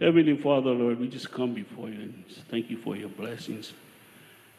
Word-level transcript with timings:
Heavenly 0.00 0.36
Father, 0.36 0.70
Lord, 0.70 1.00
we 1.00 1.08
just 1.08 1.30
come 1.30 1.54
before 1.54 1.88
you 1.88 2.00
and 2.00 2.24
thank 2.50 2.70
you 2.70 2.76
for 2.78 2.94
your 2.94 3.08
blessings. 3.08 3.72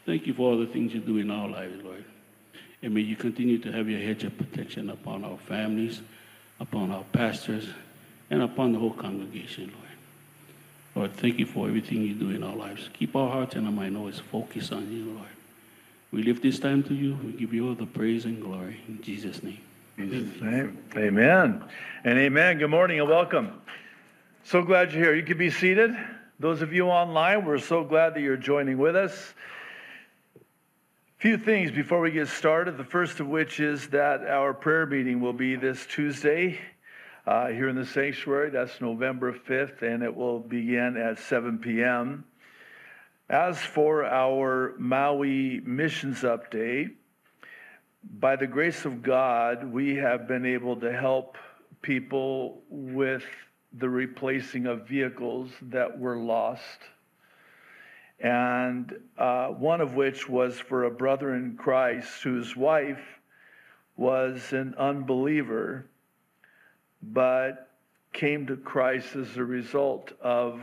Thank 0.04 0.26
you 0.26 0.34
for 0.34 0.50
all 0.50 0.58
the 0.58 0.66
things 0.66 0.92
you 0.92 1.00
do 1.00 1.16
in 1.18 1.30
our 1.30 1.48
lives, 1.48 1.82
Lord. 1.82 2.04
And 2.82 2.94
may 2.94 3.00
you 3.00 3.16
continue 3.16 3.58
to 3.58 3.72
have 3.72 3.88
your 3.88 4.00
hedge 4.00 4.24
of 4.24 4.36
protection 4.36 4.90
upon 4.90 5.24
our 5.24 5.38
families, 5.38 6.02
upon 6.58 6.90
our 6.90 7.04
pastors, 7.12 7.68
and 8.30 8.42
upon 8.42 8.72
the 8.72 8.78
whole 8.78 8.92
congregation, 8.92 9.72
Lord. 9.72 9.86
Lord, 10.94 11.12
thank 11.14 11.38
you 11.38 11.46
for 11.46 11.68
everything 11.68 12.02
you 12.02 12.14
do 12.14 12.30
in 12.30 12.42
our 12.42 12.56
lives. 12.56 12.90
Keep 12.92 13.16
our 13.16 13.30
hearts 13.30 13.54
and 13.54 13.66
our 13.66 13.72
mind 13.72 13.96
always 13.96 14.18
focused 14.18 14.72
on 14.72 14.90
you, 14.92 15.12
Lord. 15.12 15.28
We 16.12 16.22
lift 16.22 16.42
this 16.42 16.58
time 16.58 16.82
to 16.84 16.94
you. 16.94 17.18
We 17.24 17.32
give 17.32 17.54
you 17.54 17.68
all 17.68 17.74
the 17.74 17.86
praise 17.86 18.24
and 18.24 18.42
glory. 18.42 18.80
In 18.88 19.00
Jesus' 19.00 19.42
name. 19.42 19.60
Name. 19.96 20.78
Amen. 20.96 21.64
And 22.04 22.18
amen. 22.18 22.58
Good 22.58 22.70
morning 22.70 23.00
and 23.00 23.08
welcome. 23.08 23.60
So 24.44 24.62
glad 24.62 24.92
you're 24.92 25.04
here. 25.04 25.14
You 25.14 25.22
can 25.22 25.38
be 25.38 25.50
seated. 25.50 25.94
Those 26.40 26.62
of 26.62 26.72
you 26.72 26.86
online, 26.86 27.44
we're 27.44 27.58
so 27.58 27.84
glad 27.84 28.14
that 28.14 28.22
you're 28.22 28.38
joining 28.38 28.78
with 28.78 28.96
us. 28.96 29.34
A 30.34 30.40
few 31.18 31.36
things 31.36 31.70
before 31.70 32.00
we 32.00 32.10
get 32.10 32.26
started. 32.26 32.78
The 32.78 32.84
first 32.84 33.20
of 33.20 33.28
which 33.28 33.60
is 33.60 33.88
that 33.88 34.26
our 34.26 34.54
prayer 34.54 34.86
meeting 34.86 35.20
will 35.20 35.34
be 35.34 35.56
this 35.56 35.84
Tuesday 35.86 36.58
uh, 37.26 37.48
here 37.48 37.68
in 37.68 37.76
the 37.76 37.84
sanctuary. 37.84 38.48
That's 38.50 38.80
November 38.80 39.32
5th, 39.32 39.82
and 39.82 40.02
it 40.02 40.16
will 40.16 40.40
begin 40.40 40.96
at 40.96 41.18
7 41.18 41.58
p.m. 41.58 42.24
As 43.28 43.58
for 43.58 44.06
our 44.06 44.74
Maui 44.78 45.60
missions 45.60 46.22
update, 46.22 46.94
by 48.18 48.36
the 48.36 48.46
grace 48.46 48.86
of 48.86 49.02
God, 49.02 49.70
we 49.70 49.96
have 49.96 50.26
been 50.26 50.46
able 50.46 50.76
to 50.76 50.90
help 50.90 51.36
people 51.82 52.62
with 52.70 53.22
the 53.72 53.88
replacing 53.88 54.66
of 54.66 54.88
vehicles 54.88 55.50
that 55.62 55.98
were 55.98 56.16
lost. 56.16 56.78
And 58.18 58.92
uh, 59.16 59.48
one 59.48 59.80
of 59.80 59.94
which 59.94 60.28
was 60.28 60.58
for 60.58 60.84
a 60.84 60.90
brother 60.90 61.34
in 61.34 61.56
Christ 61.56 62.22
whose 62.22 62.56
wife 62.56 63.02
was 63.96 64.52
an 64.52 64.74
unbeliever, 64.76 65.86
but 67.02 67.68
came 68.12 68.46
to 68.46 68.56
Christ 68.56 69.14
as 69.16 69.36
a 69.36 69.44
result 69.44 70.12
of 70.20 70.60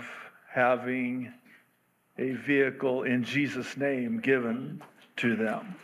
having 0.52 1.32
a 2.18 2.32
vehicle 2.32 3.04
in 3.04 3.24
Jesus' 3.24 3.78
name 3.78 4.20
given 4.20 4.82
to 5.18 5.36
them. 5.36 5.76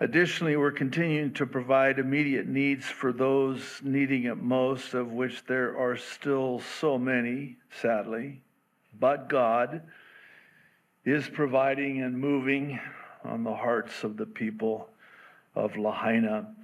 Additionally, 0.00 0.56
we're 0.56 0.70
continuing 0.70 1.32
to 1.34 1.44
provide 1.44 1.98
immediate 1.98 2.46
needs 2.46 2.84
for 2.84 3.12
those 3.12 3.80
needing 3.82 4.24
it 4.24 4.36
most, 4.36 4.94
of 4.94 5.10
which 5.10 5.44
there 5.46 5.76
are 5.76 5.96
still 5.96 6.60
so 6.78 6.96
many, 6.96 7.56
sadly. 7.82 8.40
But 9.00 9.28
God 9.28 9.82
is 11.04 11.28
providing 11.28 12.02
and 12.02 12.16
moving 12.16 12.78
on 13.24 13.42
the 13.42 13.54
hearts 13.54 14.04
of 14.04 14.16
the 14.16 14.26
people 14.26 14.88
of 15.56 15.76
Lahaina. 15.76 16.54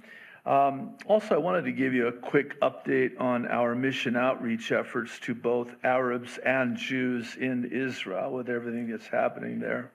Um, 0.45 0.95
also, 1.07 1.35
I 1.35 1.39
wanted 1.39 1.65
to 1.65 1.71
give 1.73 1.93
you 1.93 2.07
a 2.07 2.13
quick 2.13 2.57
update 2.61 3.19
on 3.19 3.47
our 3.47 3.75
mission 3.75 4.15
outreach 4.15 4.71
efforts 4.71 5.19
to 5.21 5.35
both 5.35 5.67
Arabs 5.83 6.37
and 6.37 6.77
Jews 6.77 7.35
in 7.35 7.65
Israel 7.65 8.31
with 8.31 8.47
everything 8.47 8.89
that's 8.89 9.07
happening 9.07 9.59
there. 9.59 9.91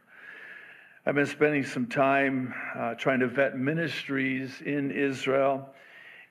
I've 1.06 1.14
been 1.14 1.24
spending 1.24 1.64
some 1.64 1.86
time 1.86 2.52
uh, 2.76 2.92
trying 2.94 3.20
to 3.20 3.26
vet 3.26 3.56
ministries 3.56 4.60
in 4.60 4.90
Israel, 4.90 5.70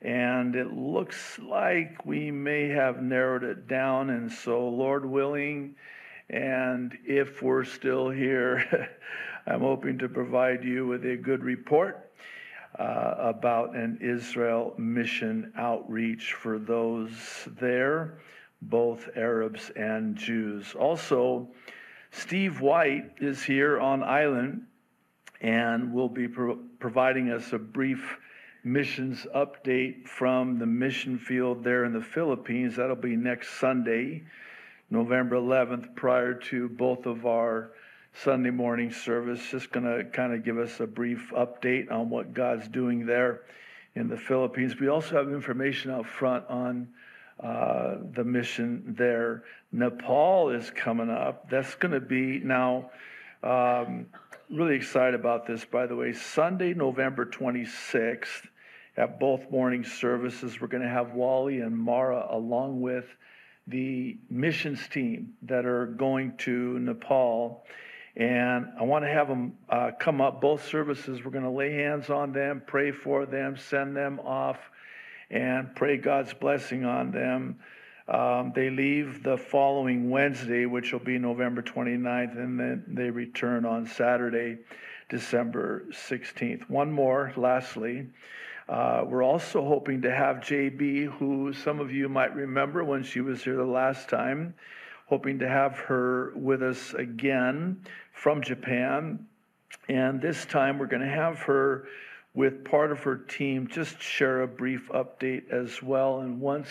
and 0.00 0.54
it 0.54 0.72
looks 0.72 1.40
like 1.40 2.06
we 2.06 2.30
may 2.30 2.68
have 2.68 3.02
narrowed 3.02 3.42
it 3.42 3.66
down. 3.66 4.10
And 4.10 4.30
so, 4.30 4.68
Lord 4.68 5.04
willing, 5.04 5.74
and 6.28 6.96
if 7.04 7.42
we're 7.42 7.64
still 7.64 8.10
here, 8.10 8.88
I'm 9.46 9.60
hoping 9.60 9.98
to 9.98 10.08
provide 10.08 10.62
you 10.62 10.86
with 10.86 11.04
a 11.04 11.16
good 11.16 11.42
report 11.42 12.12
uh, 12.78 13.14
about 13.18 13.74
an 13.74 13.98
Israel 14.00 14.74
mission 14.78 15.52
outreach 15.56 16.34
for 16.34 16.60
those 16.60 17.10
there, 17.60 18.20
both 18.62 19.08
Arabs 19.16 19.72
and 19.74 20.14
Jews. 20.14 20.76
Also, 20.78 21.48
Steve 22.10 22.60
White 22.60 23.12
is 23.20 23.42
here 23.42 23.78
on 23.78 24.02
island 24.02 24.66
and 25.40 25.92
will 25.92 26.08
be 26.08 26.28
pro- 26.28 26.58
providing 26.78 27.30
us 27.30 27.52
a 27.52 27.58
brief 27.58 28.18
missions 28.64 29.26
update 29.34 30.06
from 30.06 30.58
the 30.58 30.66
mission 30.66 31.18
field 31.18 31.64
there 31.64 31.84
in 31.84 31.92
the 31.92 32.02
Philippines. 32.02 32.76
That'll 32.76 32.96
be 32.96 33.16
next 33.16 33.58
Sunday, 33.58 34.24
November 34.90 35.36
11th, 35.36 35.94
prior 35.94 36.34
to 36.34 36.68
both 36.68 37.06
of 37.06 37.26
our 37.26 37.72
Sunday 38.12 38.50
morning 38.50 38.92
service. 38.92 39.40
Just 39.50 39.70
going 39.70 39.86
to 39.86 40.04
kind 40.10 40.34
of 40.34 40.44
give 40.44 40.58
us 40.58 40.80
a 40.80 40.86
brief 40.86 41.30
update 41.34 41.90
on 41.90 42.10
what 42.10 42.34
God's 42.34 42.68
doing 42.68 43.06
there 43.06 43.42
in 43.94 44.08
the 44.08 44.16
Philippines. 44.16 44.78
We 44.78 44.88
also 44.88 45.16
have 45.16 45.32
information 45.32 45.90
out 45.90 46.06
front 46.06 46.44
on 46.48 46.88
uh, 47.42 47.96
the 48.14 48.24
mission 48.24 48.94
there. 48.98 49.44
Nepal 49.72 50.50
is 50.50 50.70
coming 50.70 51.10
up. 51.10 51.48
That's 51.50 51.74
going 51.76 51.92
to 51.92 52.00
be 52.00 52.40
now. 52.40 52.90
Um, 53.42 54.06
really 54.50 54.74
excited 54.74 55.14
about 55.14 55.46
this, 55.46 55.64
by 55.64 55.86
the 55.86 55.96
way. 55.96 56.12
Sunday, 56.12 56.74
November 56.74 57.24
26th, 57.24 58.46
at 58.96 59.20
both 59.20 59.50
morning 59.50 59.84
services, 59.84 60.60
we're 60.60 60.66
going 60.68 60.82
to 60.82 60.88
have 60.88 61.12
Wally 61.12 61.60
and 61.60 61.76
Mara 61.76 62.26
along 62.30 62.80
with 62.80 63.06
the 63.66 64.18
missions 64.28 64.86
team 64.88 65.34
that 65.42 65.64
are 65.64 65.86
going 65.86 66.36
to 66.38 66.78
Nepal. 66.80 67.64
And 68.16 68.66
I 68.78 68.82
want 68.82 69.04
to 69.04 69.08
have 69.08 69.28
them 69.28 69.54
uh, 69.68 69.92
come 69.98 70.20
up 70.20 70.40
both 70.40 70.66
services. 70.66 71.24
We're 71.24 71.30
going 71.30 71.44
to 71.44 71.50
lay 71.50 71.72
hands 71.72 72.10
on 72.10 72.32
them, 72.32 72.62
pray 72.66 72.90
for 72.90 73.24
them, 73.24 73.56
send 73.56 73.96
them 73.96 74.18
off, 74.20 74.58
and 75.30 75.74
pray 75.74 75.96
God's 75.96 76.34
blessing 76.34 76.84
on 76.84 77.10
them. 77.10 77.58
Um, 78.08 78.52
they 78.54 78.70
leave 78.70 79.22
the 79.22 79.36
following 79.36 80.10
Wednesday, 80.10 80.66
which 80.66 80.92
will 80.92 81.00
be 81.00 81.18
November 81.18 81.62
29th, 81.62 82.36
and 82.36 82.58
then 82.58 82.84
they 82.88 83.10
return 83.10 83.64
on 83.64 83.86
Saturday, 83.86 84.58
December 85.08 85.84
16th. 85.92 86.68
One 86.68 86.90
more, 86.90 87.32
lastly. 87.36 88.06
Uh, 88.68 89.04
we're 89.06 89.22
also 89.22 89.64
hoping 89.64 90.02
to 90.02 90.14
have 90.14 90.36
JB, 90.36 91.06
who 91.18 91.52
some 91.52 91.78
of 91.80 91.92
you 91.92 92.08
might 92.08 92.34
remember 92.34 92.82
when 92.84 93.02
she 93.02 93.20
was 93.20 93.42
here 93.42 93.56
the 93.56 93.64
last 93.64 94.08
time, 94.08 94.54
hoping 95.06 95.38
to 95.40 95.48
have 95.48 95.78
her 95.78 96.32
with 96.34 96.62
us 96.62 96.94
again 96.94 97.80
from 98.12 98.42
Japan. 98.42 99.26
And 99.88 100.20
this 100.20 100.46
time 100.46 100.78
we're 100.78 100.86
going 100.86 101.02
to 101.02 101.08
have 101.08 101.38
her 101.40 101.86
with 102.34 102.64
part 102.64 102.92
of 102.92 103.00
her 103.00 103.16
team 103.16 103.66
just 103.66 104.00
share 104.00 104.42
a 104.42 104.48
brief 104.48 104.88
update 104.90 105.50
as 105.50 105.82
well. 105.82 106.20
And 106.20 106.40
once 106.40 106.68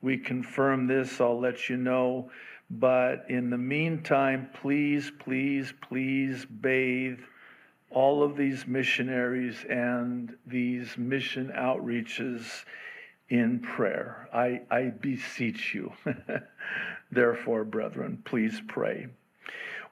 we 0.00 0.18
confirm 0.18 0.86
this, 0.86 1.20
I'll 1.20 1.38
let 1.38 1.68
you 1.68 1.76
know. 1.76 2.30
But 2.70 3.26
in 3.28 3.50
the 3.50 3.58
meantime, 3.58 4.48
please, 4.54 5.12
please, 5.18 5.72
please 5.82 6.44
bathe 6.46 7.20
all 7.90 8.22
of 8.22 8.36
these 8.36 8.66
missionaries 8.66 9.64
and 9.68 10.34
these 10.46 10.96
mission 10.96 11.52
outreaches 11.54 12.64
in 13.28 13.60
prayer. 13.60 14.28
I, 14.32 14.62
I 14.70 14.84
beseech 14.88 15.74
you. 15.74 15.92
Therefore, 17.12 17.64
brethren, 17.64 18.22
please 18.24 18.60
pray. 18.66 19.06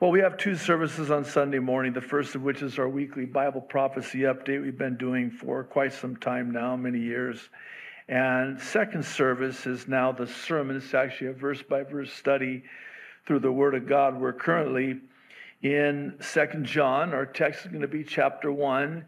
Well, 0.03 0.11
we 0.11 0.19
have 0.19 0.37
two 0.37 0.57
services 0.57 1.13
on 1.13 1.25
Sunday 1.25 1.61
morning, 1.61 1.93
the 1.93 2.01
first 2.01 2.35
of 2.35 2.43
which 2.43 2.61
is 2.61 2.77
our 2.77 2.89
weekly 2.89 3.25
Bible 3.25 3.61
prophecy 3.61 4.23
update 4.23 4.61
we've 4.61 4.77
been 4.77 4.97
doing 4.97 5.31
for 5.31 5.63
quite 5.63 5.93
some 5.93 6.17
time 6.17 6.51
now, 6.51 6.75
many 6.75 6.99
years. 6.99 7.39
And 8.09 8.61
second 8.61 9.05
service 9.05 9.65
is 9.65 9.87
now 9.87 10.11
the 10.11 10.27
sermon. 10.27 10.75
It's 10.75 10.93
actually 10.93 11.29
a 11.29 11.33
verse 11.35 11.63
by 11.63 11.85
verse 11.85 12.13
study 12.13 12.65
through 13.27 13.39
the 13.39 13.53
Word 13.53 13.77
of 13.77 13.89
God. 13.89 14.21
We're 14.21 14.33
currently 14.33 14.99
in 15.63 16.17
Second 16.19 16.67
John. 16.67 17.15
Our 17.15 17.25
text 17.25 17.65
is 17.65 17.69
going 17.69 17.83
to 17.83 17.87
be 17.87 18.03
chapter 18.03 18.51
1 18.51 19.05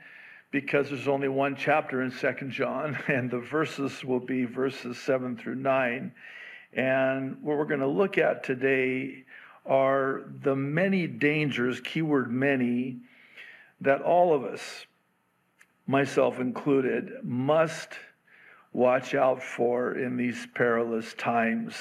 because 0.53 0.91
there's 0.91 1.09
only 1.09 1.27
one 1.27 1.57
chapter 1.57 2.03
in 2.03 2.13
Second 2.13 2.53
John, 2.53 2.97
and 3.09 3.29
the 3.29 3.41
verses 3.41 4.05
will 4.05 4.21
be 4.21 4.45
verses 4.45 4.97
7 4.99 5.39
through 5.39 5.57
9. 5.57 6.13
And 6.73 7.43
what 7.43 7.59
we're 7.59 7.65
going 7.65 7.81
to 7.81 7.89
look 7.89 8.17
at 8.17 8.45
today 8.45 9.25
are 9.67 10.23
the 10.43 10.55
many 10.55 11.07
dangers, 11.07 11.81
keyword 11.81 12.31
many, 12.31 12.99
that 13.81 14.03
all 14.03 14.35
of 14.35 14.45
us, 14.45 14.87
myself 15.87 16.39
included, 16.41 17.13
must 17.23 17.89
watch 18.73 19.15
out 19.15 19.43
for 19.43 19.97
in 19.97 20.17
these 20.17 20.47
perilous 20.55 21.15
times 21.15 21.75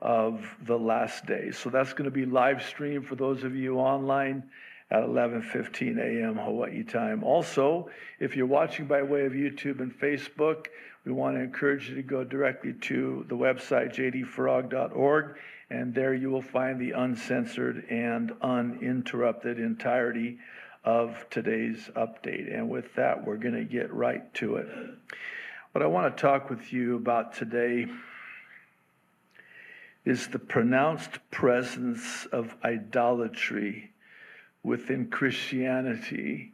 of 0.00 0.44
the 0.66 0.78
last 0.78 1.24
days. 1.26 1.56
So 1.56 1.70
that's 1.70 1.92
going 1.92 2.04
to 2.04 2.10
be 2.10 2.26
live 2.26 2.62
stream 2.62 3.02
for 3.02 3.14
those 3.14 3.44
of 3.44 3.54
you 3.54 3.78
online 3.78 4.42
at 4.90 5.02
11:15 5.02 5.98
a.m. 5.98 6.36
Hawaii 6.36 6.84
time. 6.84 7.24
Also, 7.24 7.90
if 8.20 8.36
you're 8.36 8.46
watching 8.46 8.86
by 8.86 9.02
way 9.02 9.24
of 9.24 9.32
YouTube 9.32 9.80
and 9.80 9.92
Facebook, 9.98 10.66
we 11.04 11.12
want 11.12 11.36
to 11.36 11.42
encourage 11.42 11.88
you 11.88 11.94
to 11.96 12.02
go 12.02 12.24
directly 12.24 12.72
to 12.72 13.24
the 13.28 13.34
website 13.34 13.94
jdfarag.org 13.94 15.36
and 15.70 15.94
there 15.94 16.14
you 16.14 16.30
will 16.30 16.42
find 16.42 16.80
the 16.80 16.92
uncensored 16.92 17.84
and 17.90 18.32
uninterrupted 18.40 19.58
entirety 19.58 20.38
of 20.84 21.26
today's 21.30 21.90
update. 21.96 22.54
And 22.54 22.68
with 22.68 22.94
that, 22.94 23.26
we're 23.26 23.36
going 23.36 23.54
to 23.54 23.64
get 23.64 23.92
right 23.92 24.32
to 24.34 24.56
it. 24.56 24.68
What 25.72 25.82
I 25.82 25.86
want 25.88 26.16
to 26.16 26.20
talk 26.20 26.48
with 26.48 26.72
you 26.72 26.96
about 26.96 27.34
today 27.34 27.86
is 30.04 30.28
the 30.28 30.38
pronounced 30.38 31.18
presence 31.32 32.26
of 32.26 32.54
idolatry 32.64 33.90
within 34.62 35.08
Christianity 35.08 36.52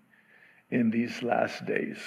in 0.70 0.90
these 0.90 1.22
last 1.22 1.66
days. 1.66 1.98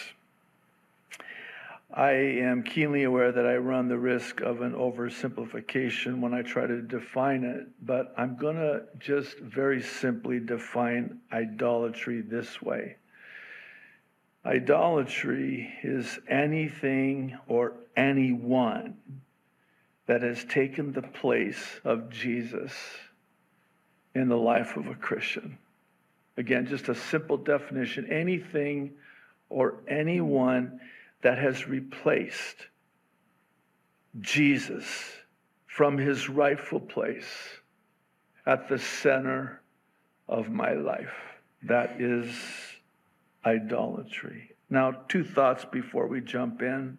I 1.95 2.11
am 2.11 2.63
keenly 2.63 3.03
aware 3.03 3.31
that 3.31 3.45
I 3.45 3.55
run 3.55 3.87
the 3.87 3.97
risk 3.97 4.41
of 4.41 4.61
an 4.61 4.73
oversimplification 4.73 6.19
when 6.19 6.33
I 6.33 6.41
try 6.41 6.67
to 6.67 6.81
define 6.81 7.45
it, 7.45 7.67
but 7.81 8.13
I'm 8.17 8.35
going 8.35 8.57
to 8.57 8.83
just 8.99 9.39
very 9.39 9.81
simply 9.81 10.41
define 10.41 11.21
idolatry 11.31 12.21
this 12.21 12.61
way 12.61 12.97
Idolatry 14.45 15.73
is 15.81 16.19
anything 16.29 17.35
or 17.47 17.73
anyone 17.97 18.95
that 20.05 20.21
has 20.21 20.43
taken 20.45 20.91
the 20.91 21.01
place 21.01 21.79
of 21.83 22.11
Jesus 22.11 22.73
in 24.13 24.29
the 24.29 24.37
life 24.37 24.77
of 24.77 24.85
a 24.85 24.93
Christian. 24.93 25.57
Again, 26.37 26.67
just 26.67 26.89
a 26.89 26.95
simple 26.95 27.37
definition 27.37 28.11
anything 28.11 28.91
or 29.49 29.77
anyone 29.87 30.79
that 31.21 31.37
has 31.37 31.67
replaced 31.67 32.55
Jesus 34.19 34.85
from 35.67 35.97
his 35.97 36.29
rightful 36.29 36.79
place 36.79 37.25
at 38.45 38.69
the 38.69 38.79
center 38.79 39.61
of 40.27 40.49
my 40.49 40.73
life. 40.73 41.13
That 41.63 41.99
is 41.99 42.29
idolatry. 43.45 44.51
Now, 44.69 44.91
two 45.09 45.23
thoughts 45.23 45.65
before 45.65 46.07
we 46.07 46.21
jump 46.21 46.61
in. 46.61 46.97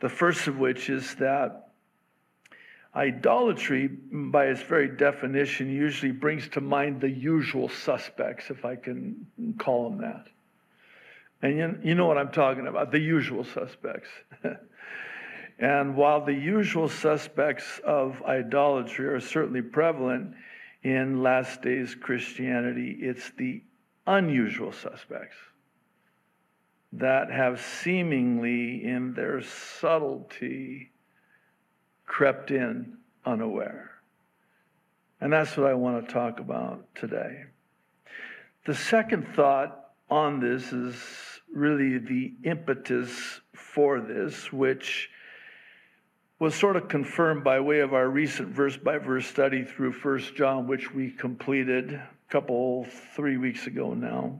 The 0.00 0.08
first 0.08 0.46
of 0.46 0.58
which 0.58 0.88
is 0.88 1.14
that 1.16 1.70
Idolatry, 2.94 3.86
by 3.86 4.46
its 4.46 4.62
very 4.62 4.88
definition, 4.88 5.70
usually 5.70 6.10
brings 6.10 6.48
to 6.48 6.60
mind 6.60 7.00
the 7.00 7.10
usual 7.10 7.68
suspects, 7.68 8.50
if 8.50 8.64
I 8.64 8.74
can 8.74 9.26
call 9.58 9.90
them 9.90 10.00
that. 10.00 10.26
And 11.42 11.56
you, 11.56 11.78
you 11.82 11.94
know 11.94 12.06
what 12.06 12.18
I'm 12.18 12.32
talking 12.32 12.66
about 12.66 12.92
the 12.92 12.98
usual 12.98 13.44
suspects. 13.44 14.08
and 15.58 15.96
while 15.96 16.24
the 16.24 16.34
usual 16.34 16.88
suspects 16.88 17.80
of 17.84 18.22
idolatry 18.22 19.06
are 19.06 19.20
certainly 19.20 19.62
prevalent 19.62 20.34
in 20.82 21.22
last 21.22 21.62
days 21.62 21.94
Christianity, 21.94 22.96
it's 23.00 23.30
the 23.38 23.62
unusual 24.06 24.72
suspects 24.72 25.36
that 26.92 27.30
have 27.30 27.60
seemingly, 27.60 28.84
in 28.84 29.14
their 29.14 29.40
subtlety, 29.42 30.90
crept 32.04 32.50
in 32.50 32.96
unaware. 33.24 33.90
And 35.20 35.32
that's 35.32 35.56
what 35.56 35.68
I 35.68 35.74
want 35.74 36.06
to 36.06 36.12
talk 36.12 36.40
about 36.40 36.84
today. 36.94 37.44
The 38.66 38.74
second 38.74 39.28
thought 39.34 39.79
on 40.10 40.40
this 40.40 40.72
is 40.72 40.96
really 41.52 41.98
the 41.98 42.34
impetus 42.44 43.40
for 43.54 44.00
this, 44.00 44.52
which 44.52 45.10
was 46.38 46.54
sort 46.54 46.76
of 46.76 46.88
confirmed 46.88 47.44
by 47.44 47.60
way 47.60 47.80
of 47.80 47.92
our 47.92 48.08
recent 48.08 48.48
verse 48.48 48.76
by 48.76 48.98
verse 48.98 49.26
study 49.26 49.64
through 49.64 49.92
First 49.92 50.34
John, 50.34 50.66
which 50.66 50.92
we 50.92 51.10
completed 51.10 51.92
a 51.92 52.08
couple, 52.28 52.86
three 53.14 53.36
weeks 53.36 53.66
ago 53.66 53.94
now. 53.94 54.38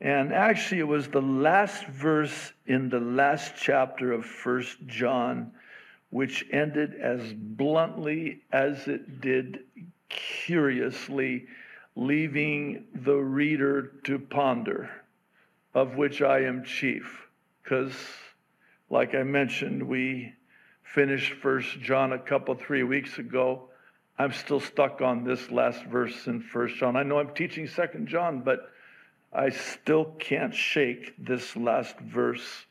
And 0.00 0.32
actually, 0.32 0.80
it 0.80 0.88
was 0.88 1.08
the 1.08 1.22
last 1.22 1.86
verse 1.86 2.52
in 2.66 2.88
the 2.88 3.00
last 3.00 3.54
chapter 3.56 4.12
of 4.12 4.24
First 4.24 4.78
John 4.86 5.52
which 6.10 6.44
ended 6.52 6.94
as 7.00 7.32
bluntly 7.32 8.42
as 8.52 8.88
it 8.88 9.20
did 9.20 9.60
curiously, 10.08 11.46
leaving 12.00 12.86
the 12.94 13.14
reader 13.14 13.92
to 14.04 14.18
ponder, 14.18 14.90
of 15.74 15.96
which 15.96 16.22
I 16.22 16.40
am 16.40 16.64
chief. 16.64 17.28
Because, 17.62 17.92
like 18.88 19.14
I 19.14 19.22
mentioned, 19.22 19.82
we 19.82 20.32
finished 20.82 21.34
First 21.34 21.78
John 21.80 22.14
a 22.14 22.18
couple, 22.18 22.54
three 22.54 22.82
weeks 22.82 23.18
ago. 23.18 23.68
I'm 24.18 24.32
still 24.32 24.60
stuck 24.60 25.02
on 25.02 25.24
this 25.24 25.50
last 25.50 25.84
verse 25.84 26.26
in 26.26 26.40
First 26.40 26.76
John. 26.76 26.96
I 26.96 27.02
know 27.02 27.18
I'm 27.18 27.34
teaching 27.34 27.66
Second 27.66 28.08
John, 28.08 28.40
but 28.40 28.60
I 29.30 29.50
still 29.50 30.06
can't 30.18 30.54
shake 30.54 31.14
this 31.18 31.54
last 31.54 31.98
verse 32.00 32.64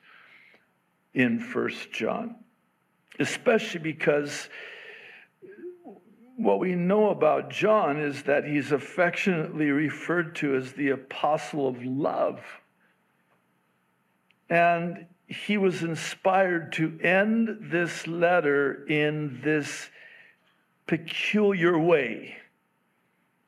in 1.14 1.40
First 1.40 1.92
John 1.92 2.36
especially 3.20 3.82
because 3.82 4.50
what 6.40 6.60
we 6.60 6.74
know 6.74 7.10
about 7.10 7.50
John 7.50 8.00
is 8.00 8.24
that 8.24 8.46
he's 8.46 8.72
affectionately 8.72 9.72
referred 9.72 10.38
to 10.38 10.56
as 10.56 10.72
the 10.72 10.92
apostle 10.92 11.68
of 11.68 11.84
love. 11.84 12.40
And 14.50 15.06
he 15.28 15.58
was 15.58 15.84
inspired 15.84 16.72
to 16.74 16.98
end 17.02 17.70
this 17.70 18.08
letter 18.08 18.86
in 18.88 19.42
this 19.44 19.90
peculiar 20.88 21.78
way. 21.78 22.38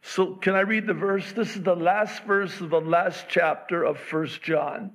So, 0.01 0.35
can 0.35 0.55
I 0.55 0.61
read 0.61 0.85
the 0.85 0.93
verse? 0.93 1.31
This 1.31 1.55
is 1.55 1.63
the 1.63 1.75
last 1.75 2.23
verse 2.23 2.59
of 2.59 2.71
the 2.71 2.81
last 2.81 3.25
chapter 3.29 3.85
of 3.85 3.99
First 3.99 4.41
John, 4.41 4.91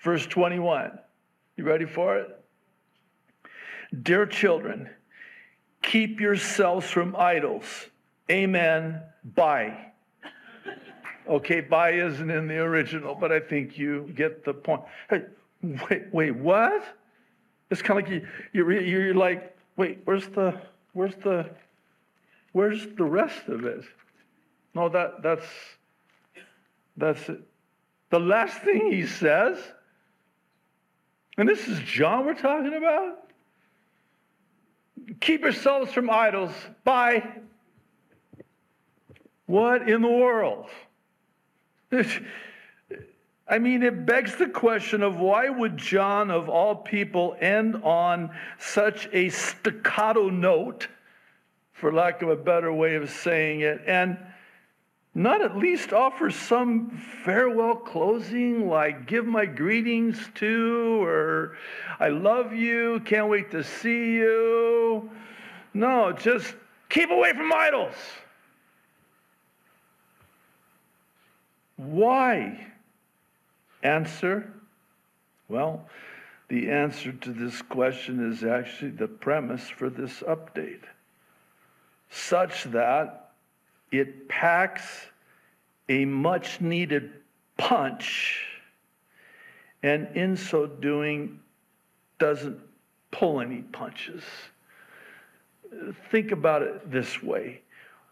verse 0.00 0.26
21. 0.26 0.98
You 1.56 1.64
ready 1.64 1.86
for 1.86 2.18
it? 2.18 2.28
Dear 4.02 4.26
children, 4.26 4.90
keep 5.82 6.20
yourselves 6.20 6.88
from 6.88 7.14
idols. 7.16 7.64
Amen. 8.30 9.02
Bye. 9.34 9.92
Okay, 11.28 11.60
bye 11.60 11.92
isn't 11.92 12.30
in 12.30 12.48
the 12.48 12.58
original, 12.58 13.14
but 13.14 13.30
I 13.30 13.40
think 13.40 13.78
you 13.78 14.12
get 14.16 14.44
the 14.44 14.54
point. 14.54 14.82
Hey, 15.08 15.22
wait, 15.62 16.12
wait, 16.12 16.36
what? 16.36 16.82
It's 17.70 17.80
kind 17.80 18.00
of 18.00 18.04
like 18.06 18.12
you, 18.12 18.26
you're, 18.52 18.80
you're 18.80 19.14
like, 19.14 19.56
wait, 19.76 20.00
where's 20.04 20.26
the, 20.28 20.60
where's 20.92 21.14
the, 21.16 21.48
where's 22.52 22.86
the 22.96 23.04
rest 23.04 23.48
of 23.48 23.64
it? 23.64 23.82
No, 24.74 24.88
that, 24.88 25.22
that's, 25.22 25.46
that's 26.96 27.28
it. 27.28 27.40
The 28.10 28.20
last 28.20 28.58
thing 28.58 28.90
he 28.90 29.06
says, 29.06 29.58
and 31.38 31.48
this 31.48 31.66
is 31.66 31.78
John 31.80 32.26
we're 32.26 32.34
talking 32.34 32.74
about. 32.74 33.21
Keep 35.20 35.42
yourselves 35.42 35.92
from 35.92 36.10
idols. 36.10 36.52
Bye. 36.84 37.40
What 39.46 39.88
in 39.88 40.02
the 40.02 40.08
world? 40.08 40.66
I 43.52 43.58
mean, 43.58 43.82
it 43.82 44.06
begs 44.06 44.36
the 44.36 44.48
question 44.48 45.02
of 45.02 45.18
why 45.18 45.48
would 45.48 45.76
John, 45.76 46.30
of 46.30 46.48
all 46.48 46.74
people, 46.74 47.36
end 47.40 47.76
on 47.82 48.30
such 48.58 49.08
a 49.12 49.28
staccato 49.28 50.30
note, 50.30 50.88
for 51.72 51.92
lack 51.92 52.22
of 52.22 52.30
a 52.30 52.36
better 52.36 52.72
way 52.72 52.94
of 52.94 53.10
saying 53.10 53.60
it, 53.60 53.82
and 53.86 54.16
not 55.14 55.42
at 55.42 55.56
least 55.56 55.92
offer 55.92 56.30
some 56.30 56.90
farewell 57.24 57.76
closing 57.76 58.68
like 58.68 59.06
give 59.06 59.26
my 59.26 59.44
greetings 59.44 60.18
to 60.34 61.02
or 61.04 61.56
I 62.00 62.08
love 62.08 62.54
you, 62.54 63.00
can't 63.04 63.28
wait 63.28 63.50
to 63.50 63.62
see 63.62 64.14
you. 64.14 65.10
No, 65.74 66.12
just 66.12 66.54
keep 66.88 67.10
away 67.10 67.32
from 67.32 67.52
idols. 67.52 67.94
Why? 71.76 72.66
Answer? 73.82 74.52
Well, 75.48 75.86
the 76.48 76.70
answer 76.70 77.12
to 77.12 77.32
this 77.32 77.60
question 77.62 78.32
is 78.32 78.44
actually 78.44 78.92
the 78.92 79.08
premise 79.08 79.68
for 79.68 79.90
this 79.90 80.20
update, 80.20 80.82
such 82.10 82.64
that 82.64 83.21
it 83.92 84.28
packs 84.28 85.06
a 85.88 86.04
much 86.04 86.60
needed 86.60 87.12
punch, 87.56 88.44
and 89.82 90.08
in 90.16 90.36
so 90.36 90.66
doing, 90.66 91.38
doesn't 92.18 92.58
pull 93.10 93.40
any 93.40 93.62
punches. 93.62 94.24
Think 96.10 96.32
about 96.32 96.62
it 96.62 96.90
this 96.90 97.22
way 97.22 97.62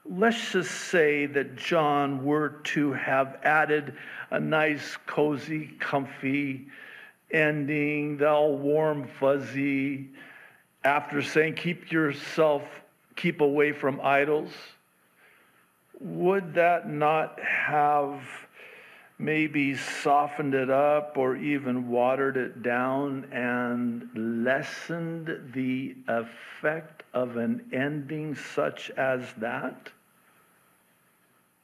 let's 0.05 0.53
just 0.53 0.71
say 0.71 1.27
that 1.27 1.57
John 1.57 2.25
were 2.25 2.61
to 2.65 2.93
have 2.93 3.39
added 3.45 3.95
a 4.31 4.41
nice, 4.41 4.97
cozy, 5.07 5.71
comfy 5.79 6.67
ending, 7.31 8.17
the 8.17 8.29
all 8.29 8.57
warm, 8.57 9.09
fuzzy, 9.21 10.09
after 10.83 11.23
saying, 11.23 11.55
keep 11.55 11.93
yourself, 11.93 12.63
keep 13.15 13.41
away 13.41 13.73
from 13.73 14.01
idols, 14.03 14.51
would 16.01 16.55
that 16.55 16.89
not 16.89 17.39
have 17.41 18.23
maybe 19.19 19.77
softened 19.77 20.55
it 20.55 20.71
up 20.71 21.19
or 21.19 21.37
even 21.37 21.89
watered 21.89 22.39
it 22.39 22.63
down 22.63 23.25
and 23.33 24.09
lessened 24.45 25.53
the 25.53 25.95
effect 26.09 27.03
of 27.13 27.37
an 27.37 27.63
ending 27.73 28.35
such 28.35 28.91
as 28.91 29.23
that? 29.37 29.91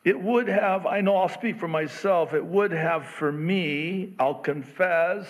It 0.05 0.21
would 0.21 0.49
have, 0.49 0.87
I 0.87 1.00
know 1.00 1.16
I'll 1.16 1.28
speak 1.28 1.59
for 1.59 1.66
myself, 1.66 2.35
it 2.35 2.45
would 2.45 2.71
have 2.71 3.07
for 3.07 3.33
me, 3.33 4.14
I'll 4.21 4.35
confess, 4.35 5.26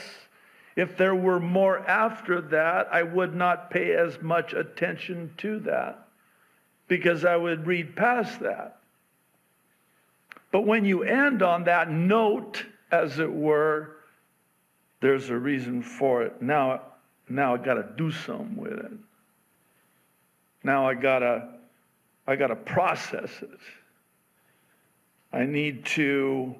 if 0.74 0.98
there 0.98 1.14
were 1.14 1.40
more 1.40 1.78
after 1.78 2.42
that, 2.42 2.88
I 2.92 3.02
would 3.02 3.34
not 3.34 3.70
pay 3.70 3.94
as 3.94 4.20
much 4.20 4.52
attention 4.52 5.32
to 5.38 5.60
that 5.60 6.06
because 6.88 7.24
I 7.24 7.36
would 7.36 7.66
read 7.66 7.96
past 7.96 8.40
that. 8.40 8.75
But 10.52 10.66
when 10.66 10.84
you 10.84 11.02
end 11.02 11.42
on 11.42 11.64
that 11.64 11.90
note, 11.90 12.64
as 12.90 13.18
it 13.18 13.32
were, 13.32 13.96
there's 15.00 15.30
a 15.30 15.36
reason 15.36 15.82
for 15.82 16.22
it. 16.22 16.40
Now, 16.40 16.82
now 17.28 17.54
I 17.54 17.58
got 17.58 17.74
to 17.74 17.86
do 17.96 18.10
something 18.10 18.56
with 18.56 18.72
it. 18.72 18.92
Now 20.62 20.88
I 20.88 20.94
gotta, 20.94 21.48
I 22.26 22.34
gotta 22.34 22.56
process 22.56 23.30
it. 23.40 23.60
I 25.32 25.44
need 25.44 25.84
to 25.86 26.56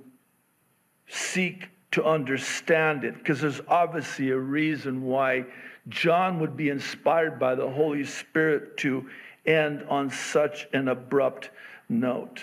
seek 1.08 1.68
to 1.92 2.04
understand 2.04 3.04
it 3.04 3.14
because 3.14 3.40
there's 3.40 3.60
obviously 3.66 4.30
a 4.30 4.38
reason 4.38 5.02
why 5.02 5.44
John 5.88 6.38
would 6.40 6.56
be 6.56 6.68
inspired 6.68 7.38
by 7.38 7.54
the 7.54 7.68
Holy 7.68 8.04
Spirit 8.04 8.76
to 8.78 9.08
end 9.44 9.82
on 9.88 10.10
such 10.10 10.68
an 10.72 10.88
abrupt 10.88 11.50
note. 11.88 12.40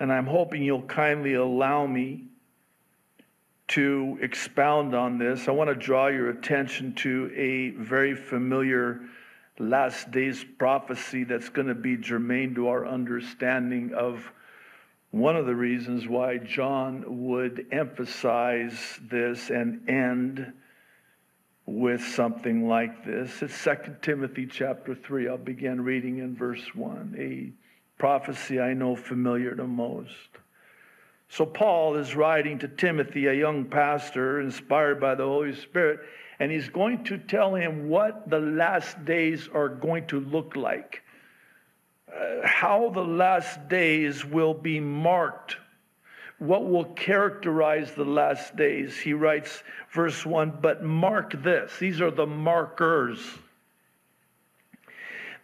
And 0.00 0.12
I'm 0.12 0.26
hoping 0.26 0.62
you'll 0.62 0.82
kindly 0.82 1.34
allow 1.34 1.86
me 1.86 2.24
to 3.68 4.18
expound 4.22 4.94
on 4.94 5.18
this. 5.18 5.48
I 5.48 5.50
want 5.50 5.68
to 5.68 5.74
draw 5.74 6.06
your 6.06 6.30
attention 6.30 6.94
to 6.96 7.30
a 7.34 7.70
very 7.70 8.14
familiar 8.14 9.00
last 9.58 10.10
days 10.10 10.44
prophecy 10.58 11.24
that's 11.24 11.48
going 11.48 11.68
to 11.68 11.74
be 11.74 11.96
germane 11.96 12.54
to 12.54 12.68
our 12.68 12.86
understanding 12.86 13.92
of 13.94 14.30
one 15.10 15.36
of 15.36 15.46
the 15.46 15.54
reasons 15.54 16.06
why 16.06 16.38
John 16.38 17.04
would 17.26 17.66
emphasize 17.72 18.98
this 19.10 19.50
and 19.50 19.88
end 19.88 20.52
with 21.66 22.02
something 22.02 22.68
like 22.68 23.04
this. 23.04 23.42
It's 23.42 23.64
2 23.64 23.96
Timothy 24.00 24.46
chapter 24.46 24.94
3. 24.94 25.28
I'll 25.28 25.38
begin 25.38 25.82
reading 25.82 26.18
in 26.18 26.36
verse 26.36 26.74
1, 26.74 27.16
a 27.18 27.52
prophecy 27.98 28.60
I 28.60 28.74
know 28.74 28.96
familiar 28.96 29.54
to 29.54 29.66
most. 29.66 30.28
So, 31.28 31.44
Paul 31.44 31.96
is 31.96 32.14
writing 32.14 32.58
to 32.60 32.68
Timothy, 32.68 33.26
a 33.26 33.34
young 33.34 33.66
pastor 33.66 34.40
inspired 34.40 34.98
by 34.98 35.14
the 35.14 35.24
Holy 35.24 35.54
Spirit, 35.54 36.00
and 36.38 36.50
he's 36.50 36.70
going 36.70 37.04
to 37.04 37.18
tell 37.18 37.54
him 37.54 37.90
what 37.90 38.30
the 38.30 38.40
last 38.40 39.04
days 39.04 39.48
are 39.52 39.68
going 39.68 40.06
to 40.06 40.20
look 40.20 40.56
like 40.56 41.02
uh, 42.12 42.46
how 42.46 42.90
the 42.90 43.04
last 43.04 43.68
days 43.68 44.24
will 44.24 44.54
be 44.54 44.80
marked, 44.80 45.56
what 46.38 46.68
will 46.68 46.84
characterize 46.84 47.92
the 47.92 48.04
last 48.04 48.56
days. 48.56 48.96
He 48.96 49.12
writes, 49.12 49.62
verse 49.92 50.24
1 50.24 50.58
But 50.62 50.82
mark 50.82 51.42
this, 51.42 51.76
these 51.78 52.00
are 52.00 52.10
the 52.10 52.26
markers. 52.26 53.20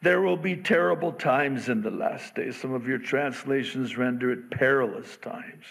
There 0.04 0.20
will 0.20 0.36
be 0.36 0.54
terrible 0.54 1.12
times 1.12 1.68
in 1.68 1.82
the 1.82 1.90
last 1.90 2.34
days. 2.34 2.56
Some 2.56 2.72
of 2.72 2.86
your 2.86 2.98
translations 2.98 3.96
render 3.96 4.30
it 4.30 4.50
perilous 4.50 5.16
times. 5.16 5.64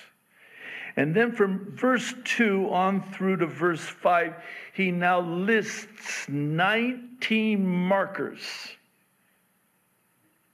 And 0.95 1.15
then 1.15 1.31
from 1.31 1.75
verse 1.75 2.13
2 2.25 2.69
on 2.71 3.01
through 3.13 3.37
to 3.37 3.47
verse 3.47 3.81
5, 3.81 4.33
he 4.73 4.91
now 4.91 5.21
lists 5.21 6.27
19 6.27 7.65
markers 7.65 8.43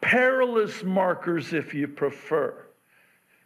perilous 0.01 0.83
markers, 0.83 1.53
if 1.53 1.73
you 1.73 1.87
prefer, 1.87 2.65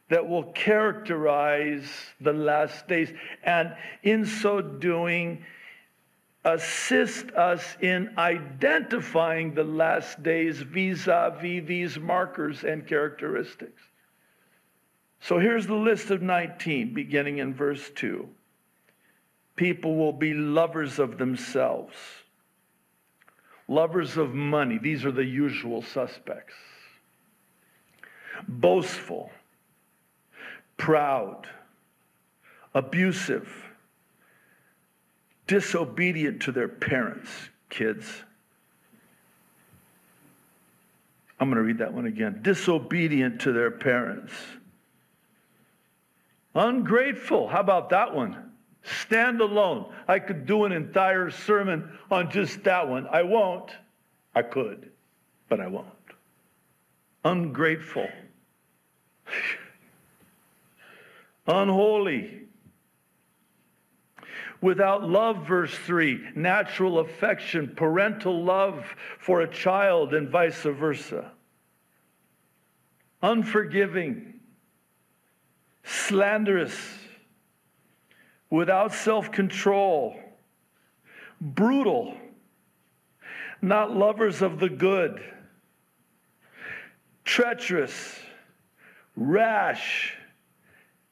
that 0.10 0.28
will 0.28 0.44
characterize 0.54 1.86
the 2.22 2.34
last 2.34 2.88
days. 2.88 3.12
And 3.44 3.75
in 4.04 4.25
so 4.25 4.62
doing, 4.62 5.44
assist 6.46 7.32
us 7.32 7.78
in 7.82 8.14
identifying 8.18 9.54
the 9.54 9.64
last 9.64 10.22
days 10.24 10.60
vis 10.60 11.08
a 11.08 11.38
vis 11.42 11.66
these 11.66 12.00
markers 12.00 12.64
and 12.64 12.86
characteristics. 12.88 13.82
So 15.22 15.40
here's 15.40 15.68
the 15.68 15.74
list 15.74 16.12
of 16.12 16.22
19, 16.22 16.94
beginning 16.94 17.38
in 17.38 17.54
verse 17.54 17.90
2. 17.96 18.28
People 19.56 19.96
will 19.96 20.12
be 20.12 20.34
lovers 20.34 21.00
of 21.00 21.18
themselves 21.18 21.96
lovers 23.68 24.18
of 24.18 24.34
money. 24.34 24.78
These 24.78 25.06
are 25.06 25.12
the 25.12 25.26
usual 25.26 25.82
suspects. 25.82 26.54
Boastful, 28.48 29.32
proud, 30.78 31.48
abusive, 32.74 33.50
disobedient 35.48 36.42
to 36.44 36.52
their 36.52 36.68
parents, 36.68 37.30
kids. 37.70 38.24
I'm 41.40 41.50
going 41.50 41.58
to 41.58 41.64
read 41.64 41.80
that 41.80 41.94
one 41.94 42.06
again. 42.06 42.40
Disobedient 42.42 43.42
to 43.42 43.52
their 43.52 43.72
parents. 43.72 44.34
Ungrateful. 46.56 47.48
How 47.48 47.60
about 47.60 47.90
that 47.90 48.14
one? 48.14 48.52
Stand 48.84 49.42
alone. 49.42 49.92
I 50.08 50.20
could 50.20 50.46
do 50.46 50.66
an 50.66 50.72
entire 50.72 51.32
sermon 51.32 51.98
on 52.12 52.32
just 52.32 52.64
that 52.64 52.88
one. 52.88 53.08
I 53.08 53.24
won't. 53.24 53.72
I 54.36 54.42
could, 54.42 54.92
but 55.50 55.60
I 55.60 55.68
won't. 55.68 55.88
Ungrateful. 57.26 58.08
Unholy. 61.48 62.43
Without 64.63 65.03
love, 65.03 65.46
verse 65.46 65.75
3, 65.75 66.29
natural 66.36 67.00
affection, 67.00 67.74
parental 67.75 68.46
love 68.46 68.86
for 69.20 69.41
a 69.41 69.48
child, 69.48 70.13
and 70.13 70.29
vice 70.29 70.62
versa. 70.62 71.34
Unforgiving, 73.22 74.39
slanderous 75.84 76.74
without 78.50 78.93
self 78.93 79.34
control, 79.34 80.15
brutal, 81.41 82.15
not 83.62 83.93
lovers 83.93 84.41
of 84.41 84.62
the 84.62 84.70
good, 84.70 85.22
treacherous, 87.25 88.17
rash, 89.17 90.15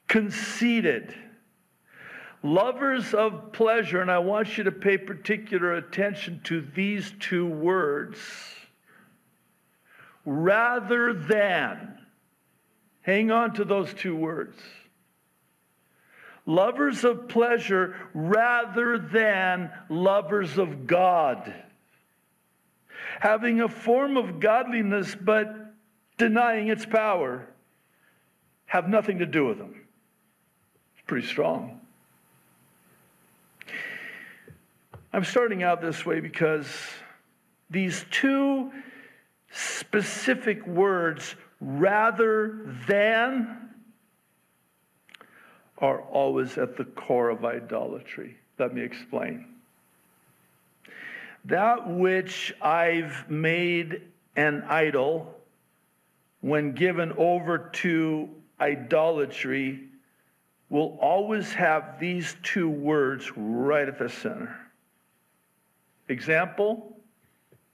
conceited, 0.08 1.14
lovers 2.42 3.14
of 3.14 3.52
pleasure. 3.52 4.00
And 4.00 4.10
I 4.10 4.18
want 4.18 4.58
you 4.58 4.64
to 4.64 4.72
pay 4.72 4.98
particular 4.98 5.74
attention 5.74 6.40
to 6.44 6.60
these 6.74 7.12
two 7.20 7.46
words 7.46 8.18
rather 10.24 11.12
than. 11.12 11.98
Hang 13.02 13.30
on 13.30 13.54
to 13.54 13.64
those 13.64 13.92
two 13.94 14.14
words 14.14 14.56
lovers 16.46 17.04
of 17.04 17.28
pleasure 17.28 17.94
rather 18.14 18.98
than 18.98 19.70
lovers 19.88 20.58
of 20.58 20.86
God. 20.86 21.54
Having 23.20 23.60
a 23.60 23.68
form 23.68 24.16
of 24.16 24.40
godliness 24.40 25.14
but 25.14 25.74
denying 26.18 26.68
its 26.68 26.84
power 26.84 27.46
have 28.66 28.88
nothing 28.88 29.18
to 29.18 29.26
do 29.26 29.46
with 29.46 29.58
them. 29.58 29.74
It's 30.94 31.06
pretty 31.06 31.26
strong. 31.26 31.81
I'm 35.12 35.24
starting 35.24 35.62
out 35.62 35.82
this 35.82 36.06
way 36.06 36.20
because 36.20 36.66
these 37.68 38.04
two 38.10 38.72
specific 39.50 40.66
words, 40.66 41.34
rather 41.60 42.74
than, 42.88 43.58
are 45.78 46.00
always 46.00 46.56
at 46.56 46.76
the 46.76 46.84
core 46.84 47.28
of 47.28 47.44
idolatry. 47.44 48.36
Let 48.58 48.72
me 48.72 48.82
explain. 48.82 49.46
That 51.44 51.90
which 51.90 52.54
I've 52.62 53.28
made 53.28 54.02
an 54.36 54.62
idol 54.68 55.34
when 56.40 56.72
given 56.72 57.12
over 57.18 57.58
to 57.58 58.28
idolatry, 58.60 59.80
will 60.70 60.96
always 61.00 61.52
have 61.52 62.00
these 62.00 62.34
two 62.42 62.68
words 62.68 63.30
right 63.36 63.86
at 63.86 63.98
the 63.98 64.08
center. 64.08 64.61
Example, 66.08 66.96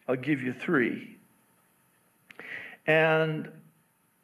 I'll 0.06 0.16
give 0.16 0.42
you 0.42 0.52
three. 0.52 1.16
And 2.86 3.50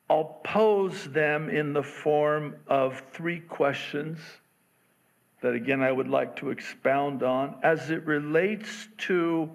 I'll 0.09 0.41
pose 0.45 1.05
them 1.05 1.49
in 1.49 1.73
the 1.73 1.83
form 1.83 2.57
of 2.67 3.03
three 3.13 3.41
questions 3.41 4.19
that, 5.41 5.55
again, 5.55 5.83
I 5.83 5.93
would 5.93 6.09
like 6.09 6.37
to 6.37 6.51
expound 6.51 7.23
on 7.23 7.57
as 7.63 7.91
it 7.91 8.05
relates 8.07 8.89
to 8.99 9.51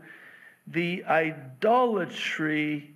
the 0.67 1.03
idolatry 1.05 2.93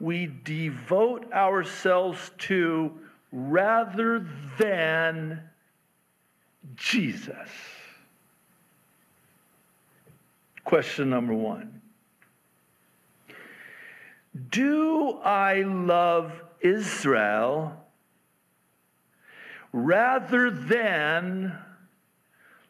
we 0.00 0.26
devote 0.42 1.32
ourselves 1.32 2.32
to 2.38 2.92
rather 3.30 4.26
than 4.58 5.40
Jesus. 6.74 7.48
Question 10.64 11.10
number 11.10 11.34
one 11.34 11.80
Do 14.50 15.18
I 15.24 15.62
love 15.62 16.32
Israel 16.60 17.76
rather 19.72 20.50
than 20.50 21.58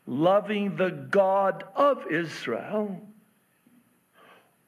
loving 0.06 0.76
the 0.76 0.90
God 0.90 1.64
of 1.74 2.06
Israel? 2.10 3.00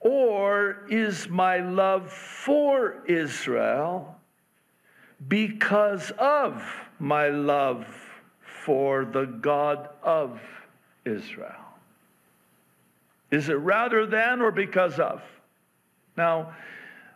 Or 0.01 0.85
is 0.91 1.29
my 1.29 1.61
love 1.61 2.13
for 2.13 3.03
Israel 3.07 4.21
because 5.27 6.11
of 6.19 6.63
my 6.99 7.29
love 7.29 7.87
for 8.43 9.07
the 9.07 9.25
God 9.25 9.89
of 10.03 10.41
Israel? 11.07 11.64
Is 13.35 13.49
it 13.49 13.55
rather 13.55 14.07
than 14.07 14.41
or 14.41 14.53
because 14.53 15.01
of? 15.01 15.21
Now, 16.17 16.55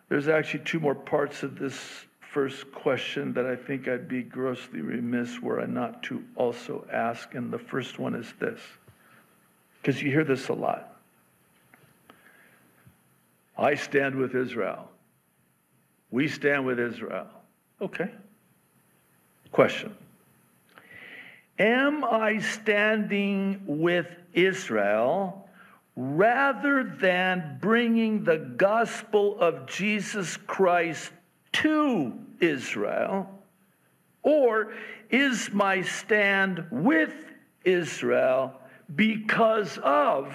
there's 0.08 0.26
actually 0.26 0.64
two 0.64 0.80
more 0.80 0.96
parts 0.96 1.44
of 1.44 1.56
this 1.56 1.78
first 2.32 2.72
question 2.72 3.32
that 3.34 3.46
I 3.46 3.54
think 3.54 3.86
I'd 3.86 4.08
be 4.08 4.24
grossly 4.24 4.80
remiss 4.80 5.38
were 5.40 5.60
I 5.60 5.66
not 5.66 6.02
to 6.04 6.24
also 6.34 6.84
ask. 6.92 7.36
And 7.36 7.52
the 7.52 7.58
first 7.58 8.00
one 8.00 8.16
is 8.16 8.32
this, 8.40 8.60
because 9.80 10.02
you 10.02 10.10
hear 10.10 10.24
this 10.24 10.48
a 10.48 10.54
lot. 10.54 10.96
I 13.56 13.76
stand 13.76 14.16
with 14.16 14.34
Israel. 14.34 14.90
We 16.10 16.26
stand 16.26 16.66
with 16.66 16.80
Israel. 16.80 17.28
Okay. 17.80 18.10
Question 19.52 19.94
Am 21.60 22.02
I 22.02 22.38
standing 22.38 23.62
with 23.66 24.08
Israel 24.34 25.44
rather 26.00 26.84
than 26.84 27.58
bringing 27.60 28.22
the 28.22 28.38
gospel 28.38 29.36
of 29.40 29.66
Jesus 29.66 30.36
Christ 30.36 31.10
to 31.54 32.12
Israel? 32.38 33.28
Or 34.22 34.72
is 35.10 35.50
my 35.52 35.82
stand 35.82 36.64
with 36.70 37.12
Israel 37.64 38.54
because 38.94 39.76
of 39.78 40.32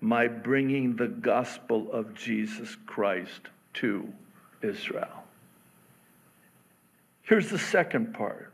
my 0.00 0.28
bringing 0.28 0.94
the 0.94 1.08
gospel 1.08 1.90
of 1.90 2.14
Jesus 2.14 2.76
Christ 2.84 3.40
to 3.74 4.12
Israel. 4.60 5.24
Here's 7.22 7.48
the 7.48 7.58
second 7.58 8.12
part. 8.12 8.49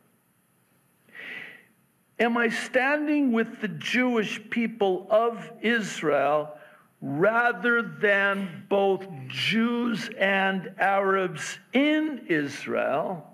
Am 2.19 2.37
I 2.37 2.49
standing 2.49 3.33
with 3.33 3.61
the 3.61 3.69
Jewish 3.69 4.41
people 4.51 5.07
of 5.11 5.51
Israel 5.61 6.57
rather 7.03 7.83
than 7.83 8.65
both 8.69 9.07
Jews 9.29 10.09
and 10.19 10.73
Arabs 10.79 11.59
in 11.73 12.25
Israel? 12.29 13.27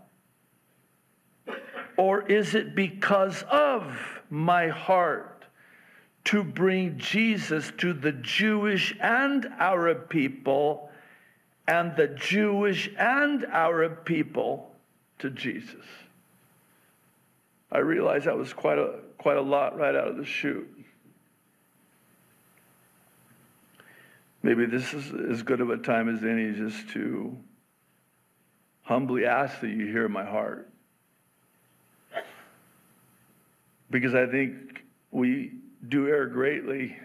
Or 1.97 2.23
is 2.23 2.55
it 2.55 2.75
because 2.75 3.45
of 3.51 3.97
my 4.31 4.69
heart 4.69 5.33
to 6.25 6.43
bring 6.43 6.99
Jesus 6.99 7.73
to 7.79 7.93
the 7.93 8.13
Jewish 8.13 8.95
and 9.01 9.47
Arab 9.59 10.09
people, 10.09 10.91
and 11.67 11.95
the 11.97 12.09
Jewish 12.09 12.91
and 12.99 13.45
Arab 13.47 14.05
people 14.05 14.75
to 15.19 15.31
Jesus. 15.31 15.85
I 17.73 17.79
realize 17.79 18.25
that 18.25 18.37
was 18.37 18.53
quite 18.53 18.77
a, 18.79 18.99
quite 19.17 19.39
a 19.39 19.43
lot 19.43 19.79
right 19.79 19.95
out 19.95 20.07
of 20.07 20.19
the 20.19 20.27
chute. 20.27 20.69
Maybe 24.43 24.67
this 24.67 24.93
is 24.93 25.11
as 25.31 25.43
good 25.43 25.63
of 25.63 25.71
a 25.71 25.79
time 25.79 26.15
as 26.15 26.23
any 26.23 26.53
just 26.53 26.91
to 26.91 27.35
humbly 28.83 29.25
ask 29.25 29.61
that 29.61 29.71
you 29.71 29.87
hear 29.87 30.07
my 30.09 30.25
heart. 30.25 30.69
Because 33.91 34.15
I 34.15 34.27
think 34.27 34.85
we 35.11 35.53
do 35.89 36.09
err 36.09 36.27
greatly. 36.27 36.99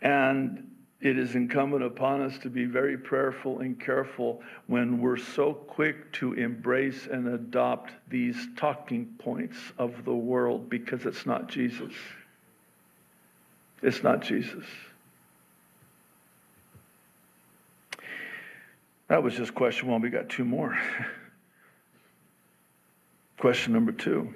And 0.00 0.70
it 1.04 1.18
is 1.18 1.34
incumbent 1.34 1.84
upon 1.84 2.22
us 2.22 2.38
to 2.38 2.48
be 2.48 2.64
very 2.64 2.96
prayerful 2.96 3.58
and 3.58 3.78
careful 3.78 4.40
when 4.68 5.02
we're 5.02 5.18
so 5.18 5.52
quick 5.52 6.10
to 6.12 6.32
embrace 6.32 7.06
and 7.06 7.28
adopt 7.28 7.92
these 8.08 8.48
talking 8.56 9.14
points 9.18 9.58
of 9.76 10.06
the 10.06 10.14
world 10.14 10.70
because 10.70 11.04
it's 11.04 11.26
not 11.26 11.46
Jesus. 11.46 11.92
It's 13.82 14.02
not 14.02 14.22
Jesus. 14.22 14.64
That 19.08 19.22
was 19.22 19.34
just 19.34 19.54
question 19.54 19.88
one. 19.88 20.00
We 20.00 20.08
got 20.08 20.30
two 20.30 20.46
more. 20.46 20.74
question 23.38 23.74
number 23.74 23.92
two. 23.92 24.32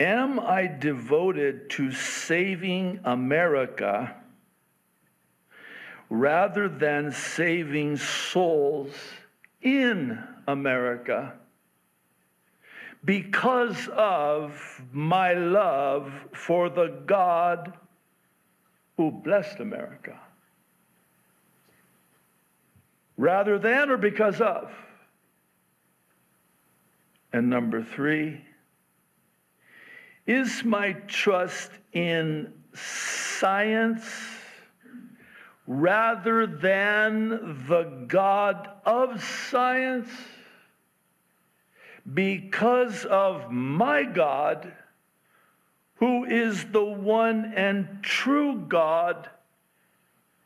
Am 0.00 0.38
I 0.38 0.68
devoted 0.68 1.70
to 1.70 1.90
saving 1.90 3.00
America 3.04 4.14
rather 6.08 6.68
than 6.68 7.10
saving 7.10 7.96
souls 7.96 8.92
in 9.60 10.22
America 10.46 11.34
because 13.04 13.88
of 13.88 14.82
my 14.92 15.34
love 15.34 16.12
for 16.32 16.70
the 16.70 17.02
God 17.06 17.72
who 18.96 19.10
blessed 19.10 19.58
America? 19.58 20.18
Rather 23.16 23.58
than 23.58 23.90
or 23.90 23.96
because 23.96 24.40
of? 24.40 24.72
And 27.32 27.50
number 27.50 27.82
three, 27.82 28.40
is 30.28 30.62
my 30.62 30.92
trust 31.08 31.70
in 31.94 32.52
science 32.74 34.04
rather 35.66 36.46
than 36.46 37.64
the 37.66 38.04
God 38.06 38.68
of 38.84 39.24
science? 39.24 40.10
Because 42.12 43.06
of 43.06 43.50
my 43.50 44.02
God, 44.04 44.70
who 45.96 46.24
is 46.26 46.62
the 46.66 46.84
one 46.84 47.54
and 47.56 48.02
true 48.02 48.66
God 48.68 49.30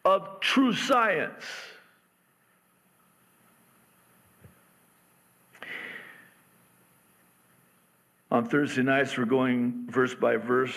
of 0.05 0.39
true 0.41 0.75
science. 0.75 1.45
On 8.33 8.47
Thursday 8.47 8.81
nights, 8.81 9.19
we're 9.19 9.27
going 9.27 9.85
verse 9.91 10.15
by 10.15 10.37
verse 10.37 10.75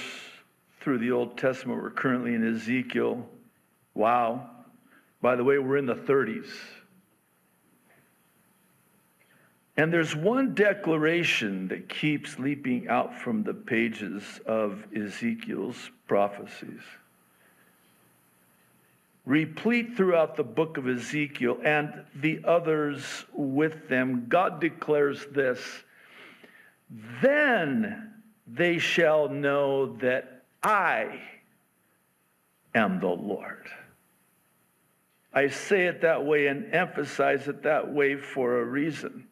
through 0.82 0.98
the 0.98 1.12
Old 1.12 1.38
Testament. 1.38 1.82
We're 1.82 1.90
currently 1.90 2.36
in 2.36 2.46
Ezekiel. 2.54 3.26
Wow. 3.94 4.50
By 5.22 5.38
the 5.38 5.46
way, 5.46 5.58
we're 5.58 5.78
in 5.78 5.86
the 5.86 5.96
30s. 5.96 6.50
And 9.78 9.94
there's 9.94 10.14
one 10.14 10.54
declaration 10.54 11.70
that 11.70 11.88
keeps 11.88 12.38
leaping 12.38 12.90
out 12.90 13.18
from 13.18 13.44
the 13.44 13.54
pages 13.54 14.42
of 14.46 14.84
Ezekiel's 14.94 15.92
prophecies. 16.10 16.82
Replete 19.26 19.96
throughout 19.96 20.36
the 20.36 20.44
book 20.44 20.76
of 20.76 20.90
Ezekiel 20.90 21.60
and 21.64 22.04
the 22.16 22.42
others 22.44 23.24
with 23.32 23.88
them, 23.88 24.26
God 24.28 24.60
declares 24.60 25.26
this 25.32 25.62
then 27.22 28.14
they 28.48 28.78
shall 28.78 29.30
know 29.30 29.96
that 29.98 30.44
I 30.62 31.20
am 32.74 33.00
the 33.00 33.08
Lord. 33.08 33.68
I 35.34 35.50
say 35.50 35.88
it 35.88 36.02
that 36.02 36.26
way 36.26 36.48
and 36.48 36.74
emphasize 36.74 37.48
it 37.48 37.64
that 37.64 37.92
way 37.92 38.16
for 38.16 38.62
a 38.62 38.64
reason. 38.64 39.28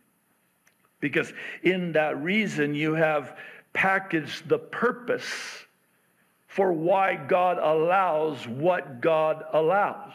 Because 1.00 1.32
in 1.64 1.94
that 1.94 2.22
reason, 2.22 2.76
you 2.76 2.94
have 2.94 3.38
packaged 3.72 4.48
the 4.48 4.60
purpose 4.60 5.66
for 6.48 6.72
why 6.72 7.16
God 7.16 7.58
allows 7.58 8.48
what 8.48 9.02
God 9.02 9.44
allows. 9.54 10.14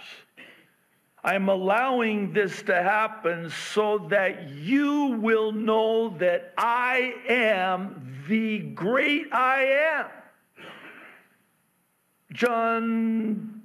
I'm 1.24 1.48
allowing 1.48 2.33
this 2.33 2.62
to 2.62 2.74
happen 2.74 3.50
so 3.72 4.07
that 4.11 4.50
you 4.50 5.18
will 5.20 5.52
know 5.52 6.11
that 6.18 6.54
I 6.57 7.14
am 7.28 8.24
the 8.28 8.61
great 8.61 9.33
I 9.33 9.64
am. 9.96 10.07
John 12.33 13.62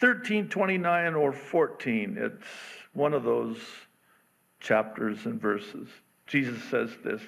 13, 0.00 0.48
29 0.48 1.14
or 1.14 1.32
14. 1.32 2.16
It's 2.18 2.46
one 2.94 3.12
of 3.12 3.22
those 3.22 3.58
chapters 4.60 5.26
and 5.26 5.40
verses. 5.40 5.88
Jesus 6.26 6.62
says 6.64 6.90
this. 7.04 7.20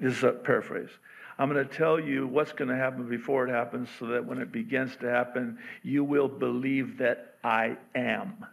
This 0.00 0.18
is 0.18 0.22
a 0.22 0.32
paraphrase. 0.32 0.90
I'm 1.38 1.50
going 1.50 1.66
to 1.66 1.74
tell 1.74 1.98
you 1.98 2.26
what's 2.26 2.52
going 2.52 2.68
to 2.68 2.76
happen 2.76 3.08
before 3.08 3.48
it 3.48 3.50
happens 3.50 3.88
so 3.98 4.06
that 4.06 4.24
when 4.24 4.38
it 4.38 4.52
begins 4.52 4.94
to 4.96 5.08
happen, 5.10 5.58
you 5.82 6.04
will 6.04 6.28
believe 6.28 6.98
that 6.98 7.36
I 7.42 7.76
am. 7.94 8.44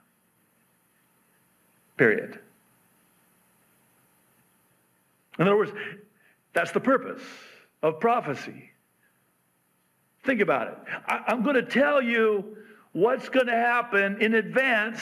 Period. 1.97 2.39
In 5.39 5.47
other 5.47 5.57
words, 5.57 5.71
that's 6.53 6.71
the 6.71 6.79
purpose 6.79 7.21
of 7.83 7.99
prophecy. 7.99 8.71
Think 10.23 10.41
about 10.41 10.67
it. 10.67 10.77
I, 11.07 11.31
am 11.31 11.43
going 11.43 11.55
to 11.55 11.63
tell 11.63 12.01
you 12.01 12.57
what's 12.91 13.29
going 13.29 13.47
to 13.47 13.55
happen 13.55 14.21
in 14.21 14.35
advance 14.35 15.01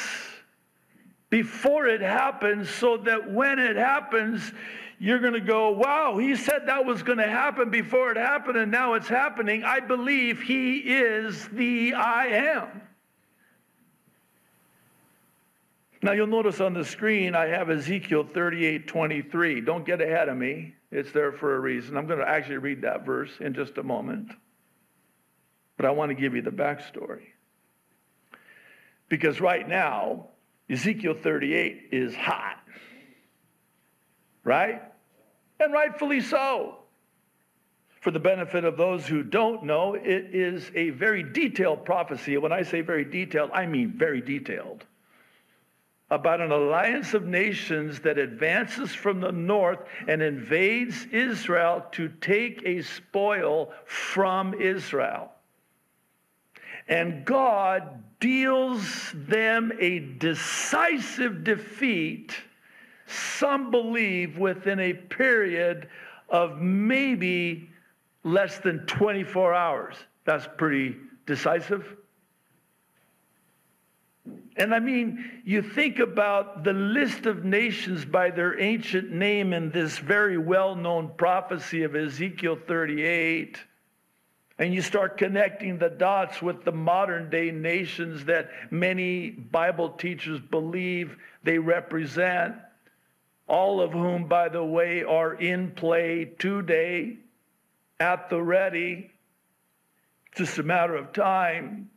before 1.30 1.88
it 1.88 2.02
happens 2.02 2.70
so 2.70 2.98
that 2.98 3.32
when 3.32 3.60
it 3.60 3.76
happens, 3.76 4.54
you're 5.00 5.20
going 5.20 5.34
to 5.34 5.42
go, 5.42 5.72
wow, 5.72 6.18
he 6.18 6.36
said 6.36 6.68
that 6.68 6.86
was 6.86 7.04
going 7.04 7.18
to 7.18 7.28
happen 7.28 7.70
before 7.70 8.12
it 8.12 8.18
happened, 8.18 8.58
and 8.58 8.72
now 8.72 8.94
it's 8.94 9.08
happening. 9.08 9.64
I 9.64 9.80
believe 9.80 10.42
he 10.42 10.78
is 10.78 11.48
the 11.50 11.94
I 11.94 12.28
am. 12.28 12.82
Now 16.06 16.12
you'll 16.12 16.28
notice 16.28 16.62
on 16.62 16.74
the 16.74 16.86
screen 16.86 17.36
I 17.36 17.48
have 17.48 17.70
Ezekiel 17.70 18.28
38 18.32 18.88
23. 18.88 19.62
Don't 19.62 19.86
get 19.86 20.00
ahead 20.00 20.30
of 20.30 20.38
me. 20.38 20.76
It's 20.92 21.12
there 21.12 21.32
for 21.32 21.56
a 21.56 21.60
reason. 21.60 21.98
I'm 21.98 22.06
going 22.06 22.20
to 22.20 22.30
actually 22.30 22.58
read 22.58 22.84
that 22.84 23.06
verse 23.06 23.32
in 23.40 23.54
just 23.54 23.78
a 23.78 23.84
moment. 23.84 24.32
But 25.76 25.88
I 25.88 25.90
want 25.90 26.12
to 26.12 26.16
give 26.16 26.36
you 26.36 26.42
the 26.42 26.52
backstory. 26.52 27.24
Because 29.10 29.42
right 29.42 29.68
now, 29.68 30.28
Ezekiel 30.70 31.16
38 31.22 31.90
is 31.92 32.16
hot 32.16 32.60
right? 34.46 34.82
And 35.60 35.74
rightfully 35.74 36.22
so. 36.22 36.78
For 38.00 38.12
the 38.12 38.20
benefit 38.20 38.64
of 38.64 38.78
those 38.78 39.08
who 39.08 39.24
don't 39.24 39.64
know, 39.64 39.96
it 39.96 40.30
is 40.32 40.72
a 40.76 40.92
very 40.92 41.24
detailed 41.24 41.84
prophecy. 41.84 42.38
When 42.38 42.52
I 42.52 42.62
say 42.62 42.82
very 42.82 43.04
detailed, 43.04 43.50
I 43.52 43.66
mean 43.66 43.92
very 43.98 44.22
detailed. 44.22 44.86
About 46.12 46.40
an 46.40 46.52
alliance 46.52 47.14
of 47.14 47.26
nations 47.26 48.00
that 48.02 48.18
advances 48.18 48.94
from 48.94 49.20
the 49.20 49.32
north 49.32 49.80
and 50.08 50.22
invades 50.22 51.06
Israel 51.12 51.86
to 51.94 52.10
take 52.22 52.62
a 52.64 52.84
spoil 52.84 53.72
from 53.86 54.54
Israel. 54.54 55.32
And 56.88 57.26
God 57.26 58.04
deals 58.20 59.12
them 59.16 59.72
a 59.80 60.00
decisive 60.00 61.44
defeat 61.44 62.36
some 63.08 63.72
believe 63.72 64.38
within 64.38 64.80
a 64.80 64.94
period 64.94 65.90
of 66.30 66.60
maybe 66.60 67.70
less 68.24 68.60
than 68.60 68.80
24 68.88 69.54
hours. 69.54 69.96
That's 70.26 70.48
pretty 70.58 70.98
decisive. 71.26 71.96
And 74.58 74.74
I 74.74 74.80
mean, 74.80 75.42
you 75.44 75.62
think 75.62 76.00
about 76.00 76.64
the 76.64 76.74
list 76.74 77.26
of 77.26 77.44
nations 77.44 78.06
by 78.06 78.32
their 78.32 78.60
ancient 78.60 79.12
name 79.12 79.54
in 79.54 79.70
this 79.72 79.98
very 79.98 80.38
well 80.38 80.76
known 80.76 81.12
prophecy 81.18 81.84
of 81.84 81.96
Ezekiel 81.96 82.58
38. 82.68 83.58
And 84.58 84.74
you 84.74 84.82
start 84.82 85.18
connecting 85.18 85.78
the 85.78 85.90
dots 85.90 86.42
with 86.42 86.64
the 86.64 86.72
modern 86.72 87.30
day 87.30 87.52
nations 87.52 88.26
that 88.26 88.50
many 88.72 89.30
Bible 89.30 89.90
teachers 89.90 90.40
believe 90.40 91.18
they 91.44 91.60
represent 91.60 92.56
all 93.48 93.82
of 93.82 93.92
whom, 93.92 94.28
by 94.28 94.50
the 94.50 94.64
way, 94.64 95.04
are 95.04 95.34
in 95.34 95.72
play 95.72 96.26
today 96.40 97.18
at 98.00 98.30
the 98.30 98.42
ready. 98.42 99.12
It's 100.28 100.38
Just 100.38 100.58
a 100.58 100.64
matter 100.64 100.96
of 100.96 101.14
time, 101.14 101.90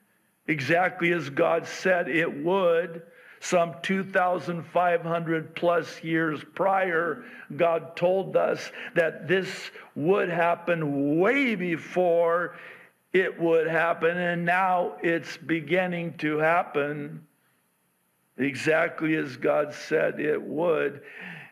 exactly 0.48 1.12
as 1.12 1.30
God 1.30 1.66
said 1.66 2.08
it 2.08 2.42
would. 2.42 3.02
Some 3.40 3.76
2,500 3.82 5.54
plus 5.54 6.02
years 6.02 6.40
prior, 6.56 7.24
God 7.56 7.94
told 7.94 8.36
us 8.36 8.72
that 8.96 9.28
this 9.28 9.70
would 9.94 10.28
happen 10.28 11.20
way 11.20 11.54
before 11.54 12.56
it 13.12 13.40
would 13.40 13.68
happen, 13.68 14.16
and 14.18 14.44
now 14.44 14.96
it's 15.02 15.36
beginning 15.36 16.14
to 16.18 16.38
happen 16.38 17.24
exactly 18.36 19.14
as 19.14 19.36
God 19.36 19.72
said 19.72 20.18
it 20.18 20.42
would. 20.42 21.02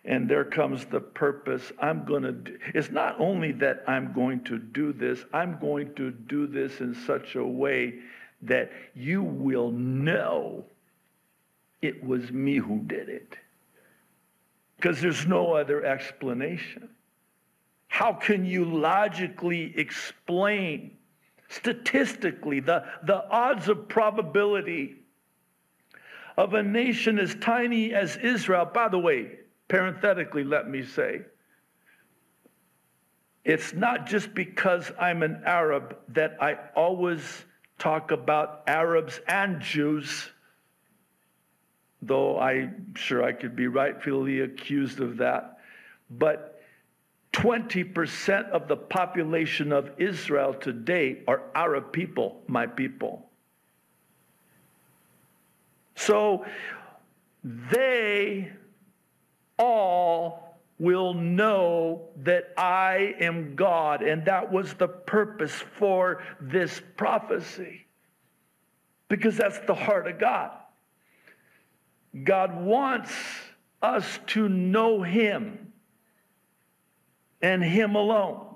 And 0.05 0.29
there 0.29 0.45
comes 0.45 0.85
the 0.85 1.01
purpose. 1.01 1.73
I'm 1.81 2.05
going 2.05 2.23
to 2.23 2.33
do. 2.33 2.59
It's 2.75 2.91
not 2.91 3.19
only 3.19 3.53
that 3.53 3.83
I'm 3.89 4.13
going 4.13 4.45
to 4.45 4.59
do 4.59 4.93
this, 4.93 5.25
I'm 5.33 5.59
going 5.59 5.95
to 5.95 6.11
do 6.11 6.47
this 6.47 6.81
in 6.81 6.95
such 6.95 7.35
a 7.35 7.45
way 7.45 7.95
that 8.43 8.71
you 8.95 9.23
will 9.23 9.71
know 9.71 10.65
it 11.83 12.05
was 12.05 12.31
me 12.31 12.57
who 12.57 12.81
did 12.81 13.09
it. 13.09 13.37
Because 14.77 15.01
there's 15.01 15.27
no 15.27 15.55
other 15.55 15.85
explanation. 15.85 16.89
How 17.89 18.13
can 18.13 18.45
you 18.45 18.65
logically 18.65 19.73
explain 19.77 20.97
statistically 21.49 22.61
the, 22.61 22.85
the 23.05 23.29
odds 23.31 23.69
of 23.69 23.89
probability 23.89 24.97
of 26.37 26.55
a 26.55 26.63
nation 26.63 27.19
as 27.19 27.35
tiny 27.37 27.95
as 27.95 28.17
Israel? 28.17 28.69
By 28.73 28.89
the 28.89 28.99
way, 28.99 29.31
Parenthetically, 29.69 30.45
let 30.45 30.69
me 30.69 30.85
say, 30.85 31.23
it's 33.45 33.73
not 33.73 34.07
just 34.07 34.33
because 34.35 34.93
I'm 34.99 35.23
an 35.23 35.43
Arab 35.45 35.97
that 36.09 36.37
I 36.41 36.57
always 36.77 37.45
talk 37.79 38.11
about 38.11 38.63
Arabs 38.67 39.21
and 39.29 39.61
Jews, 39.61 40.31
though 42.03 42.39
I'm 42.39 42.95
sure 42.95 43.23
I 43.23 43.33
could 43.33 43.57
be 43.57 43.67
rightfully 43.67 44.41
accused 44.41 45.01
of 45.01 45.19
that. 45.19 45.59
But 46.11 46.61
20% 47.33 48.49
of 48.51 48.67
the 48.67 48.77
population 48.77 49.73
of 49.73 49.91
Israel 49.99 50.55
today 50.55 51.23
are 51.29 51.43
Arab 51.55 51.93
people, 51.93 52.41
my 52.47 52.67
people. 52.67 53.29
So 55.97 56.47
they 57.45 58.53
all 59.59 60.46
will 60.79 61.15
know 61.15 62.09
that 62.17 62.53
I 62.57 63.15
am 63.21 63.55
God. 63.55 64.03
And 64.03 64.25
that 64.27 64.53
was 64.53 64.75
the 64.75 64.89
purpose 64.89 65.55
for 65.55 66.23
this 66.41 66.83
prophecy. 66.97 67.87
Because 69.09 69.37
that's 69.37 69.59
the 69.61 69.75
heart 69.75 70.07
of 70.07 70.19
God. 70.19 70.51
God 72.25 72.63
wants 72.63 73.13
us 73.83 74.19
to 74.29 74.49
know 74.49 75.03
Him 75.03 75.73
and 77.41 77.63
Him 77.63 77.95
alone. 77.95 78.47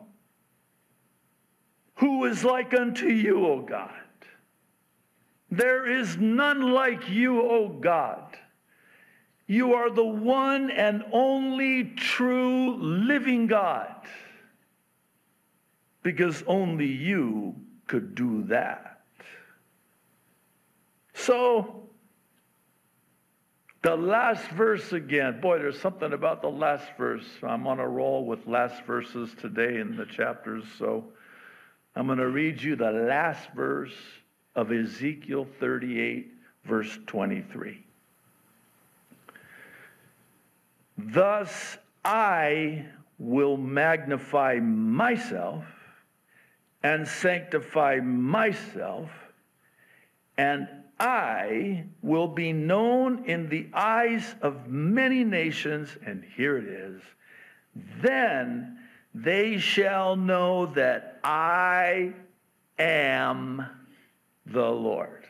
Who 1.96 2.24
is 2.24 2.44
like 2.44 2.72
unto 2.74 3.08
you, 3.08 3.46
O 3.46 3.60
God? 3.60 3.90
There 5.50 5.90
is 5.90 6.16
none 6.16 6.72
like 6.72 7.08
you, 7.10 7.42
O 7.42 7.68
God. 7.68 8.29
You 9.50 9.74
are 9.74 9.90
the 9.90 10.04
one 10.04 10.70
and 10.70 11.02
only 11.10 11.82
true 11.82 12.76
living 12.76 13.48
God. 13.48 13.92
Because 16.04 16.44
only 16.46 16.86
you 16.86 17.56
could 17.88 18.14
do 18.14 18.44
that. 18.44 19.00
So, 21.14 21.88
the 23.82 23.96
last 23.96 24.46
verse 24.50 24.92
again. 24.92 25.40
Boy, 25.40 25.58
there's 25.58 25.80
something 25.80 26.12
about 26.12 26.42
the 26.42 26.48
last 26.48 26.86
verse. 26.96 27.26
I'm 27.42 27.66
on 27.66 27.80
a 27.80 27.88
roll 27.88 28.24
with 28.24 28.46
last 28.46 28.84
verses 28.84 29.34
today 29.40 29.80
in 29.80 29.96
the 29.96 30.06
chapters. 30.06 30.62
So, 30.78 31.06
I'm 31.96 32.06
going 32.06 32.18
to 32.18 32.28
read 32.28 32.62
you 32.62 32.76
the 32.76 32.92
last 32.92 33.48
verse 33.56 33.96
of 34.54 34.70
Ezekiel 34.70 35.48
38, 35.58 36.34
verse 36.64 36.96
23. 37.08 37.84
Thus 41.06 41.78
I 42.04 42.86
will 43.18 43.56
magnify 43.56 44.58
myself 44.60 45.64
and 46.82 47.06
sanctify 47.06 48.00
myself, 48.02 49.10
and 50.38 50.66
I 50.98 51.84
will 52.02 52.28
be 52.28 52.52
known 52.52 53.24
in 53.24 53.48
the 53.48 53.68
eyes 53.74 54.34
of 54.40 54.68
many 54.68 55.24
nations, 55.24 55.96
and 56.04 56.24
here 56.36 56.56
it 56.56 56.64
is. 56.64 57.02
Then 58.02 58.78
they 59.14 59.58
shall 59.58 60.16
know 60.16 60.66
that 60.66 61.20
I 61.22 62.12
am 62.78 63.66
the 64.46 64.70
Lord. 64.70 65.26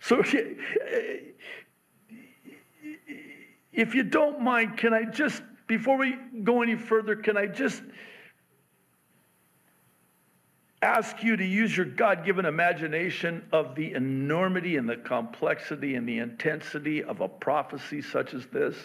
So, 0.00 0.22
if 3.72 3.94
you 3.94 4.02
don't 4.02 4.40
mind, 4.40 4.76
can 4.76 4.92
I 4.92 5.04
just, 5.04 5.42
before 5.66 5.96
we 5.96 6.16
go 6.44 6.62
any 6.62 6.76
further, 6.76 7.16
can 7.16 7.36
I 7.36 7.46
just 7.46 7.82
ask 10.82 11.22
you 11.22 11.36
to 11.36 11.44
use 11.44 11.76
your 11.76 11.86
God 11.86 12.24
given 12.24 12.44
imagination 12.44 13.44
of 13.52 13.74
the 13.74 13.92
enormity 13.92 14.76
and 14.76 14.88
the 14.88 14.96
complexity 14.96 15.94
and 15.94 16.08
the 16.08 16.18
intensity 16.18 17.02
of 17.02 17.20
a 17.20 17.28
prophecy 17.28 18.02
such 18.02 18.34
as 18.34 18.46
this? 18.46 18.76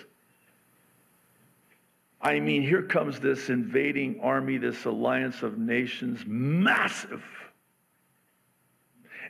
I 2.22 2.40
mean, 2.40 2.62
here 2.62 2.84
comes 2.84 3.20
this 3.20 3.50
invading 3.50 4.20
army, 4.22 4.58
this 4.58 4.86
alliance 4.86 5.44
of 5.44 5.58
nations, 5.58 6.24
massive. 6.26 7.24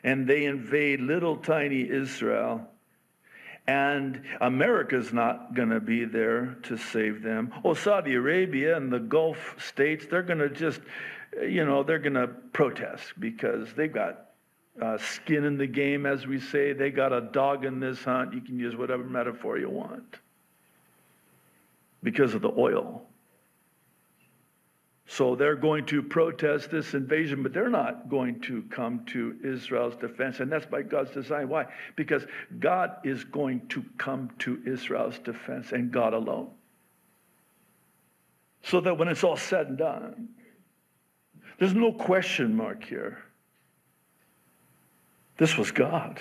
And 0.03 0.27
they 0.27 0.45
invade 0.45 1.01
little 1.01 1.37
tiny 1.37 1.89
Israel. 1.89 2.69
And 3.67 4.21
America's 4.39 5.11
not 5.11 5.53
going 5.53 5.69
to 5.69 5.81
be 5.81 6.05
there 6.05 6.57
to 6.63 6.77
save 6.77 7.21
them. 7.21 7.53
Oh, 7.65 7.73
Saudi 7.73 8.13
Arabia 8.13 8.77
and 8.77 8.91
the 8.91 8.99
Gulf 8.99 9.55
states, 9.59 10.05
they're 10.09 10.23
going 10.23 10.39
to 10.39 10.49
just 10.49 10.79
you 11.41 11.65
know, 11.65 11.83
they're 11.83 11.99
going 11.99 12.13
to 12.13 12.27
protest 12.27 13.13
because 13.19 13.73
they've 13.73 13.93
got 13.93 14.27
uh, 14.81 14.97
skin 14.97 15.43
in 15.43 15.57
the 15.57 15.67
game, 15.67 16.05
as 16.05 16.25
we 16.25 16.39
say. 16.39 16.73
They 16.73 16.89
got 16.89 17.13
a 17.13 17.21
dog 17.21 17.65
in 17.65 17.79
this 17.79 18.03
hunt. 18.03 18.33
You 18.33 18.41
can 18.41 18.59
use 18.59 18.75
whatever 18.75 19.03
metaphor 19.03 19.57
you 19.57 19.69
want 19.69 20.17
because 22.03 22.33
of 22.33 22.41
the 22.41 22.51
oil. 22.57 23.03
So 25.09 25.35
they're 25.35 25.55
going 25.55 25.85
to 25.85 26.03
protest 26.03 26.69
this 26.69 26.93
invasion, 26.93 27.41
but 27.41 27.53
they're 27.53 27.69
not 27.69 28.09
going 28.09 28.41
to 28.41 28.61
come 28.63 29.05
to 29.07 29.37
Israel's 29.41 29.95
defense. 29.95 30.41
And 30.41 30.51
that's 30.51 30.65
by 30.65 30.81
God's 30.81 31.11
design. 31.11 31.47
Why? 31.47 31.65
Because 31.95 32.25
God 32.59 32.97
is 33.05 33.23
going 33.23 33.67
to 33.69 33.85
come 33.97 34.29
to 34.39 34.61
Israel's 34.65 35.17
defense 35.19 35.71
and 35.71 35.91
God 35.91 36.13
alone. 36.13 36.49
So 38.63 38.81
that 38.81 38.97
when 38.97 39.07
it's 39.07 39.23
all 39.23 39.37
said 39.37 39.67
and 39.67 39.77
done, 39.77 40.29
there's 41.57 41.73
no 41.73 41.93
question 41.93 42.53
mark 42.53 42.83
here. 42.83 43.23
This 45.37 45.57
was 45.57 45.71
God. 45.71 46.19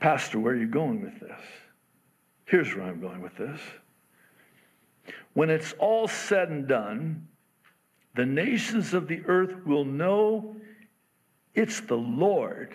Pastor, 0.00 0.38
where 0.38 0.54
are 0.54 0.56
you 0.56 0.66
going 0.66 1.02
with 1.02 1.20
this? 1.20 1.40
Here's 2.46 2.74
where 2.74 2.86
I'm 2.86 3.00
going 3.00 3.20
with 3.20 3.36
this. 3.36 3.60
When 5.34 5.50
it's 5.50 5.74
all 5.78 6.08
said 6.08 6.48
and 6.48 6.66
done, 6.66 7.28
the 8.14 8.26
nations 8.26 8.94
of 8.94 9.08
the 9.08 9.22
earth 9.26 9.66
will 9.66 9.84
know 9.84 10.56
it's 11.54 11.80
the 11.80 11.96
Lord 11.96 12.74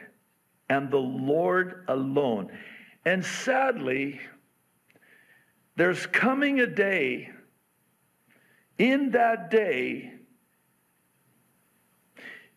and 0.70 0.92
the 0.92 0.98
Lord 0.98 1.86
alone. 1.88 2.52
And 3.06 3.26
sadly, 3.26 4.20
there's 5.76 6.06
coming 6.06 6.60
a 6.60 6.68
day 6.68 7.32
in 8.78 9.12
that 9.12 9.52
day, 9.52 10.14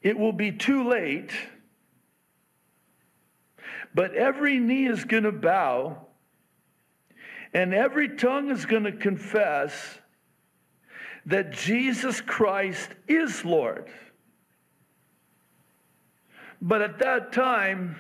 it 0.01 0.17
will 0.17 0.33
be 0.33 0.53
too 0.53 0.89
late, 0.89 1.33
but 3.93 4.15
every 4.15 4.59
knee 4.59 4.87
is 4.87 5.05
going 5.05 5.25
to 5.25 5.33
bow 5.33 6.07
and 7.53 7.75
every 7.75 8.17
tongue 8.17 8.51
is 8.51 8.65
going 8.65 8.85
to 8.85 8.93
confess 8.93 9.99
that 11.27 11.53
Jesus 11.53 12.21
Christ 12.21 12.91
is 13.07 13.45
Lord. 13.45 13.89
But 16.61 16.83
at 16.83 16.99
that 17.01 17.33
time, 17.33 17.97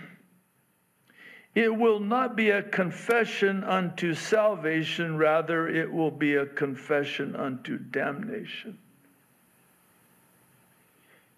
it 1.55 1.75
will 1.75 2.01
not 2.01 2.35
be 2.35 2.51
a 2.51 2.62
confession 2.62 3.62
unto 3.65 4.15
salvation, 4.15 5.19
rather, 5.19 5.69
it 5.69 5.93
will 5.93 6.11
be 6.11 6.37
a 6.37 6.47
confession 6.47 7.37
unto 7.37 7.79
damnation. 7.79 8.79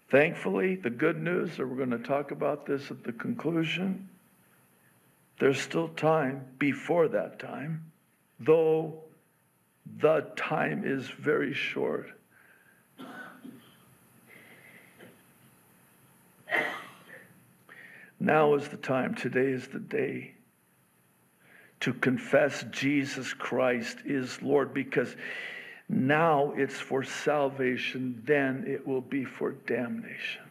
Thankfully, 0.09 0.75
the 0.75 0.89
good 0.89 1.21
news, 1.21 1.59
and 1.59 1.69
we're 1.69 1.75
going 1.75 1.89
to 1.89 2.07
talk 2.07 2.31
about 2.31 2.65
this 2.65 2.89
at 2.91 3.03
the 3.03 3.11
conclusion, 3.11 4.07
there's 5.39 5.59
still 5.59 5.89
time 5.89 6.45
before 6.59 7.09
that 7.09 7.39
time, 7.39 7.91
though 8.39 9.01
the 9.97 10.21
time 10.35 10.83
is 10.85 11.07
very 11.07 11.53
short. 11.53 12.07
Now 18.19 18.55
is 18.55 18.67
the 18.69 18.77
time, 18.77 19.13
today 19.13 19.51
is 19.51 19.67
the 19.67 19.79
day 19.79 20.35
to 21.81 21.93
confess 21.93 22.65
Jesus 22.71 23.33
Christ 23.33 23.97
is 24.05 24.41
Lord 24.41 24.73
because 24.73 25.15
now 25.87 26.53
it's 26.55 26.79
for 26.79 27.03
salvation, 27.03 28.23
then 28.25 28.63
it 28.67 28.87
will 28.87 29.01
be 29.01 29.23
for 29.23 29.51
damnation. 29.51 30.41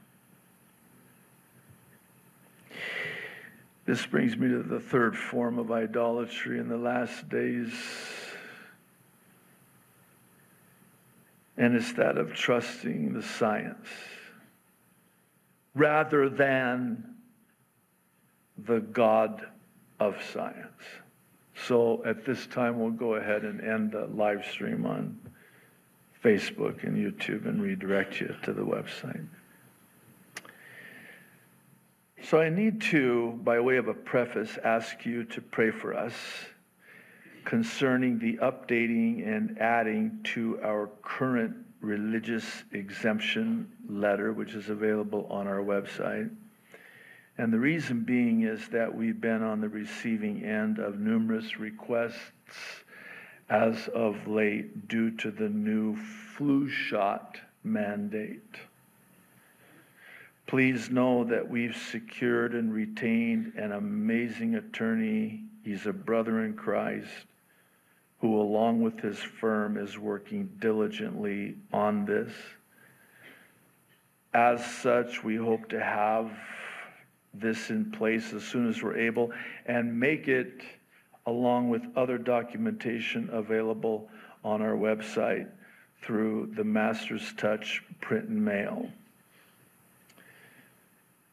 This 3.86 4.04
brings 4.06 4.36
me 4.36 4.48
to 4.48 4.62
the 4.62 4.80
third 4.80 5.16
form 5.16 5.58
of 5.58 5.70
idolatry 5.70 6.58
in 6.58 6.68
the 6.68 6.78
last 6.78 7.28
days, 7.28 7.72
and 11.56 11.76
it's 11.76 11.92
that 11.92 12.16
of 12.16 12.34
trusting 12.34 13.12
the 13.12 13.22
science 13.22 13.88
rather 15.74 16.28
than 16.28 17.14
the 18.56 18.80
God 18.80 19.46
of 20.00 20.16
science. 20.32 20.82
So 21.66 22.02
at 22.04 22.24
this 22.24 22.46
time, 22.46 22.80
we'll 22.80 22.90
go 22.90 23.14
ahead 23.14 23.44
and 23.44 23.60
end 23.60 23.92
the 23.92 24.06
live 24.06 24.44
stream 24.46 24.86
on 24.86 25.18
Facebook 26.22 26.84
and 26.84 26.96
YouTube 26.96 27.46
and 27.46 27.62
redirect 27.62 28.20
you 28.20 28.34
to 28.44 28.52
the 28.52 28.64
website. 28.64 29.26
So 32.24 32.40
I 32.40 32.48
need 32.48 32.80
to, 32.82 33.38
by 33.44 33.60
way 33.60 33.76
of 33.76 33.88
a 33.88 33.92
preface, 33.92 34.56
ask 34.64 35.04
you 35.04 35.24
to 35.24 35.42
pray 35.42 35.70
for 35.70 35.92
us 35.92 36.14
concerning 37.44 38.18
the 38.18 38.38
updating 38.38 39.28
and 39.28 39.58
adding 39.60 40.20
to 40.32 40.58
our 40.62 40.88
current 41.02 41.54
religious 41.82 42.64
exemption 42.72 43.70
letter, 43.86 44.32
which 44.32 44.54
is 44.54 44.70
available 44.70 45.26
on 45.28 45.46
our 45.46 45.58
website. 45.58 46.30
And 47.36 47.52
the 47.52 47.58
reason 47.58 48.04
being 48.04 48.44
is 48.44 48.68
that 48.68 48.94
we've 48.94 49.20
been 49.20 49.42
on 49.42 49.60
the 49.60 49.68
receiving 49.68 50.42
end 50.44 50.78
of 50.78 50.98
numerous 50.98 51.58
requests 51.58 52.16
as 53.50 53.88
of 53.88 54.26
late 54.26 54.88
due 54.88 55.10
to 55.18 55.30
the 55.30 55.50
new 55.50 55.94
flu 55.94 56.70
shot 56.70 57.36
mandate. 57.62 58.56
Please 60.46 60.90
know 60.90 61.24
that 61.24 61.48
we've 61.48 61.76
secured 61.76 62.54
and 62.54 62.72
retained 62.72 63.54
an 63.56 63.72
amazing 63.72 64.56
attorney. 64.56 65.44
He's 65.64 65.86
a 65.86 65.92
brother 65.92 66.44
in 66.44 66.54
Christ 66.54 67.26
who, 68.20 68.40
along 68.40 68.82
with 68.82 69.00
his 69.00 69.18
firm, 69.18 69.76
is 69.76 69.98
working 69.98 70.50
diligently 70.58 71.56
on 71.72 72.04
this. 72.04 72.32
As 74.32 74.64
such, 74.64 75.22
we 75.24 75.36
hope 75.36 75.68
to 75.68 75.82
have 75.82 76.30
this 77.32 77.70
in 77.70 77.90
place 77.90 78.32
as 78.32 78.42
soon 78.42 78.68
as 78.68 78.82
we're 78.82 78.96
able 78.96 79.32
and 79.66 79.98
make 79.98 80.28
it 80.28 80.62
along 81.26 81.68
with 81.70 81.82
other 81.96 82.18
documentation 82.18 83.28
available 83.32 84.08
on 84.44 84.60
our 84.60 84.74
website 84.74 85.48
through 86.02 86.52
the 86.54 86.64
Master's 86.64 87.32
Touch 87.34 87.82
print 88.00 88.28
and 88.28 88.44
mail. 88.44 88.88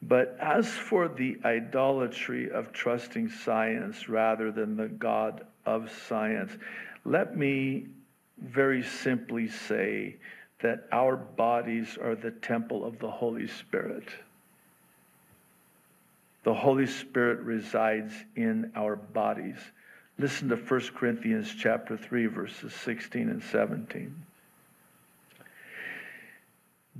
But 0.02 0.36
as 0.40 0.68
for 0.68 1.06
the 1.06 1.38
idolatry 1.44 2.50
of 2.50 2.72
trusting 2.72 3.28
science 3.28 4.08
rather 4.08 4.50
than 4.50 4.76
the 4.76 4.88
God 4.88 5.46
of 5.64 5.92
science, 6.08 6.52
let 7.04 7.36
me 7.36 7.86
very 8.38 8.82
simply 8.82 9.48
say 9.48 10.16
that 10.60 10.88
our 10.90 11.16
bodies 11.16 11.96
are 12.02 12.16
the 12.16 12.32
temple 12.32 12.84
of 12.84 12.98
the 12.98 13.10
Holy 13.10 13.46
Spirit. 13.46 14.08
the 16.44 16.54
Holy 16.54 16.86
Spirit 16.86 17.38
resides 17.40 18.12
in 18.34 18.72
our 18.74 18.96
bodies. 18.96 19.58
Listen 20.18 20.48
to 20.48 20.56
1 20.56 20.80
Corinthians 20.96 21.54
chapter 21.56 21.96
3 21.96 22.26
verses 22.26 22.72
16 22.74 23.28
and 23.28 23.42
17. 23.42 24.14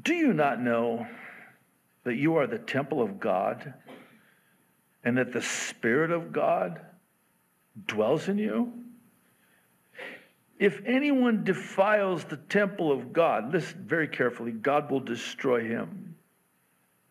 Do 0.03 0.15
you 0.15 0.33
not 0.33 0.61
know 0.61 1.07
that 2.05 2.17
you 2.17 2.37
are 2.37 2.47
the 2.47 2.59
temple 2.59 3.01
of 3.03 3.21
God 3.21 3.75
and 5.05 5.19
that 5.19 5.33
the 5.33 5.43
Spirit 5.43 6.11
of 6.11 6.33
God 6.33 6.81
dwells 7.87 8.29
in 8.29 8.39
you? 8.39 8.73
If 10.59 10.81
anyone 10.87 11.43
defiles 11.43 12.25
the 12.25 12.37
temple 12.37 12.93
of 12.93 13.13
God, 13.13 13.53
listen 13.53 13.85
very 13.87 14.07
carefully, 14.07 14.53
God 14.53 14.91
will 14.91 15.01
destroy 15.01 15.65
him. 15.65 16.15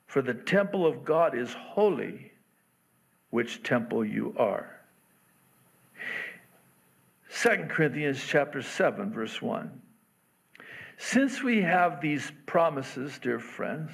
For 0.08 0.22
the 0.22 0.34
temple 0.34 0.86
of 0.86 1.04
God 1.04 1.38
is 1.38 1.54
holy, 1.54 2.32
which 3.30 3.64
temple 3.64 4.06
you 4.06 4.36
are. 4.38 4.78
2 7.42 7.66
Corinthians 7.70 8.24
chapter 8.26 8.62
7 8.62 9.12
verse 9.12 9.42
1. 9.42 9.82
Since 10.98 11.42
we 11.42 11.62
have 11.62 12.00
these 12.02 12.32
promises, 12.46 13.18
dear 13.20 13.40
friends, 13.40 13.92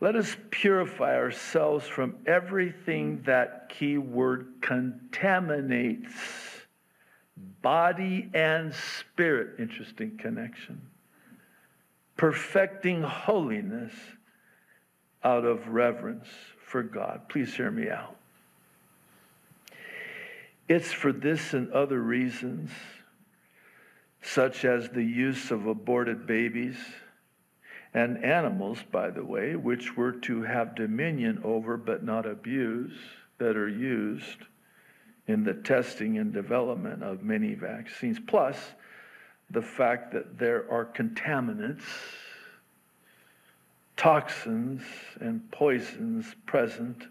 let 0.00 0.14
us 0.14 0.36
purify 0.50 1.16
ourselves 1.16 1.86
from 1.86 2.16
everything 2.26 3.22
that 3.22 3.70
key 3.70 3.96
word 3.96 4.46
contaminates 4.60 6.12
body 7.62 8.28
and 8.34 8.74
spirit. 8.74 9.58
Interesting 9.58 10.18
connection. 10.18 10.82
Perfecting 12.16 13.02
holiness 13.02 13.92
out 15.24 15.44
of 15.44 15.68
reverence 15.68 16.28
for 16.64 16.82
God. 16.82 17.22
Please 17.28 17.54
hear 17.54 17.70
me 17.70 17.88
out. 17.88 18.16
It's 20.68 20.92
for 20.92 21.12
this 21.12 21.54
and 21.54 21.72
other 21.72 22.00
reasons, 22.00 22.70
such 24.20 24.64
as 24.64 24.88
the 24.90 25.02
use 25.02 25.50
of 25.50 25.66
aborted 25.66 26.26
babies 26.26 26.76
and 27.96 28.22
animals, 28.22 28.78
by 28.92 29.08
the 29.08 29.24
way, 29.24 29.56
which 29.56 29.96
were 29.96 30.12
to 30.12 30.42
have 30.42 30.74
dominion 30.74 31.40
over 31.42 31.78
but 31.78 32.04
not 32.04 32.26
abuse, 32.26 32.92
that 33.38 33.56
are 33.56 33.68
used 33.68 34.44
in 35.26 35.42
the 35.44 35.54
testing 35.54 36.18
and 36.18 36.32
development 36.32 37.02
of 37.02 37.22
many 37.22 37.54
vaccines, 37.54 38.18
plus 38.26 38.56
the 39.50 39.62
fact 39.62 40.12
that 40.12 40.38
there 40.38 40.70
are 40.70 40.84
contaminants 40.84 41.82
toxins 43.96 44.82
and 45.20 45.50
poisons 45.50 46.34
present 46.44 47.06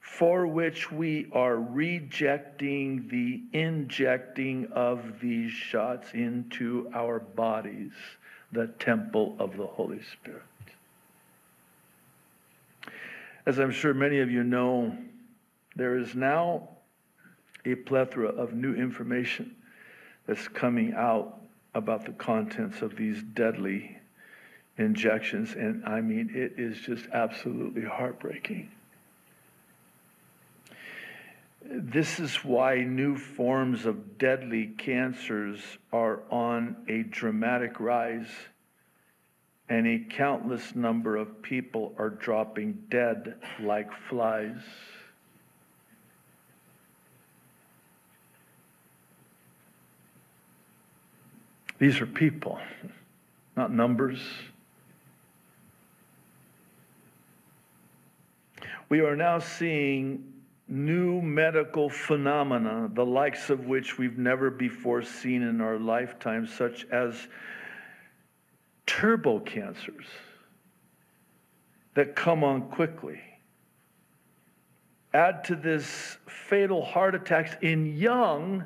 for 0.00 0.46
which 0.46 0.90
we 0.90 1.26
are 1.32 1.56
rejecting 1.56 3.06
the 3.08 3.42
injecting 3.52 4.66
of 4.72 5.20
these 5.20 5.50
shots 5.50 6.12
into 6.14 6.90
our 6.94 7.20
bodies, 7.20 7.92
the 8.56 8.68
temple 8.78 9.36
of 9.38 9.56
the 9.56 9.66
Holy 9.66 10.00
Spirit. 10.02 10.42
As 13.44 13.58
I'm 13.58 13.70
sure 13.70 13.92
many 13.94 14.20
of 14.20 14.30
you 14.30 14.42
know, 14.42 14.96
there 15.76 15.98
is 15.98 16.14
now 16.14 16.70
a 17.66 17.74
plethora 17.74 18.28
of 18.28 18.54
new 18.54 18.74
information 18.74 19.54
that's 20.26 20.48
coming 20.48 20.94
out 20.94 21.38
about 21.74 22.06
the 22.06 22.12
contents 22.12 22.80
of 22.80 22.96
these 22.96 23.22
deadly 23.22 23.98
injections. 24.78 25.52
And 25.52 25.84
I 25.84 26.00
mean, 26.00 26.30
it 26.34 26.58
is 26.58 26.78
just 26.78 27.06
absolutely 27.12 27.84
heartbreaking. 27.84 28.70
This 31.68 32.20
is 32.20 32.36
why 32.44 32.84
new 32.84 33.16
forms 33.16 33.86
of 33.86 34.18
deadly 34.18 34.68
cancers 34.78 35.60
are 35.92 36.22
on 36.30 36.76
a 36.88 37.02
dramatic 37.02 37.80
rise, 37.80 38.30
and 39.68 39.86
a 39.86 39.98
countless 40.08 40.76
number 40.76 41.16
of 41.16 41.42
people 41.42 41.92
are 41.98 42.10
dropping 42.10 42.84
dead 42.88 43.34
like 43.60 43.92
flies. 44.08 44.60
These 51.78 52.00
are 52.00 52.06
people, 52.06 52.60
not 53.56 53.72
numbers. 53.72 54.20
We 58.88 59.00
are 59.00 59.16
now 59.16 59.40
seeing 59.40 60.32
new 60.68 61.20
medical 61.20 61.88
phenomena, 61.88 62.90
the 62.92 63.06
likes 63.06 63.50
of 63.50 63.66
which 63.66 63.98
we've 63.98 64.18
never 64.18 64.50
before 64.50 65.02
seen 65.02 65.42
in 65.42 65.60
our 65.60 65.78
lifetime, 65.78 66.46
such 66.46 66.84
as 66.86 67.28
turbo 68.86 69.40
cancers 69.40 70.06
that 71.94 72.14
come 72.16 72.44
on 72.44 72.68
quickly. 72.68 73.20
Add 75.14 75.44
to 75.44 75.56
this 75.56 76.18
fatal 76.28 76.84
heart 76.84 77.14
attacks 77.14 77.56
in 77.62 77.96
young 77.96 78.64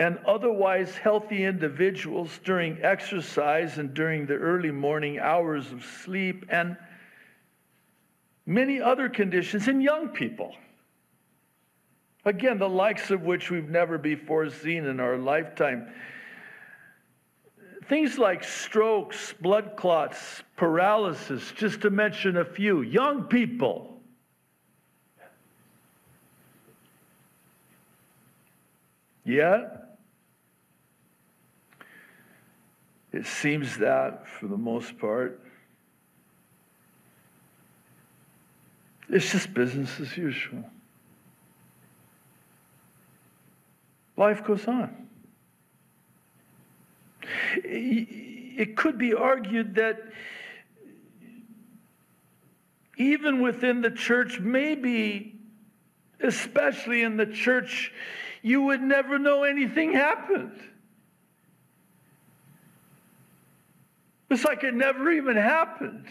and 0.00 0.18
otherwise 0.26 0.96
healthy 0.96 1.44
individuals 1.44 2.40
during 2.44 2.82
exercise 2.82 3.78
and 3.78 3.94
during 3.94 4.26
the 4.26 4.34
early 4.34 4.70
morning 4.70 5.18
hours 5.18 5.70
of 5.72 5.84
sleep 5.84 6.44
and 6.50 6.76
many 8.46 8.80
other 8.80 9.08
conditions 9.08 9.68
in 9.68 9.80
young 9.80 10.08
people. 10.08 10.54
Again, 12.24 12.58
the 12.58 12.68
likes 12.68 13.10
of 13.10 13.22
which 13.22 13.50
we've 13.50 13.68
never 13.68 13.98
before 13.98 14.48
seen 14.48 14.86
in 14.86 14.98
our 14.98 15.18
lifetime. 15.18 15.92
Things 17.88 18.16
like 18.16 18.42
strokes, 18.42 19.34
blood 19.40 19.76
clots, 19.76 20.42
paralysis, 20.56 21.52
just 21.52 21.82
to 21.82 21.90
mention 21.90 22.38
a 22.38 22.44
few. 22.44 22.80
Young 22.80 23.24
people. 23.24 24.00
Yet, 29.26 29.98
it 33.12 33.26
seems 33.26 33.76
that, 33.78 34.26
for 34.26 34.46
the 34.46 34.56
most 34.56 34.98
part, 34.98 35.43
It's 39.14 39.30
just 39.30 39.54
business 39.54 40.00
as 40.00 40.16
usual. 40.16 40.64
Life 44.16 44.42
goes 44.42 44.66
on. 44.66 45.06
It 47.62 48.76
could 48.76 48.98
be 48.98 49.14
argued 49.14 49.76
that 49.76 50.02
even 52.98 53.40
within 53.40 53.82
the 53.82 53.92
church, 53.92 54.40
maybe 54.40 55.38
especially 56.18 57.02
in 57.02 57.16
the 57.16 57.26
church, 57.26 57.92
you 58.42 58.62
would 58.62 58.82
never 58.82 59.20
know 59.20 59.44
anything 59.44 59.92
happened. 59.92 60.60
It's 64.28 64.44
like 64.44 64.64
it 64.64 64.74
never 64.74 65.12
even 65.12 65.36
happened. 65.36 66.06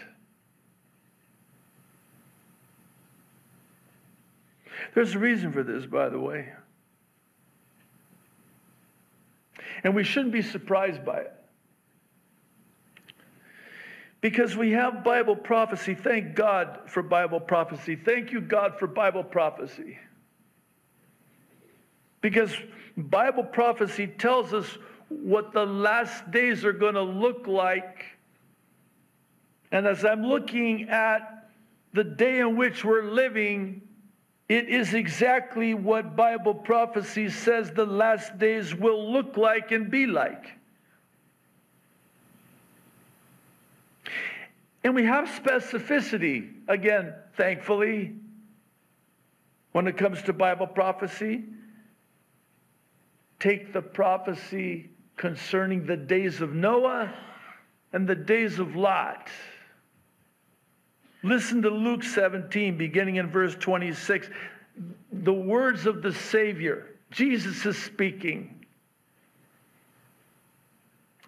There's 4.94 5.16
a 5.16 5.20
reason 5.20 5.52
for 5.52 5.64
this, 5.64 5.86
by 5.86 6.10
the 6.10 6.20
way. 6.20 6.50
And 9.84 9.96
we 9.96 10.04
shouldn't 10.04 10.34
be 10.34 10.42
surprised 10.42 11.04
by 11.04 11.20
it. 11.20 11.34
Because 14.22 14.56
we 14.56 14.72
have 14.72 15.04
Bible 15.04 15.36
prophecy. 15.36 15.96
Thank 15.96 16.36
God 16.36 16.80
for 16.86 17.04
Bible 17.04 17.42
prophecy. 17.42 17.96
Thank 17.98 18.32
you, 18.32 18.40
God, 18.40 18.80
for 18.80 18.88
Bible 18.88 19.24
prophecy. 19.24 19.98
Because 22.22 22.56
Bible 22.96 23.44
prophecy 23.44 24.08
tells 24.08 24.54
us 24.54 24.78
what 25.10 25.52
the 25.52 25.66
last 25.66 26.32
days 26.32 26.64
are 26.64 26.72
going 26.72 26.94
to 26.94 27.02
look 27.02 27.48
like. 27.48 28.06
And 29.74 29.86
as 29.86 30.06
I'm 30.06 30.24
looking 30.24 30.90
at 30.90 31.50
the 31.92 32.06
day 32.06 32.40
in 32.40 32.56
which 32.56 32.86
we're 32.86 33.04
living, 33.04 33.82
it 34.54 34.70
is 34.70 34.94
exactly 34.94 35.74
what 35.74 36.16
Bible 36.16 36.54
prophecy 36.54 37.28
says 37.28 37.72
the 37.72 37.88
last 37.88 38.38
days 38.38 38.76
will 38.76 39.12
look 39.12 39.36
like 39.36 39.72
and 39.72 39.90
be 39.90 40.06
like. 40.06 40.46
And 44.84 44.94
we 44.94 45.06
have 45.06 45.28
specificity, 45.28 46.54
again, 46.68 47.16
thankfully, 47.36 48.14
when 49.72 49.88
it 49.88 49.98
comes 49.98 50.22
to 50.24 50.34
Bible 50.34 50.68
prophecy. 50.68 51.46
Take 53.40 53.74
the 53.74 53.82
prophecy 53.82 54.92
concerning 55.18 55.88
the 55.88 55.98
days 55.98 56.42
of 56.42 56.54
Noah 56.54 57.12
and 57.92 58.08
the 58.08 58.16
days 58.16 58.60
of 58.60 58.76
Lot. 58.76 59.30
Listen 61.24 61.62
to 61.62 61.70
Luke 61.70 62.04
17, 62.04 62.78
beginning 62.78 63.16
in 63.16 63.30
verse 63.30 63.56
26. 63.56 64.30
The 65.12 65.34
words 65.34 65.86
of 65.86 66.02
the 66.02 66.14
Savior. 66.14 66.90
Jesus 67.12 67.66
is 67.66 67.82
speaking. 67.82 68.66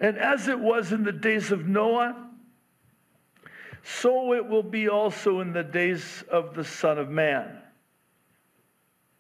And 0.02 0.18
as 0.18 0.50
it 0.50 0.60
was 0.60 0.92
in 0.92 1.04
the 1.04 1.14
days 1.14 1.52
of 1.52 1.66
Noah, 1.66 2.28
so 3.84 4.34
it 4.34 4.46
will 4.46 4.64
be 4.64 4.90
also 4.90 5.40
in 5.40 5.54
the 5.54 5.64
days 5.64 6.26
of 6.30 6.56
the 6.56 6.66
Son 6.66 6.98
of 6.98 7.10
Man. 7.10 7.58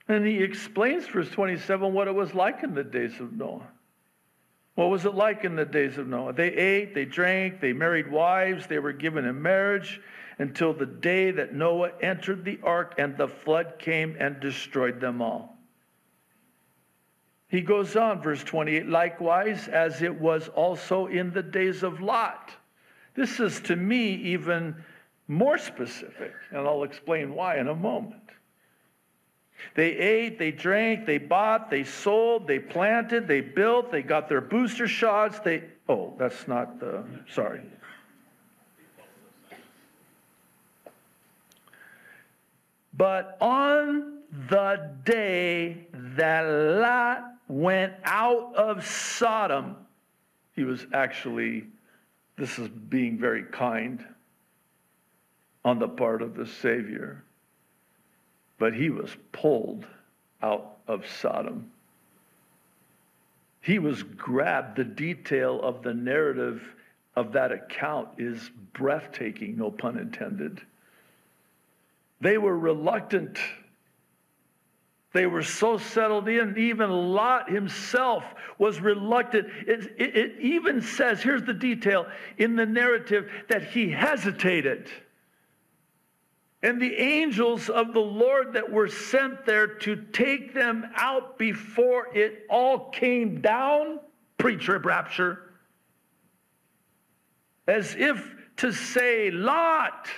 And 0.09 0.25
he 0.25 0.43
explains, 0.43 1.07
verse 1.07 1.29
27, 1.29 1.93
what 1.93 2.09
it 2.09 2.13
was 2.13 2.33
like 2.35 2.63
in 2.63 2.73
the 2.73 2.83
days 2.83 3.19
of 3.21 3.31
Noah. 3.31 3.67
What 4.73 4.89
was 4.89 5.05
it 5.05 5.15
like 5.15 5.45
in 5.45 5.55
the 5.55 5.65
days 5.65 5.97
of 5.97 6.07
Noah? 6.07 6.33
They 6.33 6.49
ate, 6.49 6.93
they 6.93 7.05
drank, 7.05 7.61
they 7.61 7.71
married 7.71 8.11
wives, 8.11 8.67
they 8.67 8.79
were 8.79 8.91
given 8.91 9.23
in 9.23 9.41
marriage 9.41 10.01
until 10.37 10.73
the 10.73 10.85
day 10.85 11.31
that 11.31 11.53
Noah 11.53 11.91
entered 12.01 12.43
the 12.43 12.59
ark 12.63 12.95
and 12.97 13.17
the 13.17 13.27
flood 13.27 13.75
came 13.79 14.15
and 14.19 14.39
destroyed 14.39 14.99
them 14.99 15.21
all. 15.21 15.57
He 17.47 17.61
goes 17.61 17.95
on, 17.95 18.21
verse 18.21 18.43
28 18.43 18.87
likewise, 18.87 19.67
as 19.67 20.01
it 20.01 20.19
was 20.19 20.49
also 20.49 21.07
in 21.07 21.31
the 21.31 21.43
days 21.43 21.83
of 21.83 22.01
Lot. 22.01 22.51
This 23.13 23.39
is 23.39 23.61
to 23.61 23.75
me 23.75 24.15
even 24.15 24.75
more 25.27 25.57
specific, 25.57 26.33
and 26.51 26.67
I'll 26.67 26.83
explain 26.83 27.33
why 27.33 27.57
in 27.57 27.67
a 27.67 27.75
moment. 27.75 28.21
They 29.73 29.91
ate, 29.91 30.37
they 30.37 30.51
drank, 30.51 31.05
they 31.05 31.17
bought, 31.17 31.69
they 31.69 31.83
sold, 31.83 32.47
they 32.47 32.59
planted, 32.59 33.27
they 33.27 33.41
built, 33.41 33.91
they 33.91 34.01
got 34.01 34.27
their 34.27 34.41
booster 34.41 34.87
shots. 34.87 35.39
They, 35.39 35.63
oh, 35.87 36.13
that's 36.19 36.47
not 36.47 36.79
the, 36.79 37.03
sorry. 37.29 37.61
But 42.97 43.37
on 43.41 44.19
the 44.49 44.91
day 45.03 45.87
that 45.93 46.41
Lot 46.41 47.23
went 47.47 47.93
out 48.03 48.55
of 48.55 48.85
Sodom, 48.85 49.75
he 50.53 50.63
was 50.63 50.85
actually, 50.93 51.65
this 52.37 52.57
is 52.57 52.69
being 52.69 53.17
very 53.17 53.43
kind 53.43 54.05
on 55.63 55.79
the 55.79 55.87
part 55.87 56.21
of 56.21 56.35
the 56.35 56.45
Savior 56.45 57.25
but 58.57 58.73
he 58.73 58.89
was 58.89 59.15
pulled 59.31 59.85
out 60.41 60.77
of 60.87 61.05
Sodom. 61.07 61.71
He 63.61 63.79
was 63.79 64.03
grabbed. 64.03 64.77
The 64.77 64.83
detail 64.83 65.61
of 65.61 65.81
the 65.81 65.93
narrative 65.93 66.75
of 67.15 67.31
that 67.33 67.51
account 67.51 68.09
is 68.17 68.51
breathtaking, 68.73 69.57
no 69.57 69.71
pun 69.71 69.97
intended. 69.97 70.61
They 72.21 72.37
were 72.37 72.57
reluctant. 72.57 73.37
They 75.13 75.27
were 75.27 75.43
so 75.43 75.77
settled 75.77 76.27
in. 76.27 76.57
Even 76.57 76.89
Lot 76.89 77.49
himself 77.49 78.23
was 78.57 78.79
reluctant. 78.81 79.47
It, 79.65 79.95
it, 79.97 80.15
it 80.17 80.35
even 80.41 80.81
says, 80.81 81.21
here's 81.21 81.43
the 81.43 81.53
detail 81.53 82.05
in 82.37 82.55
the 82.55 82.65
narrative, 82.65 83.31
that 83.47 83.63
he 83.63 83.89
hesitated. 83.89 84.89
And 86.61 86.81
the 86.81 86.95
angels 86.95 87.69
of 87.69 87.93
the 87.93 88.01
Lord 88.01 88.53
that 88.53 88.71
were 88.71 88.87
sent 88.87 89.45
there 89.45 89.67
to 89.67 89.95
take 90.11 90.53
them 90.53 90.89
out 90.95 91.37
before 91.37 92.07
it 92.15 92.45
all 92.49 92.89
came 92.89 93.39
down, 93.39 93.99
pre 94.37 94.57
trib 94.57 94.85
rapture, 94.85 95.53
as 97.67 97.95
if 97.95 98.35
to 98.57 98.71
say, 98.71 99.31
Lot, 99.31 100.09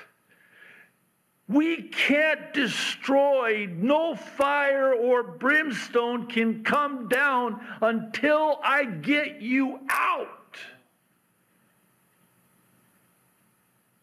we 1.47 1.83
can't 1.83 2.53
destroy, 2.53 3.67
no 3.71 4.15
fire 4.15 4.93
or 4.93 5.23
brimstone 5.23 6.27
can 6.27 6.63
come 6.63 7.07
down 7.07 7.65
until 7.81 8.59
I 8.63 8.83
get 8.83 9.41
you 9.41 9.79
out. 9.89 10.57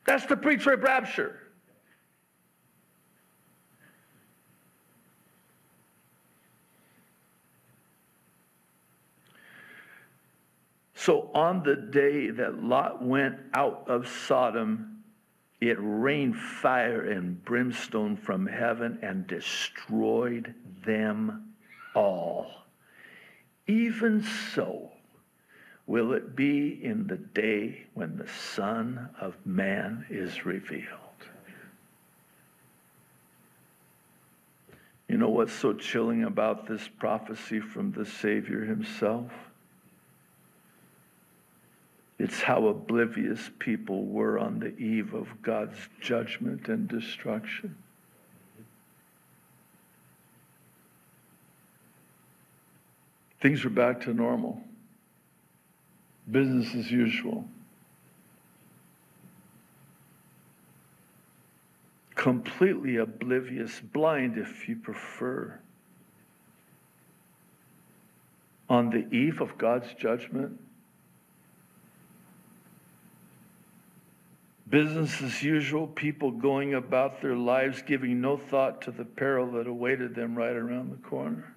That's 0.06 0.24
the 0.26 0.36
pre 0.36 0.56
trib 0.56 0.82
rapture. 0.82 1.40
So 10.94 11.30
on 11.34 11.62
the 11.62 11.76
day 11.76 12.30
that 12.30 12.62
Lot 12.62 13.04
went 13.04 13.36
out 13.52 13.84
of 13.88 14.08
Sodom, 14.08 14.93
it 15.68 15.78
rained 15.80 16.36
fire 16.36 17.02
and 17.02 17.42
brimstone 17.44 18.16
from 18.16 18.46
heaven 18.46 18.98
and 19.02 19.26
destroyed 19.26 20.54
them 20.84 21.54
all. 21.94 22.50
Even 23.66 24.22
so 24.54 24.90
will 25.86 26.12
it 26.12 26.34
be 26.34 26.80
in 26.82 27.06
the 27.06 27.16
day 27.16 27.86
when 27.94 28.16
the 28.16 28.28
Son 28.28 29.08
of 29.20 29.34
Man 29.44 30.04
is 30.10 30.44
revealed. 30.46 30.84
You 35.08 35.18
know 35.18 35.28
what's 35.28 35.52
so 35.52 35.74
chilling 35.74 36.24
about 36.24 36.66
this 36.66 36.88
prophecy 36.98 37.60
from 37.60 37.92
the 37.92 38.06
Savior 38.06 38.64
himself? 38.64 39.30
It's 42.18 42.40
how 42.40 42.68
oblivious 42.68 43.50
people 43.58 44.04
were 44.04 44.38
on 44.38 44.60
the 44.60 44.76
eve 44.78 45.14
of 45.14 45.28
God's 45.42 45.76
judgment 46.00 46.68
and 46.68 46.88
destruction. 46.88 47.76
Things 53.40 53.62
were 53.64 53.70
back 53.70 54.00
to 54.02 54.14
normal, 54.14 54.62
business 56.30 56.74
as 56.74 56.90
usual. 56.90 57.44
Completely 62.14 62.96
oblivious, 62.96 63.80
blind 63.80 64.38
if 64.38 64.66
you 64.66 64.76
prefer. 64.76 65.58
On 68.70 68.88
the 68.88 69.06
eve 69.14 69.42
of 69.42 69.58
God's 69.58 69.92
judgment, 69.94 70.58
Business 74.68 75.20
as 75.20 75.42
usual, 75.42 75.86
people 75.86 76.30
going 76.30 76.74
about 76.74 77.20
their 77.20 77.36
lives 77.36 77.82
giving 77.82 78.20
no 78.20 78.36
thought 78.36 78.80
to 78.82 78.90
the 78.90 79.04
peril 79.04 79.50
that 79.52 79.66
awaited 79.66 80.14
them 80.14 80.34
right 80.34 80.56
around 80.56 80.90
the 80.90 81.08
corner. 81.08 81.54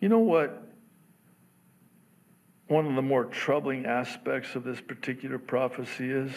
You 0.00 0.08
know 0.08 0.18
what? 0.18 0.62
One 2.68 2.86
of 2.86 2.94
the 2.94 3.02
more 3.02 3.26
troubling 3.26 3.86
aspects 3.86 4.54
of 4.54 4.64
this 4.64 4.80
particular 4.80 5.38
prophecy 5.38 6.10
is 6.10 6.32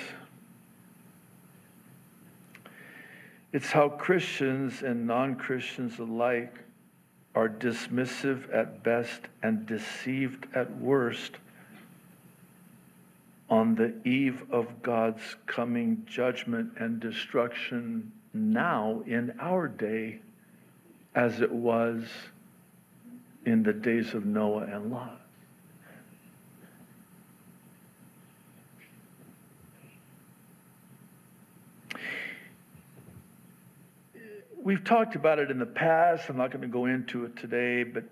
it's 3.53 3.71
how 3.71 3.89
Christians 3.89 4.83
and 4.83 5.07
non 5.07 5.35
Christians 5.35 5.99
alike 5.99 6.59
are 7.37 7.47
dismissive 7.47 8.51
at 8.51 8.81
best 8.81 9.21
and 9.43 9.67
deceived 9.67 10.47
at 10.55 10.75
worst 10.77 11.33
on 13.47 13.75
the 13.75 13.93
eve 14.09 14.41
of 14.51 14.81
God's 14.81 15.21
coming 15.45 16.03
judgment 16.09 16.71
and 16.79 16.99
destruction 16.99 18.11
now 18.33 19.03
in 19.05 19.35
our 19.39 19.67
day 19.67 20.17
as 21.13 21.39
it 21.39 21.51
was 21.51 22.05
in 23.45 23.61
the 23.61 23.73
days 23.73 24.15
of 24.15 24.25
Noah 24.25 24.63
and 24.63 24.89
Lot. 24.89 25.21
We've 34.67 34.83
talked 34.83 35.15
about 35.15 35.39
it 35.39 35.49
in 35.49 35.59
the 35.59 35.65
past. 35.65 36.27
I'm 36.27 36.35
not 36.35 36.51
going 36.51 36.61
to 36.61 36.67
go 36.67 36.87
into 36.87 37.23
it 37.23 37.37
today, 37.37 37.83
but 37.83 38.03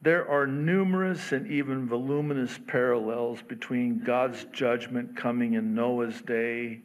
there 0.00 0.28
are 0.28 0.46
numerous 0.46 1.32
and 1.32 1.50
even 1.50 1.88
voluminous 1.88 2.56
parallels 2.68 3.42
between 3.42 3.98
God's 4.04 4.44
judgment 4.52 5.16
coming 5.16 5.54
in 5.54 5.74
Noah's 5.74 6.22
day 6.22 6.82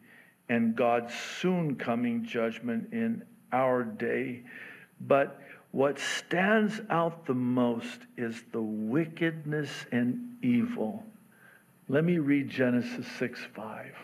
and 0.50 0.76
God's 0.76 1.14
soon 1.14 1.76
coming 1.76 2.26
judgment 2.26 2.92
in 2.92 3.22
our 3.54 3.84
day. 3.84 4.42
But 5.00 5.40
what 5.70 6.00
stands 6.00 6.82
out 6.90 7.28
the 7.28 7.36
most 7.36 8.00
is 8.18 8.42
the 8.52 8.64
wickedness 8.64 9.70
and 9.92 10.38
evil. 10.42 11.04
Let 11.88 12.04
me 12.04 12.18
read 12.18 12.50
Genesis 12.50 13.06
6 13.20 13.42
5. 13.54 13.96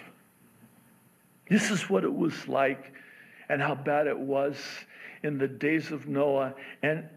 This 1.49 1.71
is 1.71 1.89
what 1.89 2.03
it 2.03 2.13
was 2.13 2.47
like 2.47 2.93
and 3.49 3.61
how 3.61 3.75
bad 3.75 4.07
it 4.07 4.17
was 4.17 4.57
in 5.23 5.37
the 5.37 5.47
days 5.47 5.91
of 5.91 6.07
Noah. 6.07 6.53
And 6.83 7.07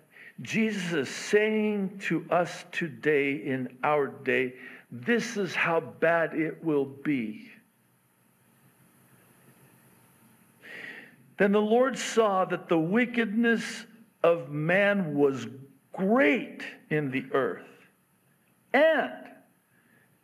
Jesus 0.40 0.92
is 0.92 1.08
saying 1.08 1.98
to 2.04 2.24
us 2.30 2.64
today 2.72 3.34
in 3.34 3.76
our 3.82 4.06
day, 4.06 4.54
this 4.90 5.36
is 5.36 5.54
how 5.54 5.80
bad 5.80 6.34
it 6.34 6.64
will 6.64 6.84
be. 6.84 7.50
Then 11.36 11.52
the 11.52 11.60
Lord 11.60 11.96
saw 11.96 12.44
that 12.46 12.68
the 12.68 12.78
wickedness 12.78 13.86
of 14.24 14.50
man 14.50 15.14
was 15.14 15.46
great 15.92 16.62
in 16.90 17.10
the 17.10 17.24
earth, 17.32 17.66
and 18.72 19.12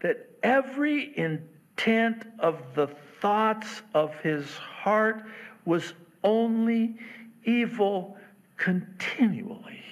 that 0.01 0.31
every 0.43 1.17
intent 1.17 2.25
of 2.39 2.61
the 2.75 2.89
thoughts 3.21 3.83
of 3.95 4.15
his 4.21 4.51
heart 4.57 5.23
was 5.65 5.95
only 6.23 6.97
evil 7.45 8.17
continually. 8.57 9.83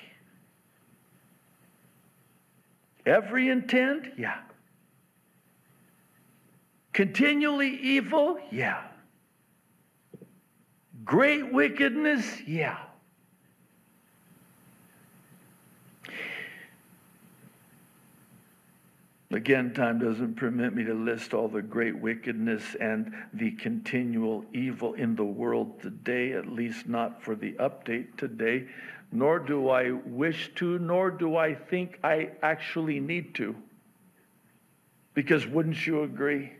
Every 3.04 3.48
intent? 3.48 4.12
Yeah. 4.16 4.38
Continually 6.92 7.78
evil? 7.82 8.38
Yeah. 8.50 8.82
Great 11.04 11.52
wickedness? 11.52 12.24
Yeah. 12.46 12.78
Again, 19.32 19.72
time 19.72 19.98
doesn't 19.98 20.34
permit 20.34 20.74
me 20.74 20.84
to 20.84 20.92
list 20.92 21.32
all 21.32 21.48
the 21.48 21.62
great 21.62 21.98
wickedness 21.98 22.76
and 22.78 23.14
the 23.32 23.52
continual 23.52 24.44
evil 24.52 24.92
in 24.92 25.16
the 25.16 25.24
world 25.24 25.80
today, 25.80 26.32
at 26.32 26.48
least 26.48 26.86
not 26.86 27.22
for 27.22 27.34
the 27.34 27.52
update 27.52 28.18
today, 28.18 28.66
nor 29.10 29.38
do 29.38 29.70
I 29.70 29.90
wish 29.90 30.52
to, 30.56 30.78
nor 30.78 31.10
do 31.10 31.36
I 31.36 31.54
think 31.54 31.98
I 32.04 32.32
actually 32.42 33.00
need 33.00 33.34
to. 33.36 33.56
Because 35.14 35.46
wouldn't 35.46 35.86
you 35.86 36.02
agree? 36.02 36.52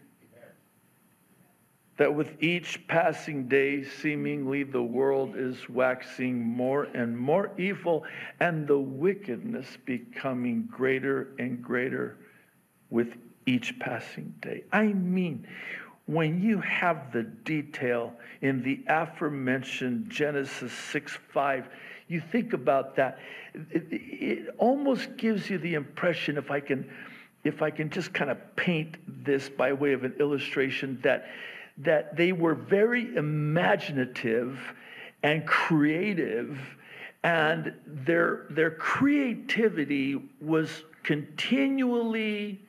That 1.98 2.14
with 2.14 2.42
each 2.42 2.86
passing 2.86 3.48
day, 3.48 3.84
seemingly 3.84 4.62
the 4.62 4.82
world 4.82 5.36
is 5.36 5.68
waxing 5.68 6.40
more 6.40 6.84
and 6.84 7.18
more 7.18 7.50
evil, 7.58 8.04
and 8.40 8.66
the 8.66 8.78
wickedness 8.78 9.76
becoming 9.84 10.66
greater 10.72 11.34
and 11.38 11.62
greater 11.62 12.16
with 12.92 13.16
each 13.46 13.78
passing 13.80 14.34
day. 14.40 14.62
I 14.70 14.84
mean, 14.84 15.48
when 16.06 16.42
you 16.42 16.60
have 16.60 17.12
the 17.12 17.22
detail 17.22 18.12
in 18.42 18.62
the 18.62 18.84
aforementioned 18.86 20.10
Genesis 20.10 20.72
6 20.72 21.18
5, 21.32 21.68
you 22.08 22.20
think 22.20 22.52
about 22.52 22.96
that, 22.96 23.18
it, 23.70 23.86
it, 23.90 24.54
almost 24.58 25.16
gives 25.16 25.48
you 25.48 25.58
the 25.58 25.74
impression, 25.74 26.36
if 26.36 26.50
I 26.50 26.60
can, 26.60 26.88
if 27.44 27.62
I 27.62 27.70
can 27.70 27.88
just 27.88 28.12
kind 28.12 28.30
of 28.30 28.38
paint 28.56 28.96
this 29.24 29.48
by 29.48 29.72
way 29.72 29.94
of 29.94 30.04
an 30.04 30.14
illustration, 30.20 31.00
that, 31.02 31.26
that 31.78 32.16
they 32.16 32.32
were 32.32 32.54
very 32.54 33.16
imaginative 33.16 34.60
and 35.22 35.46
creative, 35.46 36.58
and 37.22 37.72
their, 37.86 38.46
their 38.50 38.72
creativity 38.72 40.20
was 40.40 40.82
continually 41.04 42.60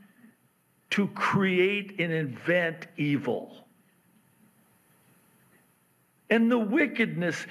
to 0.94 1.08
create 1.08 1.96
and 1.98 2.14
invent 2.14 2.86
evil. 2.98 3.66
And 6.30 6.52
the 6.52 6.60
wickedness, 6.60 7.48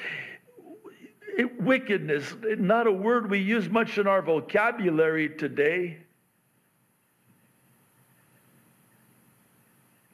it, 1.37 1.61
wickedness, 1.61 2.37
not 2.59 2.87
a 2.87 2.93
word 2.93 3.29
we 3.29 3.41
use 3.41 3.69
much 3.69 3.99
in 3.99 4.07
our 4.07 4.23
vocabulary 4.23 5.29
today. 5.29 5.99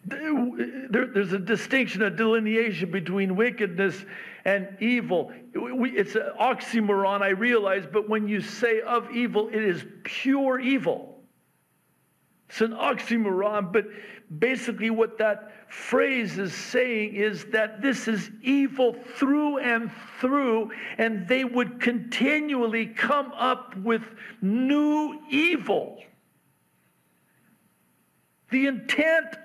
There, 0.06 1.06
there's 1.12 1.34
a 1.34 1.38
distinction, 1.38 2.00
a 2.00 2.10
delineation 2.10 2.90
between 2.90 3.36
wickedness 3.36 4.06
and 4.46 4.74
evil. 4.80 5.32
It's 5.52 6.14
an 6.14 6.30
oxymoron, 6.40 7.20
I 7.20 7.28
realize, 7.28 7.84
but 7.92 8.08
when 8.08 8.26
you 8.26 8.40
say 8.40 8.80
of 8.80 9.10
evil, 9.10 9.48
it 9.48 9.62
is 9.62 9.84
pure 10.02 10.58
evil. 10.58 11.17
It's 12.48 12.62
an 12.62 12.72
oxymoron, 12.72 13.72
but 13.72 13.86
basically, 14.38 14.90
what 14.90 15.18
that 15.18 15.52
phrase 15.70 16.38
is 16.38 16.54
saying 16.54 17.14
is 17.14 17.44
that 17.46 17.82
this 17.82 18.08
is 18.08 18.30
evil 18.42 18.96
through 19.16 19.58
and 19.58 19.90
through, 20.18 20.70
and 20.96 21.28
they 21.28 21.44
would 21.44 21.80
continually 21.80 22.86
come 22.86 23.32
up 23.32 23.76
with 23.76 24.02
new 24.40 25.20
evil. 25.28 25.98
The 28.50 28.66
intent, 28.66 29.36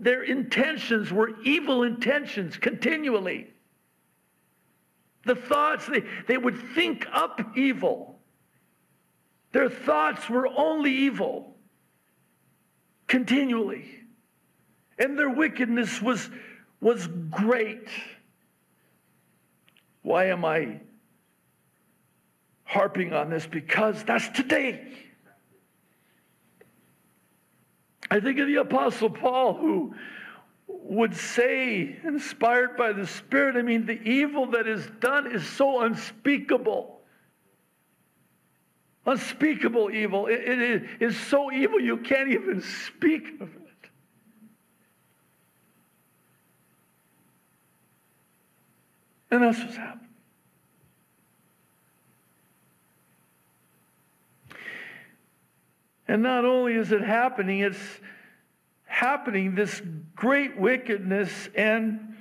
their 0.00 0.24
intentions 0.24 1.12
were 1.12 1.40
evil 1.44 1.84
intentions 1.84 2.56
continually. 2.56 3.52
The 5.24 5.36
thoughts, 5.36 5.86
they, 5.86 6.02
they 6.26 6.38
would 6.38 6.58
think 6.74 7.06
up 7.12 7.40
evil. 7.56 8.18
Their 9.52 9.70
thoughts 9.70 10.28
were 10.28 10.48
only 10.48 10.92
evil 10.92 11.55
continually. 13.06 13.84
And 14.98 15.18
their 15.18 15.30
wickedness 15.30 16.00
was, 16.00 16.30
was 16.80 17.06
great. 17.30 17.88
Why 20.02 20.26
am 20.26 20.44
I 20.44 20.80
harping 22.64 23.12
on 23.12 23.30
this? 23.30 23.46
Because 23.46 24.02
that's 24.04 24.28
today. 24.30 24.92
I 28.10 28.20
think 28.20 28.38
of 28.38 28.46
the 28.46 28.56
Apostle 28.56 29.10
Paul 29.10 29.54
who 29.54 29.94
would 30.68 31.16
say, 31.16 31.96
inspired 32.04 32.76
by 32.76 32.92
the 32.92 33.06
Spirit, 33.06 33.56
I 33.56 33.62
mean, 33.62 33.86
the 33.86 34.00
evil 34.02 34.46
that 34.52 34.66
is 34.66 34.86
done 35.00 35.32
is 35.32 35.46
so 35.46 35.82
unspeakable 35.82 36.95
unspeakable 39.06 39.90
evil. 39.90 40.26
It, 40.26 40.40
it 40.40 40.82
is 41.00 41.18
so 41.18 41.52
evil 41.52 41.80
you 41.80 41.98
can't 41.98 42.28
even 42.28 42.60
speak 42.60 43.40
of 43.40 43.48
it. 43.48 43.62
And 49.30 49.42
that's 49.42 49.58
what's 49.58 49.76
happening. 49.76 50.06
And 56.08 56.22
not 56.22 56.44
only 56.44 56.74
is 56.74 56.92
it 56.92 57.02
happening, 57.02 57.60
it's 57.60 57.78
happening, 58.84 59.54
this 59.54 59.82
great 60.14 60.56
wickedness 60.56 61.48
and 61.54 62.14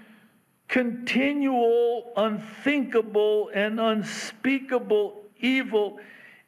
continual, 0.68 2.12
unthinkable, 2.18 3.50
and 3.54 3.80
unspeakable 3.80 5.22
evil 5.40 6.00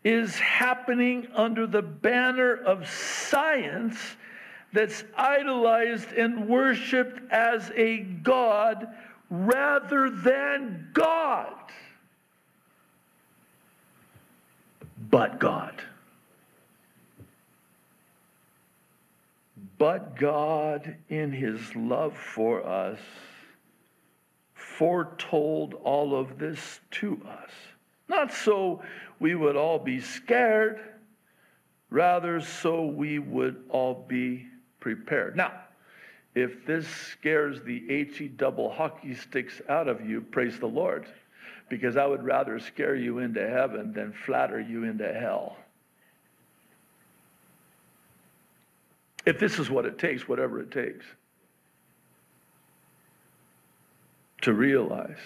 is 0.03 0.35
happening 0.35 1.27
under 1.35 1.67
the 1.67 1.81
banner 1.81 2.53
of 2.55 2.87
science 2.87 3.97
that's 4.73 5.03
idolized 5.15 6.11
and 6.13 6.47
worshiped 6.47 7.21
as 7.31 7.71
a 7.75 7.99
God 7.99 8.87
rather 9.29 10.09
than 10.09 10.89
God. 10.93 11.53
But 15.09 15.39
God. 15.39 15.81
But 19.77 20.15
God, 20.15 20.95
in 21.09 21.31
his 21.31 21.75
love 21.75 22.17
for 22.17 22.65
us, 22.65 22.99
foretold 24.53 25.75
all 25.75 26.15
of 26.15 26.39
this 26.39 26.79
to 26.91 27.21
us. 27.27 27.51
Not 28.07 28.31
so 28.33 28.81
we 29.19 29.35
would 29.35 29.55
all 29.55 29.79
be 29.79 29.99
scared, 29.99 30.79
rather, 31.89 32.41
so 32.41 32.85
we 32.85 33.19
would 33.19 33.63
all 33.69 34.05
be 34.07 34.47
prepared. 34.79 35.35
Now, 35.35 35.51
if 36.35 36.65
this 36.65 36.87
scares 36.87 37.61
the 37.63 37.83
HE 37.87 38.29
double 38.29 38.71
hockey 38.71 39.15
sticks 39.15 39.61
out 39.67 39.87
of 39.87 40.07
you, 40.07 40.21
praise 40.21 40.59
the 40.59 40.67
Lord, 40.67 41.07
because 41.69 41.97
I 41.97 42.05
would 42.05 42.23
rather 42.23 42.59
scare 42.59 42.95
you 42.95 43.19
into 43.19 43.45
heaven 43.47 43.91
than 43.91 44.13
flatter 44.25 44.59
you 44.59 44.83
into 44.83 45.11
hell. 45.11 45.57
If 49.25 49.39
this 49.39 49.59
is 49.59 49.69
what 49.69 49.85
it 49.85 49.97
takes, 49.97 50.27
whatever 50.27 50.61
it 50.61 50.71
takes, 50.71 51.05
to 54.43 54.53
realize 54.53 55.17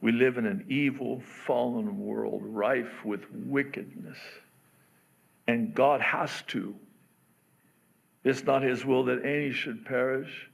we 0.00 0.12
live 0.12 0.36
in 0.36 0.46
an 0.46 0.64
evil, 0.68 1.22
fallen 1.46 1.98
world 1.98 2.42
rife 2.44 3.04
with 3.04 3.24
wickedness. 3.32 4.18
And 5.48 5.74
God 5.74 6.00
has 6.00 6.30
to. 6.48 6.74
It's 8.24 8.44
not 8.44 8.62
His 8.62 8.84
will 8.84 9.04
that 9.04 9.24
any 9.24 9.52
should 9.52 9.84
perish, 9.84 10.50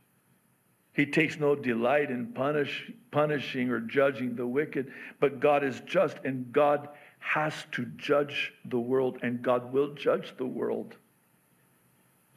He 0.93 1.07
takes 1.07 1.39
no 1.39 1.55
delight 1.55 2.11
in 2.11 2.29
punish, 2.29 2.91
punishing 3.11 3.71
or 3.71 3.81
judging 3.81 4.37
the 4.37 4.47
wicked, 4.47 4.93
but 5.21 5.41
God 5.41 5.65
is 5.65 5.81
just 5.87 6.19
and 6.25 6.53
God 6.53 6.89
has 7.19 7.55
to 7.73 7.87
judge 7.97 8.53
the 8.65 8.79
world 8.79 9.19
and 9.23 9.43
God 9.43 9.73
will 9.73 9.95
judge 9.95 10.35
the 10.37 10.47
world. 10.47 10.97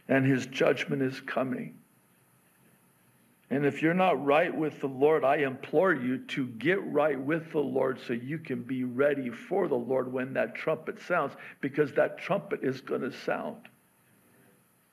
And 0.07 0.25
his 0.25 0.45
judgment 0.45 1.01
is 1.01 1.19
coming. 1.21 1.79
And 3.51 3.65
if 3.65 3.81
you're 3.81 3.93
not 3.93 4.23
right 4.25 4.53
with 4.53 4.81
the 4.81 4.87
Lord, 4.87 5.23
I 5.23 5.37
implore 5.37 5.93
you 5.93 6.17
to 6.17 6.47
get 6.47 6.83
right 6.91 7.19
with 7.19 7.51
the 7.51 7.59
Lord 7.59 7.99
so 8.05 8.13
you 8.13 8.39
can 8.39 8.63
be 8.63 8.83
ready 8.83 9.29
for 9.29 9.67
the 9.67 9.75
Lord 9.75 10.11
when 10.11 10.33
that 10.33 10.55
trumpet 10.55 10.99
sounds, 11.01 11.33
because 11.61 11.93
that 11.93 12.17
trumpet 12.17 12.61
is 12.63 12.81
going 12.81 13.01
to 13.01 13.11
sound 13.11 13.69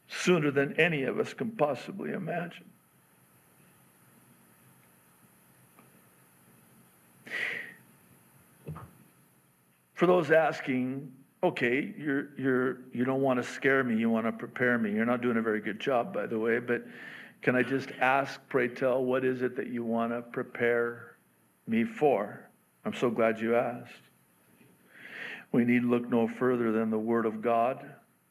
sooner 0.09 0.51
than 0.51 0.79
any 0.79 1.05
of 1.05 1.19
us 1.19 1.33
can 1.33 1.51
possibly 1.53 2.13
imagine. 2.13 2.67
For 9.95 10.07
those 10.07 10.31
asking, 10.31 11.13
okay, 11.43 11.95
you're, 11.97 12.29
you're, 12.37 12.79
you 12.93 13.05
don't 13.05 13.23
want 13.23 13.43
to 13.43 13.49
scare 13.49 13.85
me, 13.85 13.97
you 13.97 14.11
want 14.11 14.27
to 14.27 14.33
prepare 14.33 14.77
me. 14.77 14.93
You're 14.93 15.07
not 15.07 15.23
doing 15.23 15.37
a 15.37 15.43
very 15.43 15.61
good 15.61 15.81
job, 15.81 16.13
by 16.13 16.27
the 16.27 16.39
way, 16.39 16.59
but 16.59 16.83
can 17.43 17.57
I 17.57 17.63
just 17.63 17.91
ask, 18.01 18.41
pray 18.49 18.69
tell, 18.69 19.05
what 19.05 19.25
is 19.25 19.43
it 19.43 19.57
that 19.57 19.67
you 19.67 19.85
want 19.85 20.13
to 20.13 20.23
prepare 20.23 21.17
me 21.67 21.85
for? 21.85 22.49
I'm 22.85 22.95
so 22.95 23.11
glad 23.11 23.41
you 23.41 23.57
asked. 23.57 23.93
We 25.51 25.65
need 25.65 25.83
look 25.83 26.09
no 26.09 26.29
further 26.29 26.73
than 26.73 26.91
the 26.91 26.99
Word 26.99 27.27
of 27.27 27.43
God 27.43 27.85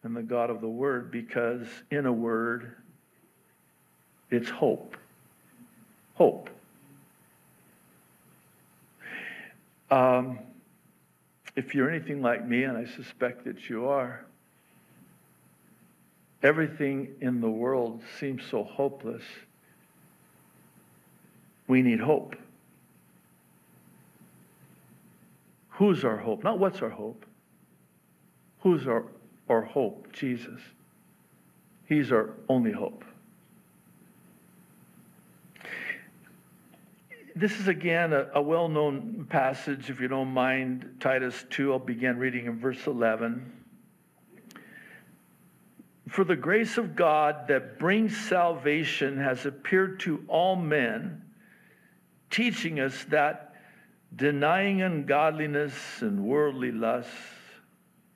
and 0.03 0.15
the 0.15 0.23
God 0.23 0.49
of 0.49 0.61
the 0.61 0.69
Word 0.69 1.11
because 1.11 1.67
in 1.91 2.05
a 2.05 2.11
word, 2.11 2.75
it's 4.31 4.49
hope. 4.49 4.95
Hope. 6.15 6.49
Um, 9.91 10.39
if 11.55 11.75
you're 11.75 11.89
anything 11.89 12.21
like 12.21 12.47
me, 12.47 12.63
and 12.63 12.77
I 12.77 12.85
suspect 12.85 13.43
that 13.43 13.69
you 13.69 13.87
are, 13.87 14.25
Everything 16.43 17.15
in 17.21 17.39
the 17.39 17.49
world 17.49 18.01
seems 18.19 18.43
so 18.49 18.63
hopeless. 18.63 19.23
We 21.67 21.81
need 21.81 21.99
hope. 21.99 22.35
Who's 25.69 26.03
our 26.03 26.17
hope? 26.17 26.43
Not 26.43 26.59
what's 26.59 26.81
our 26.81 26.89
hope. 26.89 27.25
Who's 28.61 28.87
our, 28.87 29.05
our 29.49 29.61
hope? 29.61 30.11
Jesus. 30.11 30.59
He's 31.85 32.11
our 32.11 32.31
only 32.49 32.71
hope. 32.71 33.03
This 37.35 37.59
is 37.59 37.67
again 37.67 38.13
a, 38.13 38.27
a 38.35 38.41
well 38.41 38.67
known 38.67 39.25
passage. 39.29 39.89
If 39.89 39.99
you 39.99 40.07
don't 40.07 40.31
mind, 40.31 40.97
Titus 40.99 41.45
2, 41.49 41.71
I'll 41.71 41.79
begin 41.79 42.17
reading 42.17 42.45
in 42.45 42.59
verse 42.59 42.85
11. 42.87 43.60
For 46.11 46.25
the 46.25 46.35
grace 46.35 46.77
of 46.77 46.93
God 46.93 47.47
that 47.47 47.79
brings 47.79 48.17
salvation 48.17 49.17
has 49.17 49.45
appeared 49.45 50.01
to 50.01 50.21
all 50.27 50.57
men, 50.57 51.21
teaching 52.29 52.81
us 52.81 53.05
that 53.05 53.55
denying 54.13 54.81
ungodliness 54.81 55.73
and 56.01 56.25
worldly 56.25 56.73
lusts, 56.73 57.13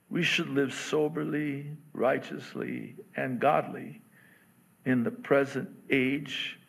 we 0.10 0.24
should 0.24 0.50
live 0.50 0.74
soberly, 0.74 1.72
righteously, 1.93 2.98
and 3.16 3.39
godly 3.39 4.02
in 4.84 5.04
the 5.04 5.12
present 5.12 5.70
age 5.89 6.60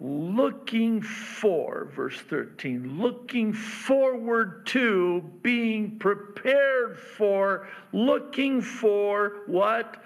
looking 0.00 1.02
for, 1.02 1.90
verse 1.94 2.18
13, 2.18 2.98
looking 2.98 3.52
forward 3.52 4.64
to, 4.66 5.20
being 5.42 5.98
prepared 5.98 6.98
for, 6.98 7.68
looking 7.92 8.62
for 8.62 9.42
what? 9.46 10.02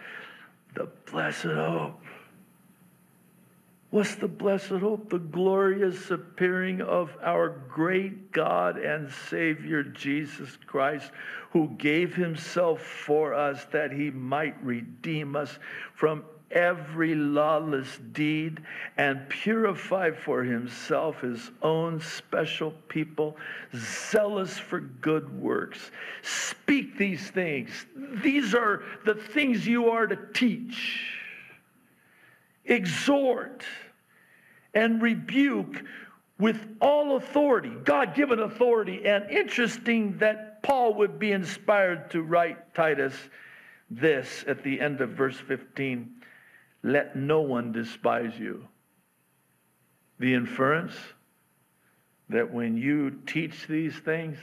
The 0.75 0.89
blessed 1.11 1.45
hope. 1.45 2.01
What's 3.91 4.17
the 4.17 4.27
blessed 4.27 4.71
hope? 4.71 5.09
The 5.09 5.21
glorious 5.21 6.11
appearing 6.11 6.81
of 6.81 7.17
our 7.23 7.49
great 7.49 8.33
God 8.33 8.77
and 8.77 9.09
Savior 9.31 9.85
Jesus 9.85 10.59
Christ, 10.67 11.13
who 11.53 11.69
gave 11.79 12.13
himself 12.13 12.83
for 12.83 13.35
us 13.35 13.65
that 13.67 13.93
he 13.93 14.11
might 14.11 14.61
redeem 14.65 15.37
us 15.37 15.61
from 15.95 16.25
every 16.55 17.15
lawless 17.15 17.99
deed 18.13 18.61
and 18.97 19.29
purify 19.29 20.13
for 20.13 20.43
himself 20.45 21.21
his 21.21 21.51
own 21.61 22.01
special 22.01 22.71
people, 22.89 23.37
zealous 23.77 24.57
for 24.57 24.81
good 24.81 25.41
works. 25.41 25.91
Speak 26.23 26.97
these 26.97 27.29
things. 27.31 27.87
These 28.23 28.55
are 28.55 28.83
the 29.05 29.15
things 29.15 29.67
you 29.67 29.91
are 29.91 30.07
to 30.07 30.17
teach, 30.33 31.19
exhort, 32.65 33.65
and 34.73 35.03
rebuke 35.03 35.83
with 36.39 36.67
all 36.81 37.17
authority, 37.17 37.73
God 37.85 38.15
given 38.15 38.41
authority. 38.41 39.07
And 39.07 39.29
interesting 39.31 40.19
that 40.19 40.63
Paul 40.63 40.95
would 40.95 41.19
be 41.19 41.33
inspired 41.33 42.11
to 42.13 42.23
write 42.23 42.75
Titus 42.75 43.15
this 43.91 44.45
at 44.49 44.63
the 44.65 44.81
end 44.81 45.01
of 45.01 45.11
verse 45.11 45.39
15 45.39 46.11
let 46.85 47.17
no 47.17 47.41
one 47.41 47.73
despise 47.73 48.39
you. 48.39 48.69
The 50.21 50.35
inference 50.35 50.95
that 52.29 52.53
when 52.53 52.77
you 52.77 53.11
teach 53.27 53.67
these 53.67 53.95
things, 53.95 54.39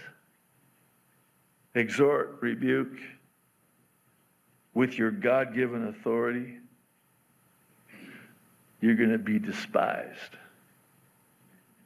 exhort, 1.76 2.39
rebuke 2.42 3.00
with 4.74 4.98
your 4.98 5.12
God 5.12 5.54
given 5.54 5.88
authority, 5.88 6.58
you're 8.82 8.96
going 8.96 9.12
to 9.12 9.20
be 9.20 9.38
despised. 9.38 10.36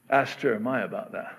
Ask 0.10 0.40
Jeremiah 0.40 0.86
about 0.86 1.12
that. 1.12 1.38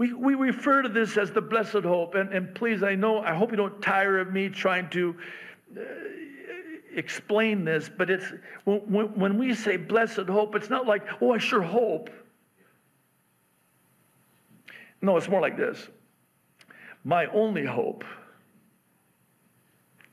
We, 0.00 0.14
we 0.14 0.34
refer 0.34 0.80
to 0.80 0.88
this 0.88 1.18
as 1.18 1.30
the 1.30 1.42
blessed 1.42 1.84
hope. 1.84 2.14
And, 2.14 2.32
and 2.32 2.54
please, 2.54 2.82
I 2.82 2.94
know, 2.94 3.18
I 3.18 3.34
hope 3.34 3.50
you 3.50 3.58
don't 3.58 3.82
tire 3.82 4.18
of 4.18 4.32
me 4.32 4.48
trying 4.48 4.88
to 4.92 5.14
uh, 5.76 5.80
explain 6.94 7.66
this, 7.66 7.90
but 7.98 8.08
it's 8.08 8.24
when, 8.64 9.14
when 9.14 9.36
we 9.36 9.52
say 9.52 9.76
blessed 9.76 10.26
hope, 10.26 10.54
it's 10.54 10.70
not 10.70 10.86
like, 10.86 11.02
oh, 11.20 11.34
I 11.34 11.36
sure 11.38 11.60
hope. 11.60 12.08
No, 15.02 15.18
it's 15.18 15.28
more 15.28 15.42
like 15.42 15.58
this. 15.58 15.90
My 17.04 17.26
only 17.26 17.66
hope 17.66 18.02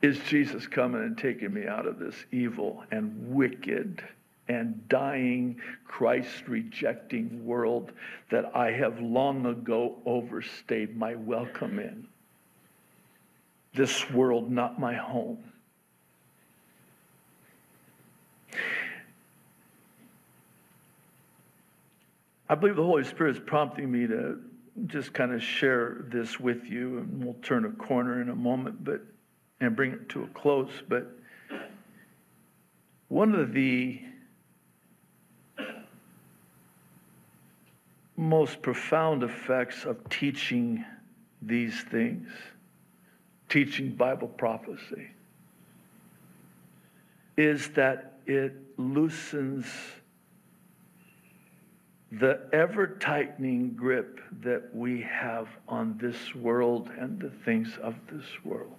is 0.01 0.19
Jesus 0.27 0.67
coming 0.67 1.01
and 1.01 1.17
taking 1.17 1.53
me 1.53 1.65
out 1.65 1.87
of 1.87 1.97
this 1.97 2.25
evil 2.33 2.83
and 2.91 3.33
wicked 3.33 4.03
and 4.47 4.87
dying, 4.87 5.59
Christ 5.85 6.47
rejecting 6.47 7.45
world 7.45 7.91
that 8.29 8.55
I 8.55 8.71
have 8.71 8.99
long 8.99 9.45
ago 9.45 9.97
overstayed 10.05 10.95
my 10.95 11.15
welcome 11.15 11.79
in. 11.79 12.07
This 13.73 14.09
world, 14.09 14.49
not 14.51 14.79
my 14.79 14.95
home. 14.95 15.39
I 22.49 22.55
believe 22.55 22.77
the 22.77 22.83
Holy 22.83 23.03
Spirit 23.03 23.35
is 23.35 23.43
prompting 23.45 23.91
me 23.91 24.07
to 24.07 24.39
just 24.85 25.13
kind 25.13 25.33
of 25.33 25.43
share 25.43 26.05
this 26.07 26.39
with 26.39 26.65
you, 26.65 26.99
and 26.99 27.23
we'll 27.23 27.35
turn 27.35 27.65
a 27.65 27.71
corner 27.71 28.21
in 28.21 28.29
a 28.29 28.35
moment, 28.35 28.83
but 28.83 29.01
and 29.59 29.75
bring 29.75 29.91
it 29.91 30.09
to 30.09 30.23
a 30.23 30.27
close. 30.27 30.69
But 30.87 31.11
one 33.07 33.33
of 33.33 33.53
the 33.53 33.99
most 38.17 38.61
profound 38.63 39.23
effects 39.23 39.85
of 39.85 40.09
teaching 40.09 40.83
these 41.41 41.79
things, 41.91 42.27
teaching 43.47 43.91
Bible 43.91 44.27
prophecy, 44.27 45.07
is 47.37 47.69
that 47.69 48.19
it 48.25 48.53
loosens 48.77 49.67
the 52.11 52.39
ever 52.53 52.87
tightening 52.87 53.73
grip 53.75 54.19
that 54.41 54.73
we 54.73 55.01
have 55.01 55.47
on 55.67 55.97
this 55.99 56.33
world 56.33 56.89
and 56.97 57.19
the 57.19 57.29
things 57.29 57.77
of 57.83 57.95
this 58.11 58.25
world. 58.43 58.76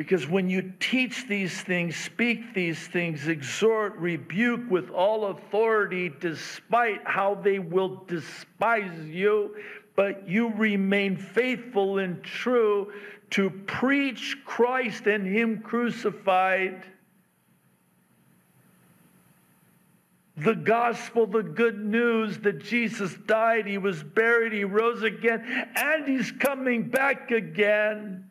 Because 0.00 0.26
when 0.26 0.48
you 0.48 0.72
teach 0.80 1.28
these 1.28 1.60
things, 1.60 1.94
speak 1.94 2.54
these 2.54 2.78
things, 2.86 3.28
exhort, 3.28 3.94
rebuke 3.98 4.62
with 4.70 4.88
all 4.88 5.26
authority, 5.26 6.10
despite 6.20 7.02
how 7.04 7.34
they 7.34 7.58
will 7.58 8.02
despise 8.06 8.98
you, 9.06 9.54
but 9.96 10.26
you 10.26 10.54
remain 10.54 11.18
faithful 11.18 11.98
and 11.98 12.22
true, 12.22 12.90
to 13.32 13.50
preach 13.50 14.38
Christ 14.46 15.06
and 15.06 15.26
Him 15.26 15.60
crucified. 15.60 16.82
The 20.38 20.54
gospel, 20.54 21.26
the 21.26 21.42
good 21.42 21.78
news 21.78 22.38
that 22.38 22.64
Jesus 22.64 23.14
died, 23.26 23.66
He 23.66 23.76
was 23.76 24.02
buried, 24.02 24.54
He 24.54 24.64
rose 24.64 25.02
again, 25.02 25.44
and 25.76 26.08
He's 26.08 26.32
coming 26.32 26.88
back 26.88 27.30
again. 27.30 28.29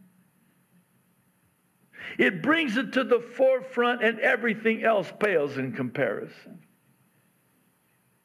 It 2.20 2.42
brings 2.42 2.76
it 2.76 2.92
to 2.94 3.06
the 3.06 3.22
forefront, 3.22 4.04
and 4.04 4.20
everything 4.20 4.84
else 4.84 5.10
pales 5.22 5.58
in 5.58 5.72
comparison. 5.72 6.60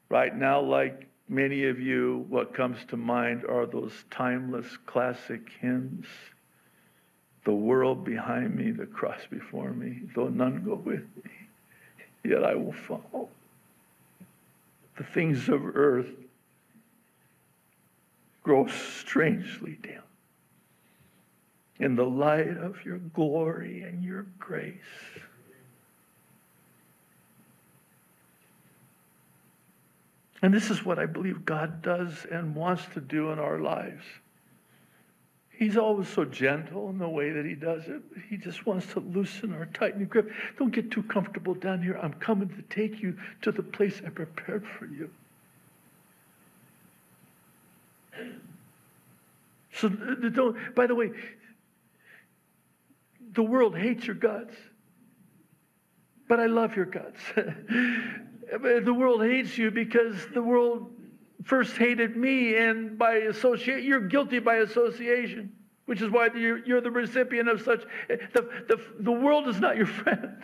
Right 0.09 0.35
now, 0.37 0.61
like 0.61 1.07
many 1.29 1.67
of 1.67 1.79
you, 1.79 2.27
what 2.29 2.55
comes 2.55 2.85
to 2.89 2.97
mind 2.97 3.45
are 3.49 3.67
those 3.67 3.93
timeless 4.11 4.67
classic 4.85 5.49
hymns 5.61 6.07
The 7.45 7.53
world 7.53 8.05
behind 8.05 8.57
me, 8.57 8.73
the 8.73 8.87
cross 8.87 9.21
before 9.31 9.73
me, 9.73 10.01
though 10.17 10.29
none 10.29 10.65
go 10.65 10.75
with 10.75 11.05
me, 11.23 11.31
yet 12.25 12.43
I 12.43 12.57
will 12.57 12.73
follow. 12.73 13.29
The 14.97 15.05
things 15.05 15.49
of 15.49 15.77
earth 15.77 16.11
grow 18.43 18.67
strangely 18.67 19.79
dim 19.83 20.03
in 21.79 21.97
the 21.97 22.05
light 22.05 22.57
of 22.57 22.85
your 22.85 22.99
glory 22.99 23.83
and 23.83 24.03
your 24.05 24.27
grace. 24.39 24.75
And 30.43 30.53
this 30.53 30.71
is 30.71 30.85
what 30.85 30.99
I 30.99 31.07
believe 31.07 31.45
God 31.45 31.81
does 31.81 32.27
and 32.31 32.55
wants 32.55 32.85
to 32.93 33.01
do 33.01 33.31
in 33.31 33.39
our 33.39 33.59
lives. 33.59 34.05
He's 35.57 35.77
always 35.77 36.09
so 36.09 36.25
gentle 36.25 36.91
in 36.91 36.99
the 36.99 37.09
way 37.09 37.31
that 37.31 37.47
he 37.47 37.55
does 37.55 37.85
it. 37.87 38.03
He 38.29 38.37
just 38.37 38.67
wants 38.67 38.87
to 38.93 39.01
loosen 39.01 39.55
our 39.55 39.67
tightened 39.67 40.11
grip. 40.11 40.31
Don't 40.59 40.73
get 40.73 40.91
too 40.91 41.03
comfortable 41.05 41.55
down 41.55 41.81
here. 41.81 41.99
I'm 42.03 42.13
coming 42.15 42.49
to 42.49 42.63
take 42.75 43.01
you 43.01 43.17
to 43.43 43.53
the 43.53 43.63
place 43.63 44.03
I 44.05 44.11
prepared 44.11 44.67
for 44.67 44.87
you. 44.87 45.09
So 49.73 49.89
don't, 49.89 50.75
by 50.75 50.87
the 50.87 50.95
way, 50.95 51.11
the 53.35 53.43
world 53.43 53.77
hates 53.77 54.07
your 54.07 54.17
guts, 54.17 54.55
but 56.29 56.41
I 56.41 56.47
love 56.47 56.77
your 56.77 56.87
guts. 56.87 57.21
the 57.35 58.95
world 58.95 59.23
hates 59.23 59.57
you 59.59 59.71
because 59.71 60.27
the 60.33 60.43
world 60.43 60.93
first 61.45 61.77
hated 61.77 62.17
me, 62.17 62.57
and 62.57 62.99
by 62.99 63.15
associate, 63.15 63.85
you're 63.85 64.01
guilty 64.01 64.39
by 64.39 64.57
association, 64.57 65.53
which 65.87 66.01
is 66.01 66.11
why 66.11 66.29
you're, 66.35 66.65
you're 66.65 66.81
the 66.81 66.91
recipient 66.91 67.49
of 67.49 67.61
such. 67.63 67.83
The, 68.09 68.49
the, 68.69 68.81
the 69.01 69.13
world 69.13 69.49
is 69.49 69.61
not 69.61 69.77
your 69.77 69.87
friend. 70.03 70.43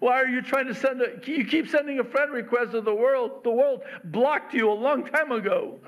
Why 0.00 0.20
are 0.20 0.28
you 0.28 0.42
trying 0.42 0.66
to 0.66 0.74
send 0.74 1.00
a, 1.00 1.18
you 1.24 1.46
keep 1.46 1.68
sending 1.68 1.98
a 1.98 2.04
friend 2.04 2.30
request 2.30 2.72
to 2.72 2.82
the 2.82 2.94
world? 2.94 3.42
The 3.42 3.50
world 3.50 3.82
blocked 4.04 4.52
you 4.52 4.70
a 4.70 4.74
long 4.74 5.06
time 5.06 5.32
ago. 5.32 5.80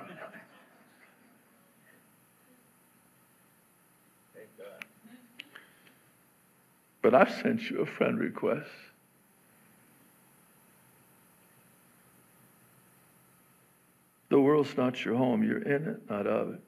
But 7.06 7.14
I've 7.14 7.40
sent 7.40 7.70
you 7.70 7.82
a 7.82 7.86
friend 7.86 8.18
request. 8.18 8.68
The 14.28 14.40
world's 14.40 14.76
not 14.76 15.04
your 15.04 15.14
home. 15.14 15.44
You're 15.44 15.62
in 15.62 15.86
it, 15.86 16.10
not 16.10 16.26
of 16.26 16.54
it. 16.54 16.60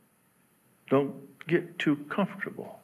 Don't 0.90 1.12
get 1.48 1.76
too 1.80 1.96
comfortable 2.08 2.78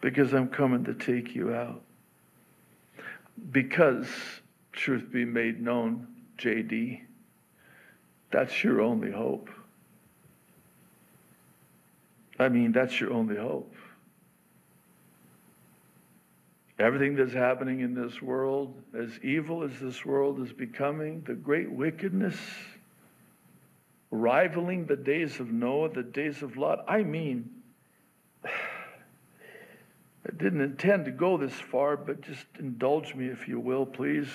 because 0.00 0.34
I'm 0.34 0.48
coming 0.48 0.82
to 0.86 0.94
take 0.94 1.36
you 1.36 1.54
out. 1.54 1.82
Because, 3.52 4.08
truth 4.72 5.12
be 5.12 5.24
made 5.24 5.62
known, 5.62 6.08
JD, 6.36 7.02
that's 8.32 8.64
your 8.64 8.80
only 8.80 9.12
hope. 9.12 9.50
I 12.40 12.48
mean, 12.48 12.72
that's 12.72 13.00
your 13.00 13.12
only 13.12 13.36
hope. 13.36 13.72
Everything 16.78 17.16
that's 17.16 17.32
happening 17.32 17.80
in 17.80 17.94
this 17.94 18.20
world, 18.20 18.74
as 18.94 19.18
evil 19.22 19.62
as 19.62 19.80
this 19.80 20.04
world 20.04 20.40
is 20.40 20.52
becoming, 20.52 21.22
the 21.26 21.32
great 21.34 21.70
wickedness, 21.70 22.36
rivaling 24.10 24.84
the 24.84 24.96
days 24.96 25.40
of 25.40 25.50
Noah, 25.50 25.88
the 25.88 26.02
days 26.02 26.42
of 26.42 26.58
Lot. 26.58 26.84
I 26.86 27.02
mean, 27.02 27.48
I 28.44 28.50
didn't 30.36 30.60
intend 30.60 31.06
to 31.06 31.12
go 31.12 31.38
this 31.38 31.54
far, 31.54 31.96
but 31.96 32.20
just 32.20 32.44
indulge 32.58 33.14
me, 33.14 33.26
if 33.28 33.48
you 33.48 33.58
will, 33.58 33.86
please. 33.86 34.28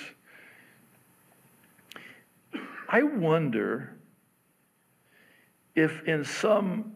I 2.88 3.04
wonder 3.04 3.94
if, 5.76 6.02
in 6.08 6.24
some 6.24 6.92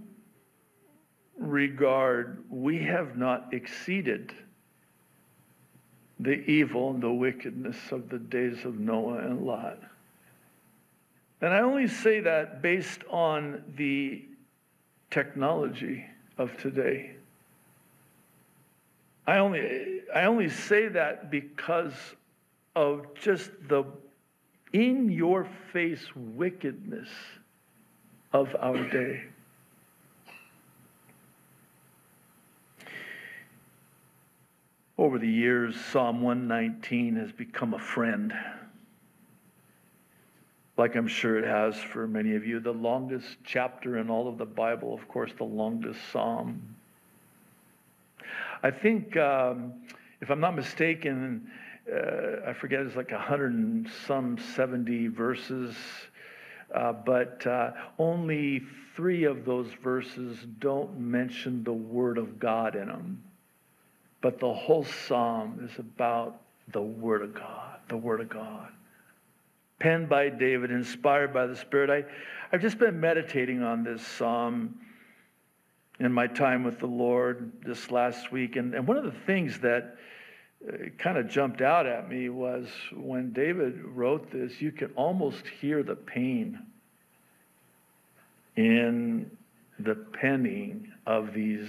regard, 1.39 2.43
we 2.51 2.79
have 2.83 3.17
not 3.17 3.55
exceeded 3.55 4.33
the 6.21 6.49
evil 6.51 6.91
and 6.91 7.03
the 7.03 7.13
wickedness 7.13 7.77
of 7.91 8.09
the 8.09 8.19
days 8.19 8.65
of 8.65 8.79
Noah 8.79 9.19
and 9.19 9.43
Lot. 9.43 9.79
And 11.41 11.53
I 11.53 11.61
only 11.61 11.89
say 11.89 12.21
that 12.21 12.63
based 12.63 13.03
on 13.11 13.63
the 13.77 14.25
technology 15.11 16.05
of 16.39 16.57
today. 16.57 17.13
I 19.27 19.39
only, 19.39 20.01
I 20.15 20.25
only 20.25 20.49
say 20.49 20.89
that 20.89 21.31
because 21.31 21.95
of 22.75 23.07
just 23.15 23.51
the 23.69 23.85
in 24.73 25.11
your 25.11 25.49
face 25.73 26.05
wickedness 26.15 27.09
of 28.33 28.55
our 28.61 28.83
day. 28.91 29.25
Over 34.99 35.19
the 35.19 35.29
years, 35.29 35.79
Psalm 35.93 36.23
119 36.23 37.17
has 37.17 37.31
become 37.31 37.75
a 37.75 37.79
friend. 37.79 38.33
Like 40.79 40.97
I'm 40.97 41.07
sure 41.07 41.39
it 41.39 41.45
has 41.45 41.77
for 41.77 42.07
many 42.07 42.35
of 42.35 42.47
you. 42.47 42.61
The 42.61 42.73
longest 42.73 43.37
chapter 43.45 43.99
in 43.99 44.09
all 44.09 44.27
of 44.27 44.39
the 44.39 44.47
Bible, 44.47 44.95
of 44.95 45.07
course, 45.07 45.33
the 45.37 45.45
longest 45.45 46.01
psalm. 46.13 46.77
I 48.63 48.71
think, 48.71 49.19
um, 49.19 49.75
if 50.23 50.31
I'm 50.31 50.41
not 50.41 50.57
mistaken, 50.57 51.51
uh, 51.93 52.49
I 52.49 52.55
forget, 52.55 52.81
it's 52.81 52.97
like 52.97 53.11
100 53.11 53.53
and 53.53 53.91
some 54.07 54.39
70 54.39 55.09
verses, 55.09 55.77
uh, 56.75 56.95
but 56.95 57.47
uh, 57.47 57.73
only 57.99 58.63
three 58.95 59.25
of 59.25 59.45
those 59.45 59.69
verses 59.83 60.39
don't 60.59 60.99
mention 60.99 61.65
the 61.65 61.73
Word 61.73 62.17
of 62.17 62.39
God 62.39 62.77
in 62.77 62.89
them. 62.89 63.23
But 64.21 64.41
the 64.41 64.53
whole 64.53 64.85
psalm 64.85 65.69
is 65.71 65.79
about 65.79 66.41
the 66.73 66.83
Word 66.83 67.23
of 67.23 67.35
God, 67.35 67.79
the 67.89 67.97
Word 67.97 68.21
of 68.21 68.29
God. 68.29 68.69
Penned 69.79 70.09
by 70.09 70.31
David, 70.31 70.71
inspired 70.71 71.35
by 71.35 71.47
the 71.47 71.57
Spirit. 71.57 71.91
I, 71.91 72.05
I've 72.53 72.63
just 72.63 72.79
been 72.79 72.99
meditating 72.99 73.63
on 73.63 73.85
this 73.85 74.05
psalm 74.07 74.79
in 76.01 76.13
my 76.13 76.27
time 76.27 76.65
with 76.65 76.79
the 76.79 76.87
Lord 76.87 77.53
this 77.65 77.91
last 77.91 78.33
week. 78.33 78.57
And, 78.57 78.75
and 78.75 78.87
one 78.87 78.97
of 78.97 79.05
the 79.05 79.19
things 79.27 79.59
that 79.61 79.97
uh, 80.67 80.77
kind 80.99 81.19
of 81.19 81.29
jumped 81.29 81.61
out 81.61 81.87
at 81.87 82.09
me 82.09 82.29
was 82.29 82.67
when 82.95 83.33
David 83.33 83.83
wrote 83.85 84.31
this, 84.31 84.61
you 84.61 84.73
can 84.73 84.91
almost 84.97 85.47
hear 85.47 85.83
the 85.83 85.95
pain 85.95 86.59
in 88.57 89.31
the 89.79 89.95
penning 89.95 90.91
of 91.07 91.35
these 91.35 91.69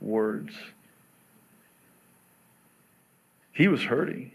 words. 0.00 0.54
He 3.58 3.66
was 3.66 3.82
hurting. 3.82 4.30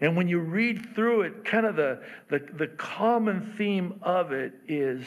And 0.00 0.16
when 0.16 0.26
you 0.26 0.40
read 0.40 0.96
through 0.96 1.22
it, 1.22 1.44
kind 1.44 1.64
of 1.64 1.76
the, 1.76 2.02
the, 2.28 2.40
the 2.54 2.66
common 2.66 3.54
theme 3.56 4.00
of 4.02 4.32
it 4.32 4.52
is 4.66 5.06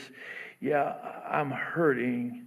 yeah, 0.61 0.93
I'm 1.29 1.51
hurting, 1.51 2.45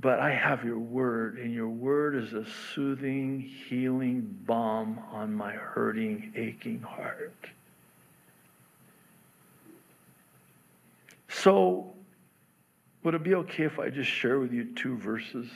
but 0.00 0.18
I 0.18 0.32
have 0.32 0.64
your 0.64 0.78
word, 0.78 1.38
and 1.38 1.52
your 1.52 1.68
word 1.68 2.16
is 2.16 2.32
a 2.32 2.46
soothing, 2.74 3.38
healing 3.68 4.22
balm 4.46 4.98
on 5.12 5.34
my 5.34 5.52
hurting, 5.52 6.32
aching 6.36 6.80
heart. 6.80 7.34
So, 11.28 11.92
would 13.02 13.12
it 13.12 13.22
be 13.22 13.34
okay 13.34 13.64
if 13.64 13.78
I 13.78 13.90
just 13.90 14.08
share 14.08 14.40
with 14.40 14.54
you 14.54 14.64
two 14.74 14.96
verses? 14.96 15.48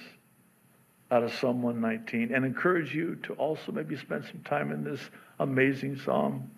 Out 1.13 1.23
of 1.23 1.33
Psalm 1.35 1.61
119 1.61 2.35
and 2.35 2.45
encourage 2.45 2.95
you 2.95 3.17
to 3.17 3.35
also 3.35 3.71
maybe 3.71 3.97
spend 3.97 4.25
some 4.25 4.41
time 4.41 4.73
in 4.73 4.83
this 4.83 4.99
amazing 5.39 5.99
psalm. 5.99 6.51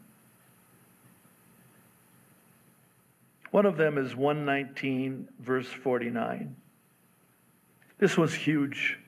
One 3.50 3.66
of 3.66 3.76
them 3.76 3.98
is 3.98 4.14
119, 4.14 5.28
verse 5.40 5.66
49. 5.66 6.54
This 7.98 8.16
was 8.16 8.32
huge. 8.32 8.98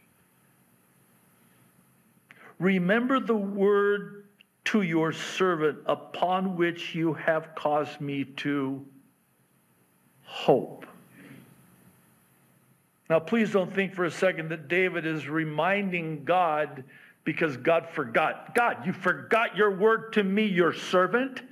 Remember 2.58 3.20
the 3.20 3.36
word 3.36 4.24
to 4.64 4.82
your 4.82 5.12
servant 5.12 5.78
upon 5.86 6.56
which 6.56 6.92
you 6.92 7.12
have 7.14 7.54
caused 7.54 8.00
me 8.00 8.24
to 8.24 8.84
hope. 10.24 10.86
Now, 13.08 13.20
please 13.20 13.52
don't 13.52 13.72
think 13.72 13.94
for 13.94 14.04
a 14.04 14.10
second 14.10 14.48
that 14.50 14.68
David 14.68 15.06
is 15.06 15.28
reminding 15.28 16.24
God 16.24 16.84
because 17.24 17.56
God 17.56 17.88
forgot. 17.88 18.54
God, 18.54 18.86
you 18.86 18.92
forgot 18.92 19.56
your 19.56 19.76
word 19.76 20.12
to 20.14 20.24
me, 20.24 20.46
your 20.46 20.72
servant. 20.72 21.42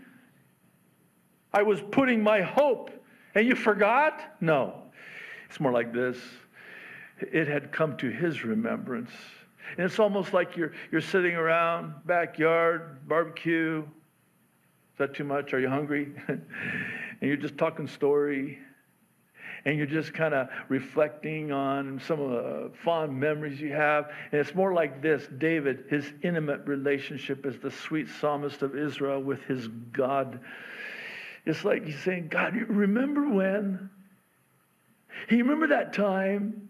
I 1.53 1.63
was 1.63 1.81
putting 1.93 2.23
my 2.23 2.43
hope 2.43 2.91
and 3.35 3.47
you 3.47 3.55
forgot? 3.55 4.37
No. 4.41 4.83
It's 5.49 5.61
more 5.61 5.73
like 5.73 5.93
this 5.93 6.17
it 7.21 7.47
had 7.47 7.71
come 7.71 7.97
to 7.97 8.11
his 8.11 8.45
remembrance. 8.45 9.11
And 9.77 9.87
it's 9.87 9.99
almost 9.99 10.33
like 10.33 10.57
you're, 10.57 10.73
you're 10.91 11.01
sitting 11.01 11.37
around, 11.37 11.95
backyard, 12.05 13.07
barbecue. 13.09 13.83
Is 13.83 14.99
that 14.99 15.15
too 15.15 15.25
much? 15.25 15.55
Are 15.55 15.61
you 15.61 15.69
hungry? 15.69 16.13
and 16.29 16.43
you're 17.21 17.37
just 17.37 17.57
talking 17.57 17.87
story 17.87 18.59
and 19.65 19.79
you're 19.79 19.87
just 19.87 20.13
kind 20.13 20.35
of 20.35 20.49
reflecting 20.69 21.51
on 21.51 22.01
some 22.07 22.21
of 22.21 22.31
the 22.31 22.71
fond 22.85 23.19
memories 23.19 23.61
you 23.61 23.73
have. 23.73 24.11
And 24.31 24.41
it's 24.41 24.55
more 24.55 24.75
like 24.75 25.01
this 25.01 25.27
David, 25.39 25.85
his 25.89 26.11
intimate 26.23 26.67
relationship 26.67 27.47
as 27.47 27.57
the 27.59 27.71
sweet 27.71 28.09
psalmist 28.21 28.63
of 28.63 28.77
Israel 28.77 29.23
with 29.23 29.43
his 29.45 29.69
God. 29.93 30.41
It's 31.47 31.65
like 31.65 31.87
he's 31.87 31.99
saying, 32.01 32.29
God, 32.29 32.55
remember 32.55 33.29
when? 33.29 33.91
You 35.31 35.39
remember 35.39 35.69
that 35.69 35.93
time? 35.93 36.69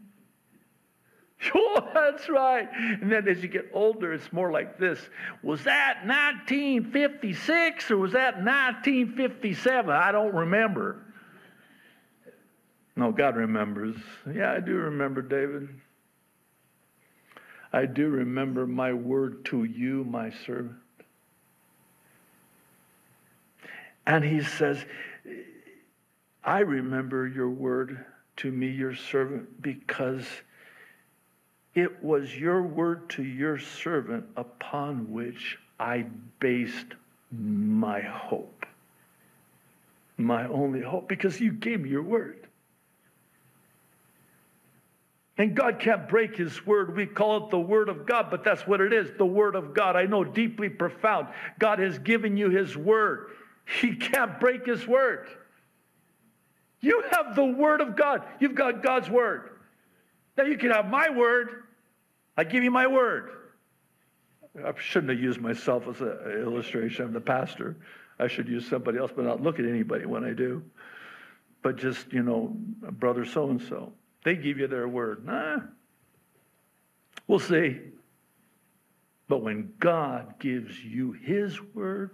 Oh, 1.54 1.86
that's 1.92 2.28
right. 2.30 2.68
And 2.72 3.12
then 3.12 3.28
as 3.28 3.42
you 3.42 3.48
get 3.48 3.70
older, 3.74 4.14
it's 4.14 4.32
more 4.32 4.50
like 4.50 4.78
this. 4.78 4.98
Was 5.42 5.64
that 5.64 6.06
1956 6.06 7.90
or 7.90 7.98
was 7.98 8.12
that 8.12 8.36
1957? 8.36 9.90
I 9.90 10.10
don't 10.10 10.34
remember. 10.34 11.03
No, 12.96 13.10
God 13.10 13.36
remembers. 13.36 13.96
Yeah, 14.32 14.52
I 14.52 14.60
do 14.60 14.74
remember, 14.76 15.20
David. 15.20 15.68
I 17.72 17.86
do 17.86 18.08
remember 18.08 18.66
my 18.66 18.92
word 18.92 19.44
to 19.46 19.64
you, 19.64 20.04
my 20.04 20.30
servant. 20.46 20.76
And 24.06 24.24
he 24.24 24.42
says, 24.42 24.84
I 26.44 26.60
remember 26.60 27.26
your 27.26 27.50
word 27.50 28.04
to 28.36 28.52
me, 28.52 28.68
your 28.68 28.94
servant, 28.94 29.60
because 29.62 30.26
it 31.74 32.02
was 32.04 32.36
your 32.36 32.62
word 32.62 33.08
to 33.10 33.24
your 33.24 33.58
servant 33.58 34.26
upon 34.36 35.10
which 35.10 35.58
I 35.80 36.06
based 36.38 36.94
my 37.32 38.00
hope. 38.00 38.66
My 40.16 40.46
only 40.46 40.80
hope, 40.80 41.08
because 41.08 41.40
you 41.40 41.50
gave 41.50 41.80
me 41.80 41.90
your 41.90 42.02
word. 42.02 42.43
And 45.36 45.56
God 45.56 45.80
can't 45.80 46.08
break 46.08 46.36
his 46.36 46.64
word. 46.64 46.96
We 46.96 47.06
call 47.06 47.44
it 47.44 47.50
the 47.50 47.58
word 47.58 47.88
of 47.88 48.06
God, 48.06 48.28
but 48.30 48.44
that's 48.44 48.66
what 48.66 48.80
it 48.80 48.92
is 48.92 49.10
the 49.18 49.26
word 49.26 49.56
of 49.56 49.74
God. 49.74 49.96
I 49.96 50.04
know 50.06 50.22
deeply 50.22 50.68
profound. 50.68 51.28
God 51.58 51.80
has 51.80 51.98
given 51.98 52.36
you 52.36 52.50
his 52.50 52.76
word. 52.76 53.30
He 53.80 53.96
can't 53.96 54.38
break 54.38 54.64
his 54.66 54.86
word. 54.86 55.26
You 56.80 57.02
have 57.10 57.34
the 57.34 57.44
word 57.44 57.80
of 57.80 57.96
God. 57.96 58.22
You've 58.38 58.54
got 58.54 58.82
God's 58.82 59.10
word. 59.10 59.50
Now 60.36 60.44
you 60.44 60.56
can 60.56 60.70
have 60.70 60.88
my 60.88 61.10
word. 61.10 61.64
I 62.36 62.44
give 62.44 62.62
you 62.62 62.70
my 62.70 62.86
word. 62.86 63.30
I 64.64 64.72
shouldn't 64.78 65.10
have 65.10 65.20
used 65.20 65.40
myself 65.40 65.88
as 65.88 66.00
an 66.00 66.42
illustration. 66.42 67.06
I'm 67.06 67.12
the 67.12 67.20
pastor. 67.20 67.76
I 68.20 68.28
should 68.28 68.48
use 68.48 68.68
somebody 68.68 68.98
else, 68.98 69.10
but 69.14 69.24
not 69.24 69.42
look 69.42 69.58
at 69.58 69.64
anybody 69.64 70.06
when 70.06 70.24
I 70.24 70.32
do. 70.32 70.62
But 71.62 71.76
just, 71.76 72.12
you 72.12 72.22
know, 72.22 72.54
brother 72.92 73.24
so 73.24 73.50
and 73.50 73.60
so. 73.60 73.92
They 74.24 74.34
give 74.34 74.58
you 74.58 74.66
their 74.66 74.88
word. 74.88 75.24
Nah. 75.24 75.60
We'll 77.26 77.38
see. 77.38 77.78
But 79.28 79.42
when 79.42 79.72
God 79.78 80.38
gives 80.38 80.82
you 80.82 81.12
his 81.12 81.60
word, 81.74 82.10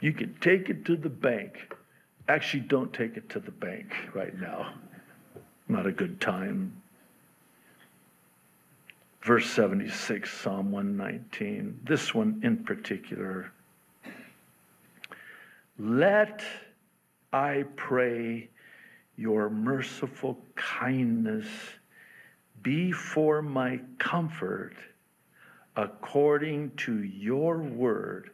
you 0.00 0.12
can 0.12 0.34
take 0.40 0.70
it 0.70 0.84
to 0.86 0.96
the 0.96 1.10
bank. 1.10 1.74
Actually, 2.28 2.60
don't 2.60 2.92
take 2.92 3.16
it 3.16 3.28
to 3.30 3.40
the 3.40 3.50
bank 3.50 3.92
right 4.14 4.38
now. 4.38 4.72
Not 5.68 5.86
a 5.86 5.92
good 5.92 6.20
time. 6.20 6.80
Verse 9.22 9.48
76, 9.50 10.30
Psalm 10.30 10.70
119. 10.70 11.80
This 11.84 12.14
one 12.14 12.40
in 12.42 12.58
particular. 12.64 13.52
Let 15.78 16.42
I 17.34 17.64
pray 17.74 18.48
your 19.16 19.50
merciful 19.50 20.38
kindness 20.54 21.48
be 22.62 22.92
for 22.92 23.42
my 23.42 23.80
comfort 23.98 24.76
according 25.74 26.70
to 26.76 27.02
your 27.02 27.58
word 27.58 28.30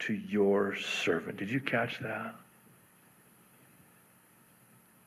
to 0.00 0.12
your 0.12 0.76
servant. 0.76 1.38
Did 1.38 1.50
you 1.50 1.58
catch 1.58 2.00
that? 2.00 2.34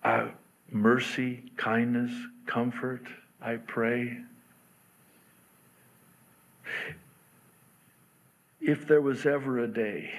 Uh, 0.03 0.29
mercy, 0.71 1.43
kindness, 1.57 2.11
comfort, 2.47 3.05
I 3.39 3.57
pray. 3.57 4.17
If 8.59 8.87
there 8.87 9.01
was 9.01 9.27
ever 9.27 9.59
a 9.59 9.67
day, 9.67 10.11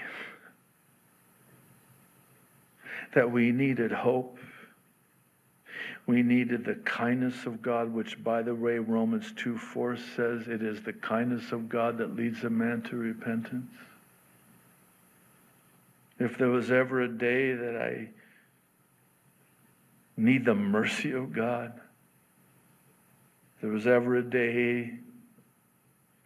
that 3.12 3.30
we 3.30 3.52
needed 3.52 3.92
hope. 3.92 4.38
We 6.06 6.22
needed 6.22 6.64
the 6.64 6.74
kindness 6.74 7.46
of 7.46 7.62
God, 7.62 7.92
which, 7.92 8.22
by 8.22 8.42
the 8.42 8.54
way, 8.54 8.78
Romans 8.78 9.32
2 9.36 9.56
4 9.56 9.96
says 10.16 10.48
it 10.48 10.62
is 10.62 10.82
the 10.82 10.92
kindness 10.92 11.52
of 11.52 11.68
God 11.68 11.98
that 11.98 12.16
leads 12.16 12.42
a 12.42 12.50
man 12.50 12.82
to 12.82 12.96
repentance. 12.96 13.70
If 16.18 16.38
there 16.38 16.48
was 16.48 16.70
ever 16.70 17.02
a 17.02 17.08
day 17.08 17.54
that 17.54 17.76
I 17.76 18.08
need 20.16 20.44
the 20.44 20.54
mercy 20.54 21.12
of 21.12 21.32
God, 21.32 21.72
there 23.60 23.70
was 23.70 23.86
ever 23.86 24.16
a 24.16 24.22
day 24.22 24.92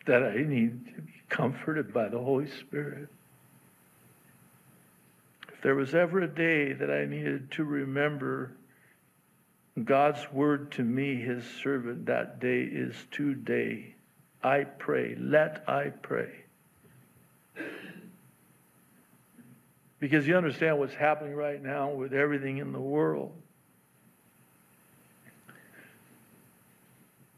that 0.06 0.22
I 0.22 0.36
need 0.36 0.86
to 0.94 1.02
be 1.02 1.12
comforted 1.28 1.92
by 1.92 2.08
the 2.08 2.18
Holy 2.18 2.48
Spirit, 2.48 3.08
there 5.62 5.74
was 5.74 5.94
ever 5.94 6.20
a 6.20 6.28
day 6.28 6.72
that 6.72 6.90
I 6.90 7.04
needed 7.06 7.50
to 7.52 7.64
remember 7.64 8.52
God's 9.82 10.20
word 10.32 10.72
to 10.72 10.82
me, 10.82 11.16
his 11.16 11.44
servant, 11.62 12.06
that 12.06 12.40
day 12.40 12.62
is 12.62 12.94
today. 13.10 13.94
I 14.42 14.64
pray. 14.64 15.16
Let 15.18 15.64
I 15.68 15.90
pray. 15.90 16.30
Because 19.98 20.26
you 20.26 20.36
understand 20.36 20.78
what's 20.78 20.94
happening 20.94 21.34
right 21.34 21.62
now 21.62 21.90
with 21.90 22.12
everything 22.12 22.58
in 22.58 22.72
the 22.72 22.80
world. 22.80 23.32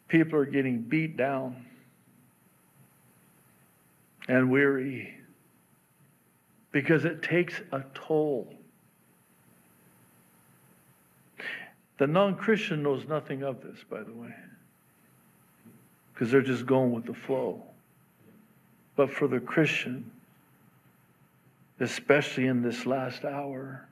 People 0.09 0.39
are 0.39 0.47
getting 0.47 0.83
beat 0.83 1.17
down 1.17 1.65
and 4.27 4.51
weary 4.51 5.18
because 6.79 7.05
it 7.05 7.23
takes 7.23 7.61
a 7.73 7.83
toll. 7.93 8.47
The 11.99 12.07
non 12.07 12.37
Christian 12.37 12.85
knows 12.85 13.05
nothing 13.09 13.43
of 13.43 13.61
this, 13.61 13.79
by 13.91 14.05
the 14.05 14.13
way, 14.13 14.33
because 16.15 16.31
they're 16.31 16.41
just 16.41 16.67
going 16.67 16.93
with 16.93 17.05
the 17.05 17.15
flow. 17.15 17.65
But 18.95 19.11
for 19.11 19.27
the 19.27 19.41
Christian, 19.41 20.09
especially 21.81 22.47
in 22.47 22.63
this 22.63 22.87
last 22.87 23.25
hour, 23.25 23.89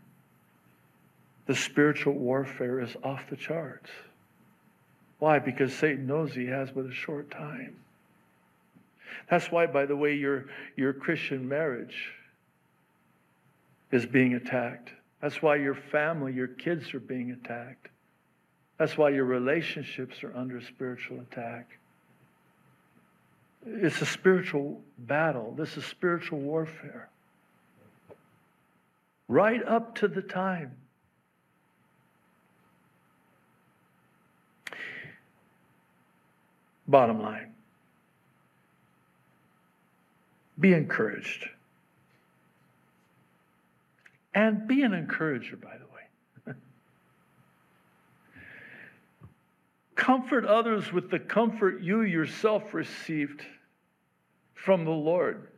the 1.46 1.56
spiritual 1.56 2.14
warfare 2.14 2.80
is 2.80 2.94
off 3.02 3.28
the 3.28 3.36
charts. 3.36 3.90
Why? 5.18 5.40
Because 5.40 5.74
Satan 5.74 6.06
knows 6.06 6.32
he 6.32 6.46
has 6.46 6.70
but 6.70 6.86
a 6.86 6.92
short 6.92 7.32
time. 7.32 7.74
That's 9.28 9.50
why, 9.50 9.66
by 9.66 9.86
the 9.86 9.96
way, 9.96 10.14
your, 10.14 10.44
your 10.76 10.92
Christian 10.92 11.48
marriage 11.48 12.12
is 13.92 14.06
being 14.06 14.34
attacked. 14.34 14.90
That's 15.20 15.42
why 15.42 15.56
your 15.56 15.74
family, 15.74 16.32
your 16.32 16.48
kids 16.48 16.92
are 16.94 17.00
being 17.00 17.30
attacked. 17.30 17.88
That's 18.78 18.98
why 18.98 19.10
your 19.10 19.24
relationships 19.24 20.22
are 20.22 20.36
under 20.36 20.60
spiritual 20.60 21.20
attack. 21.20 21.78
It's 23.66 24.00
a 24.02 24.06
spiritual 24.06 24.80
battle. 24.98 25.54
This 25.56 25.76
is 25.76 25.84
spiritual 25.84 26.38
warfare. 26.38 27.08
right 29.28 29.62
up 29.66 29.96
to 29.96 30.08
the 30.08 30.22
time. 30.22 30.76
Bottom 36.86 37.20
line 37.20 37.56
be 40.58 40.72
encouraged. 40.72 41.48
And 44.36 44.68
be 44.68 44.82
an 44.82 44.92
encourager, 44.92 45.56
by 45.56 45.78
the 45.78 46.52
way. 46.52 46.56
comfort 49.96 50.44
others 50.44 50.92
with 50.92 51.10
the 51.10 51.18
comfort 51.18 51.82
you 51.82 52.02
yourself 52.02 52.74
received 52.74 53.40
from 54.52 54.84
the 54.84 54.90
Lord 54.90 55.48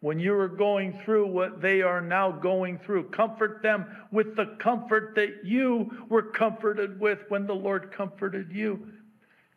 when 0.00 0.18
you 0.18 0.32
are 0.34 0.48
going 0.48 0.98
through 1.04 1.26
what 1.26 1.60
they 1.60 1.82
are 1.82 2.00
now 2.00 2.32
going 2.32 2.78
through. 2.78 3.10
Comfort 3.10 3.62
them 3.62 3.84
with 4.10 4.34
the 4.34 4.56
comfort 4.58 5.14
that 5.16 5.44
you 5.44 5.90
were 6.08 6.22
comforted 6.22 6.98
with 6.98 7.18
when 7.28 7.46
the 7.46 7.54
Lord 7.54 7.92
comforted 7.92 8.50
you. 8.50 8.88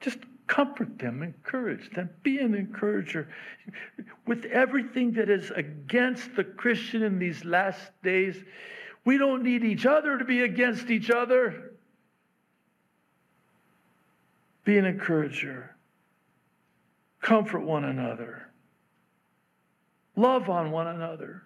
Just 0.02 0.18
comfort 0.48 1.00
them, 1.00 1.24
encourage 1.24 1.90
them, 1.92 2.10
be 2.24 2.40
an 2.40 2.54
encourager. 2.54 3.28
With 4.28 4.46
everything 4.46 5.12
that 5.14 5.30
is 5.30 5.52
against 5.52 6.36
the 6.36 6.44
Christian 6.44 7.04
in 7.04 7.20
these 7.20 7.44
last 7.44 7.92
days, 8.04 8.36
we 9.06 9.18
don't 9.18 9.44
need 9.44 9.64
each 9.64 9.86
other 9.86 10.18
to 10.18 10.26
be 10.26 10.42
against 10.42 10.90
each 10.90 11.10
other. 11.10 11.74
Be 14.64 14.78
an 14.78 14.86
encourager. 14.86 15.76
Comfort 17.22 17.62
one 17.62 17.86
another. 17.86 18.50
Love 20.16 20.50
on 20.50 20.72
one 20.72 20.88
another. 20.88 21.44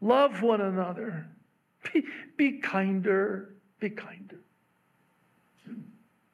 Love 0.00 0.42
one 0.42 0.60
another. 0.60 1.26
Be, 1.92 2.04
be 2.36 2.58
kinder. 2.58 3.54
Be 3.80 3.90
kinder. 3.90 4.40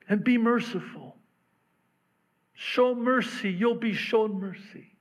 And 0.08 0.24
be 0.24 0.36
merciful. 0.36 1.16
Show 2.64 2.94
mercy. 2.94 3.50
You'll 3.50 3.74
be 3.74 3.92
shown 3.92 4.38
mercy. 4.38 4.92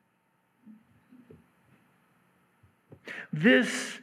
This, 3.31 3.99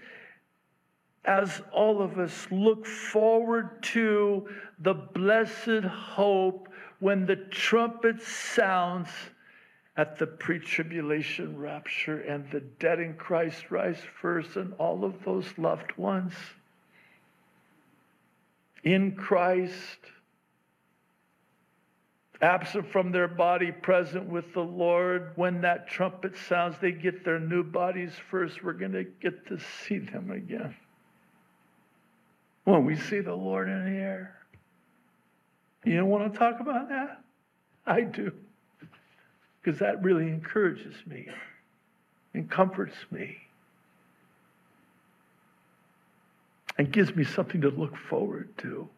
as 1.25 1.61
all 1.73 2.01
of 2.01 2.19
us 2.19 2.47
look 2.53 2.87
forward 2.87 3.83
to 3.95 4.49
the 4.79 4.95
blessed 4.95 5.85
hope 5.85 6.69
when 7.01 7.27
the 7.27 7.35
trumpet 7.35 8.23
sounds 8.23 9.09
at 9.97 10.19
the 10.19 10.27
pre 10.29 10.61
tribulation 10.61 11.59
rapture 11.59 12.21
and 12.21 12.49
the 12.53 12.61
dead 12.61 13.01
in 13.01 13.15
Christ 13.15 13.73
rise 13.73 14.01
first, 14.21 14.55
and 14.55 14.73
all 14.79 15.05
of 15.05 15.25
those 15.25 15.47
loved 15.59 15.97
ones 15.97 16.33
in 18.85 19.17
Christ, 19.17 19.99
absent 22.41 22.91
from 22.91 23.11
their 23.13 23.29
body, 23.29 23.73
present 23.73 24.29
with 24.29 24.53
the 24.55 24.63
Lord. 24.63 25.33
When 25.37 25.61
that 25.63 25.89
trumpet 25.89 26.37
sounds, 26.37 26.77
they 26.81 26.93
get 26.93 27.25
their 27.25 27.41
new 27.41 27.63
bodies 27.63 28.13
first. 28.31 28.63
We're 28.63 28.73
going 28.73 28.93
to 28.93 29.05
get 29.05 29.47
to 29.49 29.59
see 29.87 29.99
them 29.99 30.31
again. 30.31 30.75
When 32.65 32.85
we 32.85 32.97
see 32.97 33.21
the 33.21 33.35
Lord 33.35 33.69
in 33.69 33.85
the 33.85 33.99
air. 33.99 34.35
You 35.85 35.97
don't 35.97 36.09
want 36.09 36.33
to 36.33 36.39
talk 36.39 36.61
about 36.61 36.89
that? 36.91 37.23
I 37.87 38.03
do 38.03 38.33
because 39.69 39.81
that 39.81 40.03
really 40.03 40.29
encourages 40.29 40.95
me 41.07 41.29
and 42.33 42.51
comforts 42.51 42.97
me 43.11 43.37
and 46.79 46.91
gives 46.91 47.15
me 47.15 47.25
something 47.25 47.61
to 47.61 47.69
look 47.69 47.95
forward 48.09 48.49
to. 48.59 48.89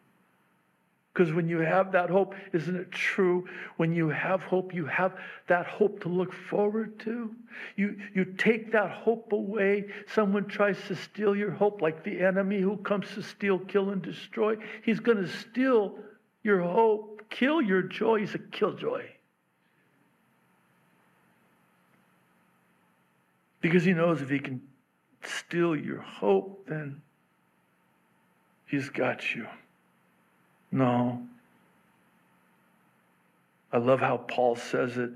Because 1.13 1.33
when 1.33 1.49
you 1.49 1.59
have 1.59 1.93
that 1.93 2.09
hope, 2.09 2.35
isn't 2.53 2.77
it 2.77 2.93
true? 2.93 3.49
When 3.79 3.93
you 3.93 4.11
have 4.11 4.43
hope, 4.43 4.73
you 4.73 4.87
have 4.87 5.17
that 5.49 5.67
hope 5.67 6.01
to 6.03 6.09
look 6.09 6.33
forward 6.33 7.01
to. 7.01 7.35
You, 7.75 7.97
you 8.15 8.25
take 8.25 8.71
that 8.73 8.91
hope 8.93 9.33
away. 9.33 9.87
Someone 10.15 10.47
tries 10.47 10.79
to 10.87 10.95
steal 10.95 11.35
your 11.35 11.51
hope, 11.51 11.83
like 11.83 12.05
the 12.05 12.21
enemy 12.21 12.61
who 12.61 12.77
comes 12.77 13.09
to 13.15 13.23
steal, 13.23 13.59
kill, 13.59 13.91
and 13.91 14.01
destroy. 14.01 14.57
He's 14.85 15.01
going 15.01 15.19
to 15.19 15.29
steal 15.29 15.99
your 16.45 16.61
hope, 16.61 17.23
kill 17.29 17.61
your 17.61 17.83
joy. 17.83 18.21
He's 18.21 18.35
a 18.35 18.39
killjoy. 18.39 19.07
Because 23.61 23.85
he 23.85 23.93
knows 23.93 24.23
if 24.23 24.31
he 24.31 24.39
can 24.39 24.63
steal 25.23 25.75
your 25.75 26.01
hope, 26.01 26.67
then 26.69 27.03
he's 28.67 28.89
got 28.89 29.35
you. 29.35 29.47
No. 30.73 31.23
I 33.73 33.79
love 33.79 34.01
how 34.01 34.17
Paul 34.17 34.57
says 34.57 34.97
it 34.99 35.11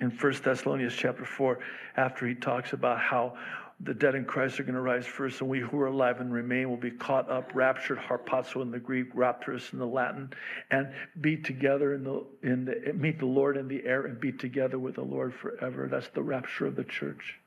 in 0.00 0.10
1 0.10 0.32
Thessalonians 0.42 0.94
chapter 0.94 1.24
4 1.24 1.58
after 1.96 2.26
he 2.26 2.34
talks 2.34 2.72
about 2.72 3.00
how 3.00 3.36
the 3.80 3.94
dead 3.94 4.14
in 4.14 4.24
Christ 4.24 4.60
are 4.60 4.62
going 4.62 4.76
to 4.76 4.80
rise 4.80 5.06
first, 5.06 5.40
and 5.40 5.50
we 5.50 5.60
who 5.60 5.80
are 5.80 5.86
alive 5.86 6.20
and 6.20 6.32
remain 6.32 6.70
will 6.70 6.76
be 6.76 6.92
caught 6.92 7.28
up, 7.28 7.50
raptured, 7.54 7.98
harpazo 7.98 8.62
in 8.62 8.70
the 8.70 8.78
Greek, 8.78 9.08
rapturous 9.14 9.72
in 9.72 9.78
the 9.78 9.86
Latin, 9.86 10.32
and 10.70 10.92
be 11.20 11.36
together 11.36 11.94
in 11.94 12.04
the 12.04 12.24
in 12.42 12.64
the 12.64 12.92
meet 12.94 13.18
the 13.18 13.26
Lord 13.26 13.56
in 13.56 13.66
the 13.66 13.84
air 13.84 14.06
and 14.06 14.20
be 14.20 14.30
together 14.30 14.78
with 14.78 14.94
the 14.94 15.02
Lord 15.02 15.34
forever. 15.34 15.88
That's 15.90 16.08
the 16.08 16.22
rapture 16.22 16.66
of 16.66 16.76
the 16.76 16.84
church. 16.84 17.38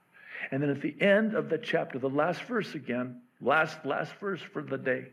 And 0.52 0.62
then 0.62 0.70
at 0.70 0.82
the 0.82 0.96
end 1.02 1.34
of 1.34 1.50
the 1.50 1.58
chapter, 1.58 1.98
the 1.98 2.10
last 2.10 2.42
verse 2.44 2.76
again, 2.76 3.22
last, 3.42 3.86
last 3.86 4.14
verse 4.20 4.42
for 4.42 4.62
the 4.62 4.78
day, 4.78 5.08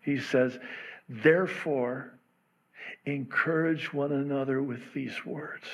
he 0.00 0.18
says, 0.18 0.58
Therefore, 1.08 2.12
encourage 3.06 3.92
one 3.92 4.12
another 4.12 4.62
with 4.62 4.92
these 4.94 5.24
words. 5.24 5.64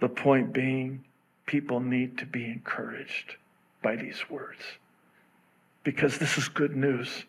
The 0.00 0.08
point 0.08 0.52
being, 0.52 1.04
people 1.46 1.80
need 1.80 2.18
to 2.18 2.26
be 2.26 2.44
encouraged 2.44 3.36
by 3.82 3.96
these 3.96 4.28
words 4.28 4.60
because 5.84 6.18
this 6.18 6.38
is 6.38 6.48
good 6.48 6.76
news. 6.76 7.24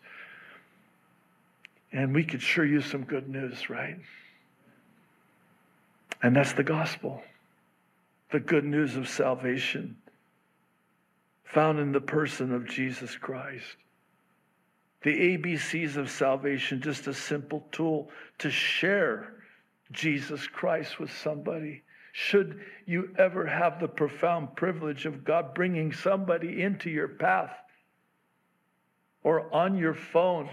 And 1.92 2.14
we 2.14 2.24
could 2.24 2.42
sure 2.42 2.64
use 2.64 2.86
some 2.86 3.04
good 3.04 3.28
news, 3.28 3.70
right? 3.70 3.96
And 6.22 6.34
that's 6.34 6.52
the 6.52 6.64
gospel 6.64 7.22
the 8.34 8.40
good 8.40 8.64
news 8.64 8.96
of 8.96 9.08
salvation 9.08 9.96
found 11.44 11.78
in 11.78 11.92
the 11.92 12.00
person 12.00 12.52
of 12.52 12.66
Jesus 12.66 13.16
Christ. 13.16 13.76
The 15.04 15.36
ABCs 15.36 15.96
of 15.96 16.10
salvation, 16.10 16.80
just 16.80 17.06
a 17.06 17.14
simple 17.14 17.66
tool 17.70 18.10
to 18.38 18.50
share 18.50 19.34
Jesus 19.92 20.46
Christ 20.46 20.98
with 20.98 21.12
somebody. 21.12 21.82
Should 22.12 22.60
you 22.86 23.14
ever 23.18 23.46
have 23.46 23.80
the 23.80 23.88
profound 23.88 24.56
privilege 24.56 25.06
of 25.06 25.24
God 25.24 25.54
bringing 25.54 25.92
somebody 25.92 26.62
into 26.62 26.90
your 26.90 27.08
path 27.08 27.54
or 29.22 29.52
on 29.54 29.76
your 29.76 29.94
phone 29.94 30.48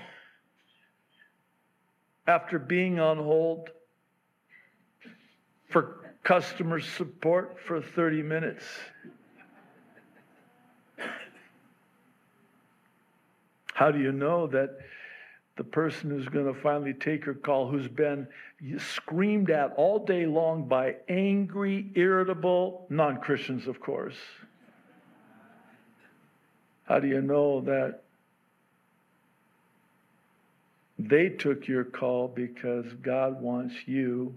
after 2.27 2.59
being 2.59 2.99
on 2.99 3.17
hold 3.17 3.69
for 5.69 6.13
customer 6.23 6.79
support 6.79 7.57
for 7.65 7.81
30 7.81 8.23
minutes. 8.23 8.65
How 13.81 13.89
do 13.89 13.97
you 13.97 14.11
know 14.11 14.45
that 14.45 14.77
the 15.57 15.63
person 15.63 16.11
who's 16.11 16.27
going 16.27 16.45
to 16.45 16.53
finally 16.61 16.93
take 16.93 17.25
your 17.25 17.33
call, 17.33 17.67
who's 17.67 17.87
been 17.87 18.27
screamed 18.77 19.49
at 19.49 19.73
all 19.75 20.05
day 20.05 20.27
long 20.27 20.67
by 20.67 20.97
angry, 21.09 21.89
irritable 21.95 22.85
non 22.91 23.17
Christians, 23.17 23.65
of 23.65 23.79
course? 23.79 24.13
How 26.83 26.99
do 26.99 27.07
you 27.07 27.23
know 27.23 27.61
that 27.61 28.03
they 30.99 31.29
took 31.29 31.67
your 31.67 31.85
call 31.85 32.27
because 32.27 32.85
God 33.01 33.41
wants 33.41 33.73
you 33.87 34.35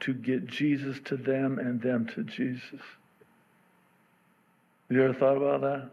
to 0.00 0.12
get 0.12 0.46
Jesus 0.46 0.98
to 1.06 1.16
them 1.16 1.58
and 1.58 1.80
them 1.80 2.06
to 2.08 2.22
Jesus. 2.22 2.82
You 4.90 5.04
ever 5.04 5.14
thought 5.14 5.38
about 5.38 5.62
that? 5.62 5.90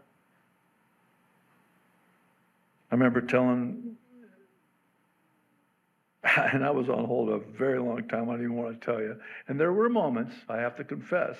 I 2.92 2.94
remember 2.94 3.22
telling, 3.22 3.96
and 6.36 6.62
I 6.62 6.70
was 6.70 6.90
on 6.90 7.06
hold 7.06 7.30
a 7.30 7.38
very 7.38 7.80
long 7.80 8.06
time, 8.06 8.28
I 8.28 8.34
even 8.34 8.54
want 8.54 8.78
to 8.78 8.84
tell 8.84 9.00
you. 9.00 9.16
And 9.48 9.58
there 9.58 9.72
were 9.72 9.88
moments, 9.88 10.34
I 10.46 10.58
have 10.58 10.76
to 10.76 10.84
confess, 10.84 11.38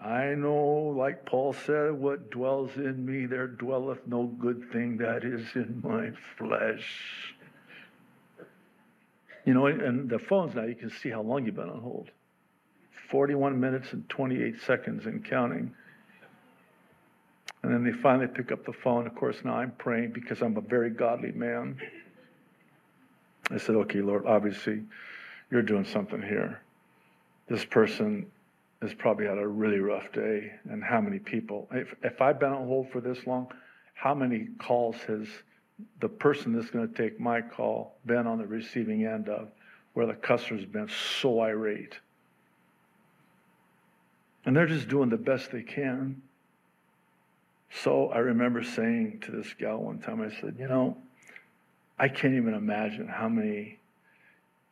I 0.00 0.34
know, 0.34 0.94
like 0.96 1.24
Paul 1.26 1.52
said, 1.52 1.92
what 1.92 2.30
dwells 2.30 2.72
in 2.74 3.06
me, 3.06 3.26
there 3.26 3.46
dwelleth 3.46 4.04
no 4.06 4.24
good 4.26 4.72
thing 4.72 4.96
that 4.96 5.24
is 5.24 5.46
in 5.54 5.80
my 5.82 6.10
flesh. 6.36 7.34
You 9.44 9.54
know, 9.54 9.66
and 9.66 10.10
the 10.10 10.18
phones 10.18 10.56
now, 10.56 10.64
you 10.64 10.74
can 10.74 10.90
see 10.90 11.08
how 11.08 11.22
long 11.22 11.46
you've 11.46 11.54
been 11.54 11.70
on 11.70 11.80
hold 11.80 12.10
41 13.10 13.58
minutes 13.58 13.92
and 13.92 14.08
28 14.08 14.60
seconds 14.66 15.06
and 15.06 15.24
counting. 15.24 15.72
And 17.62 17.72
then 17.72 17.84
they 17.84 17.92
finally 17.92 18.28
pick 18.28 18.52
up 18.52 18.64
the 18.64 18.72
phone. 18.72 19.06
Of 19.06 19.14
course, 19.14 19.36
now 19.44 19.56
I'm 19.56 19.72
praying 19.72 20.12
because 20.12 20.42
I'm 20.42 20.56
a 20.56 20.60
very 20.60 20.90
godly 20.90 21.32
man. 21.32 21.80
I 23.50 23.58
said, 23.58 23.74
okay, 23.76 24.00
Lord, 24.00 24.26
obviously 24.26 24.82
you're 25.50 25.62
doing 25.62 25.84
something 25.84 26.22
here. 26.22 26.60
This 27.48 27.64
person 27.64 28.26
has 28.82 28.94
probably 28.94 29.26
had 29.26 29.38
a 29.38 29.46
really 29.46 29.80
rough 29.80 30.12
day. 30.12 30.52
And 30.70 30.84
how 30.84 31.00
many 31.00 31.18
people, 31.18 31.68
if, 31.72 31.94
if 32.02 32.20
I've 32.20 32.38
been 32.38 32.52
on 32.52 32.66
hold 32.66 32.90
for 32.90 33.00
this 33.00 33.26
long, 33.26 33.48
how 33.94 34.14
many 34.14 34.48
calls 34.60 34.96
has 35.08 35.26
the 36.00 36.08
person 36.08 36.52
that's 36.52 36.70
going 36.70 36.88
to 36.88 36.94
take 36.94 37.18
my 37.18 37.40
call 37.40 37.96
been 38.06 38.26
on 38.26 38.38
the 38.38 38.46
receiving 38.46 39.04
end 39.04 39.28
of 39.28 39.48
where 39.94 40.06
the 40.06 40.14
customer's 40.14 40.64
been 40.64 40.88
so 41.20 41.40
irate? 41.40 41.94
And 44.44 44.54
they're 44.54 44.66
just 44.66 44.88
doing 44.88 45.08
the 45.08 45.16
best 45.16 45.50
they 45.50 45.62
can. 45.62 46.22
So 47.70 48.08
I 48.08 48.18
remember 48.18 48.62
saying 48.62 49.20
to 49.26 49.32
this 49.32 49.52
gal 49.58 49.78
one 49.78 49.98
time, 49.98 50.20
I 50.20 50.30
said, 50.40 50.56
You 50.58 50.68
know, 50.68 50.96
I 51.98 52.08
can't 52.08 52.34
even 52.34 52.54
imagine 52.54 53.08
how 53.08 53.28
many 53.28 53.78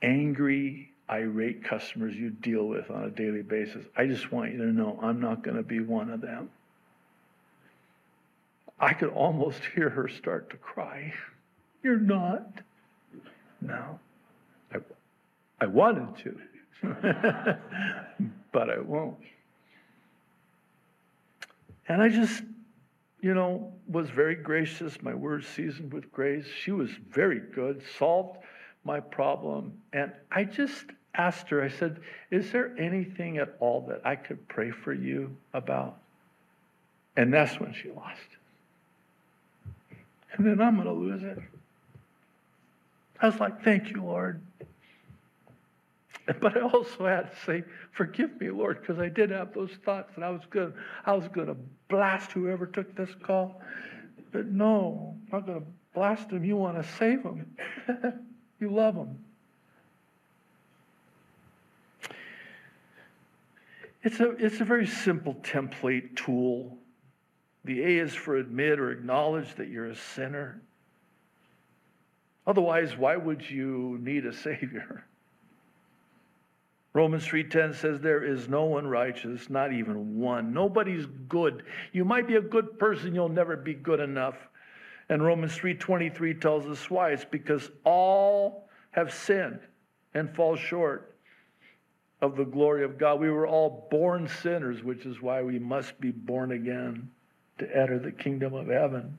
angry, 0.02 0.90
irate 1.10 1.64
customers 1.64 2.14
you 2.14 2.30
deal 2.30 2.66
with 2.66 2.90
on 2.90 3.04
a 3.04 3.10
daily 3.10 3.42
basis. 3.42 3.84
I 3.96 4.06
just 4.06 4.32
want 4.32 4.52
you 4.52 4.58
to 4.58 4.72
know 4.72 4.98
I'm 5.02 5.20
not 5.20 5.42
going 5.42 5.56
to 5.56 5.62
be 5.62 5.80
one 5.80 6.10
of 6.10 6.20
them. 6.20 6.50
I 8.78 8.92
could 8.92 9.10
almost 9.10 9.60
hear 9.74 9.90
her 9.90 10.08
start 10.08 10.50
to 10.50 10.56
cry. 10.56 11.12
You're 11.82 11.98
not. 11.98 12.46
No. 13.60 13.98
I, 14.72 14.78
I 15.60 15.66
wanted 15.66 16.16
to, 16.24 16.38
but 18.52 18.70
I 18.70 18.78
won't. 18.80 19.16
And 21.88 22.02
I 22.02 22.08
just, 22.08 22.42
you 23.26 23.34
know, 23.34 23.72
was 23.88 24.08
very 24.08 24.34
gracious, 24.34 25.02
my 25.02 25.14
words 25.14 25.46
seasoned 25.46 25.92
with 25.92 26.10
grace. 26.12 26.46
She 26.46 26.72
was 26.72 26.90
very 27.10 27.40
good, 27.40 27.82
solved 27.98 28.38
my 28.84 29.00
problem. 29.00 29.72
And 29.92 30.12
I 30.30 30.44
just 30.44 30.84
asked 31.14 31.48
her, 31.48 31.62
I 31.62 31.68
said, 31.68 32.00
Is 32.30 32.50
there 32.52 32.74
anything 32.78 33.38
at 33.38 33.56
all 33.60 33.86
that 33.88 34.00
I 34.04 34.16
could 34.16 34.46
pray 34.48 34.70
for 34.70 34.92
you 34.92 35.36
about? 35.52 35.98
And 37.16 37.32
that's 37.32 37.58
when 37.58 37.72
she 37.72 37.90
lost 37.90 38.20
and 40.36 40.46
then 40.46 40.60
I'm 40.60 40.76
going 40.76 40.86
to 40.86 40.92
lose 40.92 41.22
it. 41.22 41.38
I 43.20 43.26
was 43.26 43.40
like, 43.40 43.62
thank 43.64 43.90
you, 43.90 44.02
Lord. 44.02 44.40
But 46.40 46.56
I 46.56 46.60
also 46.60 47.06
had 47.06 47.30
to 47.30 47.36
say, 47.44 47.64
forgive 47.92 48.40
me, 48.40 48.50
Lord, 48.50 48.80
because 48.80 48.98
I 48.98 49.08
did 49.08 49.30
have 49.30 49.54
those 49.54 49.70
thoughts 49.84 50.12
and 50.16 50.24
I 50.24 50.30
was 50.30 50.42
going 50.50 50.72
I 51.04 51.12
was 51.12 51.28
to 51.46 51.56
blast 51.88 52.32
whoever 52.32 52.66
took 52.66 52.96
this 52.96 53.10
call. 53.22 53.60
But 54.32 54.46
no, 54.46 55.16
I'm 55.32 55.38
not 55.38 55.46
going 55.46 55.60
to 55.60 55.66
blast 55.94 56.30
them. 56.30 56.44
You 56.44 56.56
want 56.56 56.82
to 56.82 56.88
save 56.98 57.22
them. 57.22 57.56
you 58.60 58.70
love 58.70 58.96
them. 58.96 59.18
It's 64.02 64.18
a, 64.18 64.30
it's 64.30 64.60
a 64.60 64.64
very 64.64 64.86
simple 64.86 65.34
template 65.42 66.16
tool 66.16 66.76
the 67.66 67.82
A 67.82 67.98
is 67.98 68.14
for 68.14 68.36
admit 68.36 68.78
or 68.78 68.92
acknowledge 68.92 69.52
that 69.56 69.68
you're 69.68 69.86
a 69.86 69.96
sinner. 69.96 70.62
Otherwise, 72.46 72.96
why 72.96 73.16
would 73.16 73.48
you 73.50 73.98
need 74.00 74.24
a 74.24 74.32
Savior? 74.32 75.04
Romans 76.96 77.26
3:10 77.26 77.74
says 77.74 78.00
there 78.00 78.24
is 78.24 78.48
no 78.48 78.64
one 78.64 78.86
righteous, 78.86 79.50
not 79.50 79.70
even 79.70 80.18
one. 80.18 80.54
Nobody's 80.54 81.04
good. 81.28 81.62
You 81.92 82.06
might 82.06 82.26
be 82.26 82.36
a 82.36 82.40
good 82.40 82.78
person, 82.78 83.14
you'll 83.14 83.28
never 83.28 83.54
be 83.54 83.74
good 83.74 84.00
enough. 84.00 84.48
And 85.10 85.22
Romans 85.22 85.54
3:23 85.58 86.32
tells 86.32 86.64
us 86.64 86.90
why. 86.90 87.10
It's 87.10 87.26
because 87.26 87.70
all 87.84 88.70
have 88.92 89.12
sinned 89.12 89.60
and 90.14 90.34
fall 90.34 90.56
short 90.56 91.14
of 92.22 92.34
the 92.34 92.46
glory 92.46 92.82
of 92.82 92.96
God. 92.96 93.20
We 93.20 93.28
were 93.30 93.46
all 93.46 93.86
born 93.90 94.26
sinners, 94.26 94.82
which 94.82 95.04
is 95.04 95.20
why 95.20 95.42
we 95.42 95.58
must 95.58 96.00
be 96.00 96.12
born 96.12 96.52
again 96.52 97.10
to 97.58 97.76
enter 97.76 97.98
the 97.98 98.10
kingdom 98.10 98.54
of 98.54 98.68
heaven. 98.68 99.18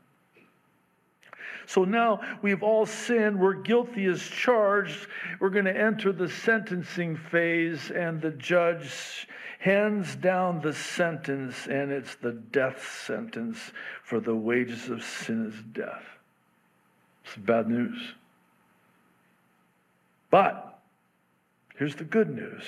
So 1.67 1.83
now 1.83 2.21
we've 2.41 2.63
all 2.63 2.85
sinned. 2.85 3.39
We're 3.39 3.53
guilty 3.53 4.05
as 4.05 4.21
charged. 4.21 5.07
We're 5.39 5.49
going 5.49 5.65
to 5.65 5.77
enter 5.77 6.13
the 6.13 6.29
sentencing 6.29 7.17
phase, 7.17 7.91
and 7.91 8.21
the 8.21 8.31
judge 8.31 9.27
hands 9.59 10.15
down 10.15 10.61
the 10.61 10.71
sentence, 10.71 11.67
and 11.67 11.91
it's 11.91 12.15
the 12.15 12.31
death 12.31 13.03
sentence 13.05 13.59
for 14.01 14.21
the 14.21 14.33
wages 14.33 14.89
of 14.89 15.03
sin 15.03 15.47
is 15.47 15.61
death. 15.73 16.05
It's 17.25 17.35
bad 17.35 17.67
news. 17.67 18.13
But 20.29 20.79
here's 21.75 21.95
the 21.95 22.05
good 22.05 22.29
news 22.33 22.63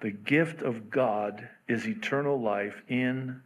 the 0.00 0.12
gift 0.12 0.62
of 0.62 0.88
God 0.88 1.48
is 1.66 1.88
eternal 1.88 2.40
life 2.40 2.80
in 2.88 3.42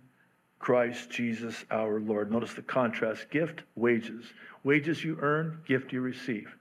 Christ 0.63 1.11
Jesus 1.11 1.65
our 1.73 1.99
Lord. 1.99 2.31
Notice 2.31 2.55
the 2.55 2.63
contrast 2.63 3.29
gift, 3.31 3.63
wages. 3.75 4.25
Wages 4.63 5.03
you 5.03 5.19
earn, 5.21 5.59
gift 5.67 5.93
you 5.93 6.01
receive. 6.01 6.55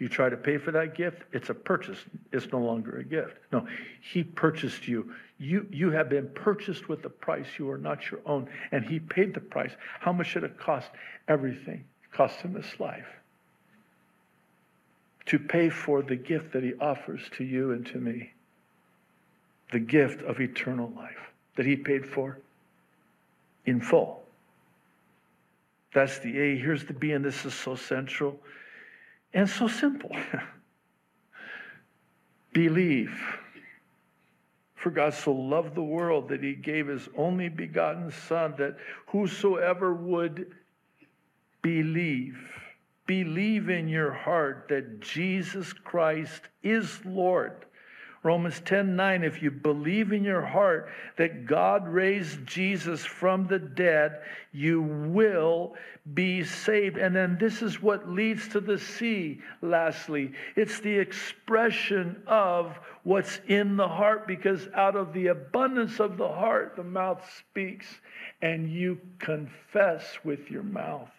You 0.00 0.08
try 0.08 0.28
to 0.28 0.36
pay 0.36 0.58
for 0.58 0.72
that 0.72 0.96
gift, 0.96 1.22
it's 1.32 1.50
a 1.50 1.54
purchase. 1.54 1.98
It's 2.32 2.50
no 2.50 2.58
longer 2.58 2.98
a 2.98 3.04
gift. 3.04 3.38
No, 3.52 3.64
He 4.12 4.24
purchased 4.24 4.88
you. 4.88 5.14
You, 5.38 5.68
you 5.70 5.92
have 5.92 6.08
been 6.08 6.28
purchased 6.34 6.88
with 6.88 7.04
a 7.04 7.08
price. 7.08 7.46
You 7.56 7.70
are 7.70 7.78
not 7.78 8.10
your 8.10 8.20
own. 8.26 8.48
And 8.72 8.84
He 8.84 8.98
paid 8.98 9.32
the 9.34 9.40
price. 9.40 9.70
How 10.00 10.12
much 10.12 10.26
should 10.26 10.42
it 10.42 10.58
cost? 10.58 10.90
Everything. 11.28 11.84
It 12.02 12.12
cost 12.12 12.40
Him 12.40 12.54
His 12.56 12.80
life. 12.80 13.06
To 15.26 15.38
pay 15.38 15.70
for 15.70 16.02
the 16.02 16.16
gift 16.16 16.54
that 16.54 16.64
He 16.64 16.74
offers 16.80 17.22
to 17.36 17.44
you 17.44 17.70
and 17.70 17.86
to 17.86 17.98
me 17.98 18.32
the 19.70 19.78
gift 19.78 20.22
of 20.22 20.40
eternal 20.40 20.92
life 20.96 21.30
that 21.56 21.66
He 21.66 21.76
paid 21.76 22.04
for 22.04 22.38
in 23.66 23.80
full. 23.80 24.22
That's 25.92 26.18
the 26.18 26.38
A. 26.38 26.58
Here's 26.58 26.84
the 26.84 26.92
B, 26.92 27.12
and 27.12 27.24
this 27.24 27.44
is 27.44 27.54
so 27.54 27.76
central 27.76 28.40
and 29.32 29.48
so 29.48 29.68
simple. 29.68 30.10
Believe. 32.52 33.14
For 34.74 34.90
God 34.90 35.14
so 35.14 35.32
loved 35.32 35.74
the 35.74 35.82
world 35.82 36.28
that 36.28 36.42
he 36.42 36.54
gave 36.54 36.88
his 36.88 37.08
only 37.16 37.48
begotten 37.48 38.12
Son, 38.28 38.54
that 38.58 38.76
whosoever 39.06 39.94
would 39.94 40.52
believe, 41.62 42.36
believe 43.06 43.70
in 43.70 43.88
your 43.88 44.12
heart 44.12 44.66
that 44.68 45.00
Jesus 45.00 45.72
Christ 45.72 46.42
is 46.62 47.00
Lord 47.06 47.64
Romans 48.24 48.58
10 48.64 48.96
9, 48.96 49.22
if 49.22 49.42
you 49.42 49.50
believe 49.50 50.10
in 50.12 50.24
your 50.24 50.44
heart 50.44 50.88
that 51.18 51.44
God 51.44 51.86
raised 51.86 52.46
Jesus 52.46 53.04
from 53.04 53.46
the 53.46 53.58
dead, 53.58 54.22
you 54.50 54.80
will 54.80 55.74
be 56.14 56.42
saved. 56.42 56.96
And 56.96 57.14
then 57.14 57.36
this 57.38 57.60
is 57.60 57.82
what 57.82 58.08
leads 58.08 58.48
to 58.48 58.60
the 58.60 58.78
C, 58.78 59.42
lastly. 59.60 60.32
It's 60.56 60.80
the 60.80 60.98
expression 60.98 62.22
of 62.26 62.78
what's 63.02 63.40
in 63.46 63.76
the 63.76 63.88
heart, 63.88 64.26
because 64.26 64.68
out 64.74 64.96
of 64.96 65.12
the 65.12 65.26
abundance 65.26 66.00
of 66.00 66.16
the 66.16 66.28
heart, 66.28 66.76
the 66.76 66.82
mouth 66.82 67.22
speaks, 67.38 67.86
and 68.40 68.70
you 68.72 68.98
confess 69.18 70.18
with 70.24 70.50
your 70.50 70.62
mouth 70.62 71.13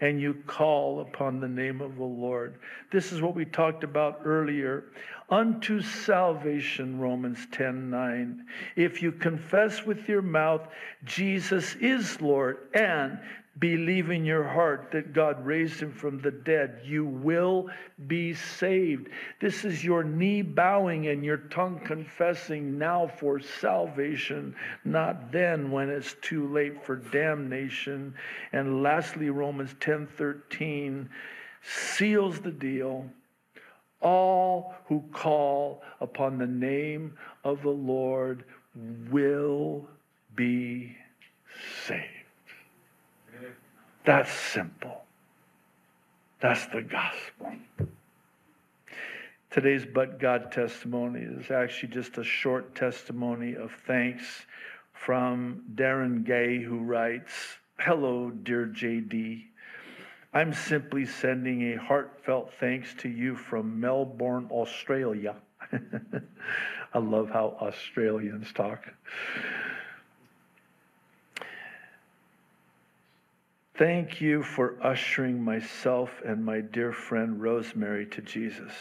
and 0.00 0.20
you 0.20 0.34
call 0.46 1.00
upon 1.00 1.40
the 1.40 1.48
name 1.48 1.80
of 1.80 1.96
the 1.96 2.04
Lord. 2.04 2.58
This 2.92 3.12
is 3.12 3.20
what 3.20 3.34
we 3.34 3.44
talked 3.44 3.82
about 3.82 4.20
earlier. 4.24 4.84
Unto 5.30 5.82
salvation, 5.82 6.98
Romans 6.98 7.46
10 7.52 7.90
9. 7.90 8.46
If 8.76 9.02
you 9.02 9.12
confess 9.12 9.84
with 9.84 10.08
your 10.08 10.22
mouth 10.22 10.68
Jesus 11.04 11.74
is 11.76 12.20
Lord 12.20 12.58
and 12.74 13.18
believe 13.58 14.10
in 14.10 14.24
your 14.24 14.44
heart 14.44 14.90
that 14.92 15.12
God 15.12 15.44
raised 15.44 15.80
him 15.80 15.92
from 15.92 16.20
the 16.20 16.30
dead, 16.30 16.80
you 16.84 17.04
will 17.04 17.68
be 18.06 18.34
saved. 18.34 19.08
This 19.40 19.64
is 19.64 19.82
your 19.82 20.04
knee 20.04 20.42
bowing 20.42 21.08
and 21.08 21.24
your 21.24 21.38
tongue 21.38 21.80
confessing 21.84 22.78
now 22.78 23.06
for 23.06 23.40
salvation, 23.40 24.54
not 24.84 25.32
then 25.32 25.70
when 25.70 25.88
it's 25.88 26.14
too 26.20 26.52
late 26.52 26.84
for 26.84 26.96
damnation. 26.96 28.14
And 28.52 28.82
lastly, 28.82 29.30
Romans 29.30 29.74
10 29.80 30.08
13 30.16 31.08
seals 31.62 32.40
the 32.40 32.52
deal. 32.52 33.06
All 34.00 34.74
who 34.86 35.02
call 35.12 35.82
upon 36.00 36.38
the 36.38 36.46
name 36.46 37.16
of 37.42 37.62
the 37.62 37.70
Lord 37.70 38.44
will 39.10 39.88
be 40.36 40.96
saved. 41.86 42.17
That's 44.04 44.32
simple. 44.32 45.04
That's 46.40 46.66
the 46.66 46.82
gospel. 46.82 47.52
Today's 49.50 49.86
But 49.86 50.20
God 50.20 50.52
testimony 50.52 51.20
is 51.20 51.50
actually 51.50 51.88
just 51.88 52.18
a 52.18 52.24
short 52.24 52.74
testimony 52.74 53.54
of 53.54 53.72
thanks 53.86 54.46
from 54.92 55.62
Darren 55.74 56.24
Gay, 56.24 56.62
who 56.62 56.78
writes 56.78 57.32
Hello, 57.78 58.30
dear 58.30 58.66
JD. 58.66 59.44
I'm 60.34 60.52
simply 60.52 61.06
sending 61.06 61.72
a 61.72 61.76
heartfelt 61.76 62.52
thanks 62.60 62.92
to 62.98 63.08
you 63.08 63.34
from 63.34 63.80
Melbourne, 63.80 64.48
Australia. 64.50 65.36
I 66.94 66.98
love 66.98 67.30
how 67.30 67.56
Australians 67.60 68.52
talk. 68.52 68.84
Thank 73.78 74.20
you 74.20 74.42
for 74.42 74.74
ushering 74.82 75.40
myself 75.40 76.10
and 76.26 76.44
my 76.44 76.60
dear 76.60 76.92
friend 76.92 77.40
Rosemary 77.40 78.06
to 78.06 78.20
Jesus. 78.20 78.72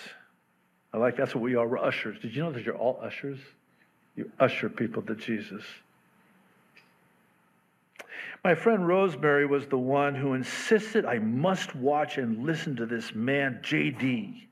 I 0.92 0.98
like 0.98 1.16
that's 1.16 1.36
what 1.36 1.44
we 1.44 1.54
are. 1.54 1.68
We're 1.68 1.78
ushers. 1.78 2.18
Did 2.20 2.36
you 2.36 2.42
know 2.42 2.52
that 2.52 2.64
you're 2.64 2.76
all 2.76 3.00
ushers? 3.04 3.38
You 4.16 4.32
usher 4.40 4.70
people 4.70 5.04
to 5.04 5.14
Jesus. 5.14 5.62
My 8.44 8.56
friend 8.56 8.88
Rosemary 8.88 9.46
was 9.46 9.68
the 9.68 9.78
one 9.78 10.16
who 10.16 10.34
insisted 10.34 11.06
I 11.06 11.20
must 11.20 11.76
watch 11.76 12.18
and 12.18 12.44
listen 12.44 12.76
to 12.78 12.88
this 12.88 13.14
man, 13.14 13.60
JD, 13.62 14.48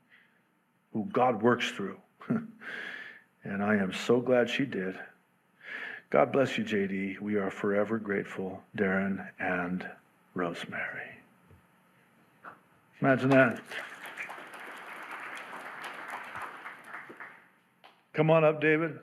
who 0.92 1.08
God 1.12 1.42
works 1.42 1.72
through. 1.72 1.98
and 2.28 3.64
I 3.64 3.74
am 3.78 3.92
so 3.92 4.20
glad 4.20 4.48
she 4.48 4.64
did. 4.64 4.96
God 6.10 6.30
bless 6.30 6.56
you, 6.56 6.62
JD. 6.62 7.18
We 7.20 7.34
are 7.34 7.50
forever 7.50 7.98
grateful, 7.98 8.62
Darren 8.76 9.26
and 9.40 9.84
Rosemary. 10.36 10.82
Imagine 13.00 13.30
that. 13.30 13.58
Come 18.12 18.30
on 18.30 18.44
up, 18.44 18.60
David. 18.60 18.98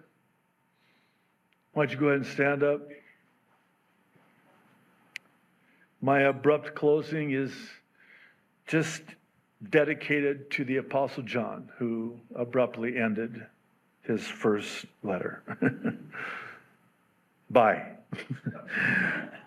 Why 1.73 1.85
don't 1.85 1.91
you 1.91 1.99
go 1.99 2.07
ahead 2.09 2.19
and 2.21 2.27
stand 2.27 2.61
up? 2.61 2.81
My 6.01 6.21
abrupt 6.21 6.75
closing 6.75 7.31
is 7.31 7.51
just 8.67 9.01
dedicated 9.71 10.51
to 10.51 10.65
the 10.65 10.77
Apostle 10.77 11.23
John, 11.23 11.71
who 11.79 12.19
abruptly 12.35 12.97
ended 12.97 13.43
his 14.03 14.21
first 14.21 14.85
letter. 15.01 15.41
Bye. 17.49 17.93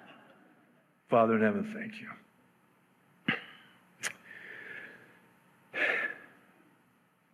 Father 1.09 1.37
in 1.37 1.43
heaven, 1.43 1.73
thank 1.75 2.01
you. 2.01 2.09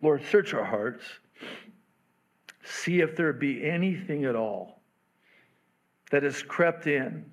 Lord, 0.01 0.23
search 0.29 0.53
our 0.53 0.65
hearts. 0.65 1.03
See 2.63 2.99
if 2.99 3.15
there 3.15 3.31
be 3.33 3.65
anything 3.65 4.25
at 4.25 4.35
all 4.35 4.81
that 6.11 6.23
has 6.23 6.43
crept 6.43 6.87
in 6.87 7.25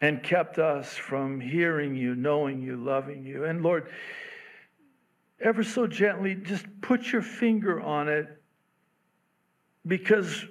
and 0.00 0.22
kept 0.22 0.58
us 0.58 0.92
from 0.94 1.40
hearing 1.40 1.94
you, 1.94 2.14
knowing 2.14 2.60
you, 2.60 2.76
loving 2.76 3.24
you. 3.24 3.44
And 3.44 3.62
Lord, 3.62 3.90
ever 5.40 5.62
so 5.62 5.86
gently, 5.86 6.34
just 6.34 6.66
put 6.80 7.12
your 7.12 7.22
finger 7.22 7.80
on 7.80 8.08
it 8.08 8.26
because 9.86 10.44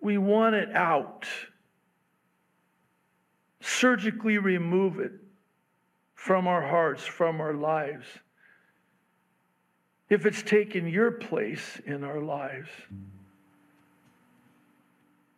we 0.00 0.18
want 0.18 0.54
it 0.54 0.74
out 0.74 1.26
surgically 3.66 4.38
remove 4.38 5.00
it 5.00 5.12
from 6.14 6.46
our 6.46 6.62
hearts, 6.62 7.04
from 7.04 7.40
our 7.40 7.52
lives. 7.52 8.06
If 10.08 10.24
it's 10.24 10.42
taken 10.42 10.86
your 10.88 11.10
place 11.10 11.80
in 11.84 12.04
our 12.04 12.20
lives, 12.20 12.68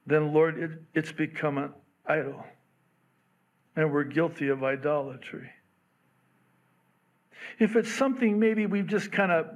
then 0.07 0.33
Lord, 0.33 0.59
it, 0.59 0.71
it's 0.95 1.13
become 1.13 1.59
an 1.59 1.73
idol. 2.07 2.45
And 3.77 3.93
we're 3.93 4.05
guilty 4.05 4.49
of 4.49 4.63
idolatry. 4.63 5.51
If 7.59 7.77
it's 7.77 7.93
something 7.93 8.39
maybe 8.39 8.67
we've 8.67 8.87
just 8.87 9.11
kind 9.11 9.33
of 9.33 9.47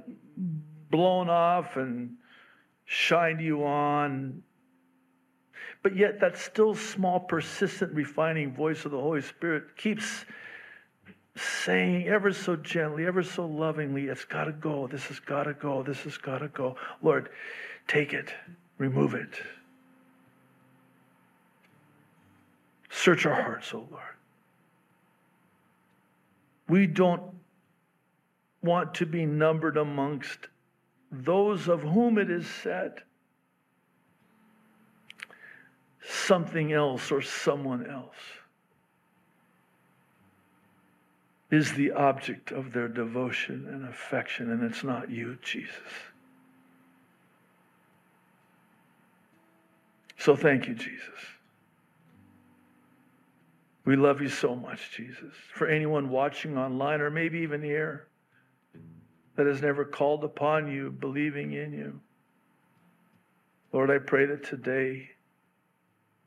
blown 0.89 1.29
off 1.29 1.77
and 1.77 2.15
shined 2.85 3.41
you 3.41 3.65
on, 3.65 4.41
but 5.83 5.97
yet, 5.97 6.21
that 6.21 6.37
still 6.37 6.73
small, 6.73 7.19
persistent, 7.19 7.93
refining 7.93 8.53
voice 8.53 8.85
of 8.85 8.91
the 8.91 8.99
Holy 8.99 9.21
Spirit 9.21 9.75
keeps 9.75 10.23
saying 11.35 12.07
ever 12.07 12.31
so 12.31 12.55
gently, 12.55 13.05
ever 13.05 13.21
so 13.21 13.45
lovingly, 13.45 14.05
it's 14.05 14.23
got 14.23 14.45
to 14.45 14.53
go. 14.53 14.87
This 14.87 15.03
has 15.07 15.19
got 15.19 15.43
to 15.43 15.53
go. 15.53 15.83
This 15.83 15.99
has 16.03 16.17
got 16.17 16.39
to 16.39 16.47
go. 16.47 16.77
Lord, 17.01 17.29
take 17.87 18.13
it, 18.13 18.33
remove 18.77 19.13
it. 19.13 19.41
Search 22.89 23.25
our 23.25 23.41
hearts, 23.41 23.73
O 23.73 23.79
oh 23.79 23.87
Lord. 23.91 24.03
We 26.69 26.87
don't 26.87 27.23
want 28.61 28.93
to 28.95 29.05
be 29.05 29.25
numbered 29.25 29.75
amongst 29.75 30.47
those 31.11 31.67
of 31.67 31.81
whom 31.81 32.17
it 32.17 32.31
is 32.31 32.47
said 32.47 33.03
something 36.05 36.73
else 36.73 37.11
or 37.11 37.21
someone 37.21 37.89
else 37.89 38.15
is 41.51 41.73
the 41.73 41.91
object 41.91 42.51
of 42.51 42.73
their 42.73 42.87
devotion 42.87 43.67
and 43.71 43.87
affection, 43.87 44.51
and 44.51 44.63
it's 44.63 44.83
not 44.83 45.11
you, 45.11 45.37
Jesus. 45.43 45.69
So 50.17 50.35
thank 50.35 50.67
you, 50.67 50.73
Jesus. 50.73 51.19
We 53.85 53.95
love 53.95 54.21
you 54.21 54.29
so 54.29 54.55
much, 54.55 54.91
Jesus. 54.95 55.33
For 55.53 55.67
anyone 55.67 56.09
watching 56.09 56.57
online 56.57 57.01
or 57.01 57.11
maybe 57.11 57.39
even 57.39 57.61
here 57.61 58.07
that 59.35 59.45
has 59.45 59.61
never 59.61 59.83
called 59.83 60.23
upon 60.23 60.71
you, 60.71 60.89
believing 60.89 61.53
in 61.53 61.73
you, 61.73 61.99
Lord, 63.73 63.91
I 63.91 63.97
pray 63.97 64.25
that 64.27 64.43
today 64.43 65.09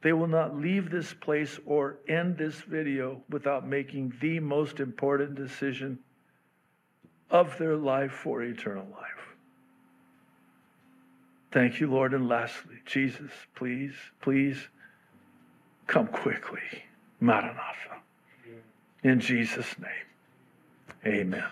they 0.03 0.13
will 0.13 0.27
not 0.27 0.57
leave 0.57 0.91
this 0.91 1.13
place 1.15 1.59
or 1.67 1.99
end 2.09 2.37
this 2.37 2.61
video 2.61 3.23
without 3.31 3.67
making 3.67 4.13
the 4.21 4.41
most 4.41 4.81
important 4.81 5.35
decision 5.35 5.99
of 7.31 7.57
their 7.59 7.77
life 7.77 8.13
for 8.13 8.43
eternal 8.43 8.87
life. 8.93 9.17
Thank 11.53 11.81
you, 11.81 11.91
Lord. 11.91 12.13
And 12.13 12.29
lastly, 12.29 12.77
Jesus, 12.85 13.31
please, 13.55 13.95
please 14.21 14.69
come 15.87 16.07
quickly. 16.07 16.61
Maranatha. 17.21 18.03
In 19.03 19.21
Jesus' 19.21 19.75
name, 19.79 21.15
amen. 21.15 21.49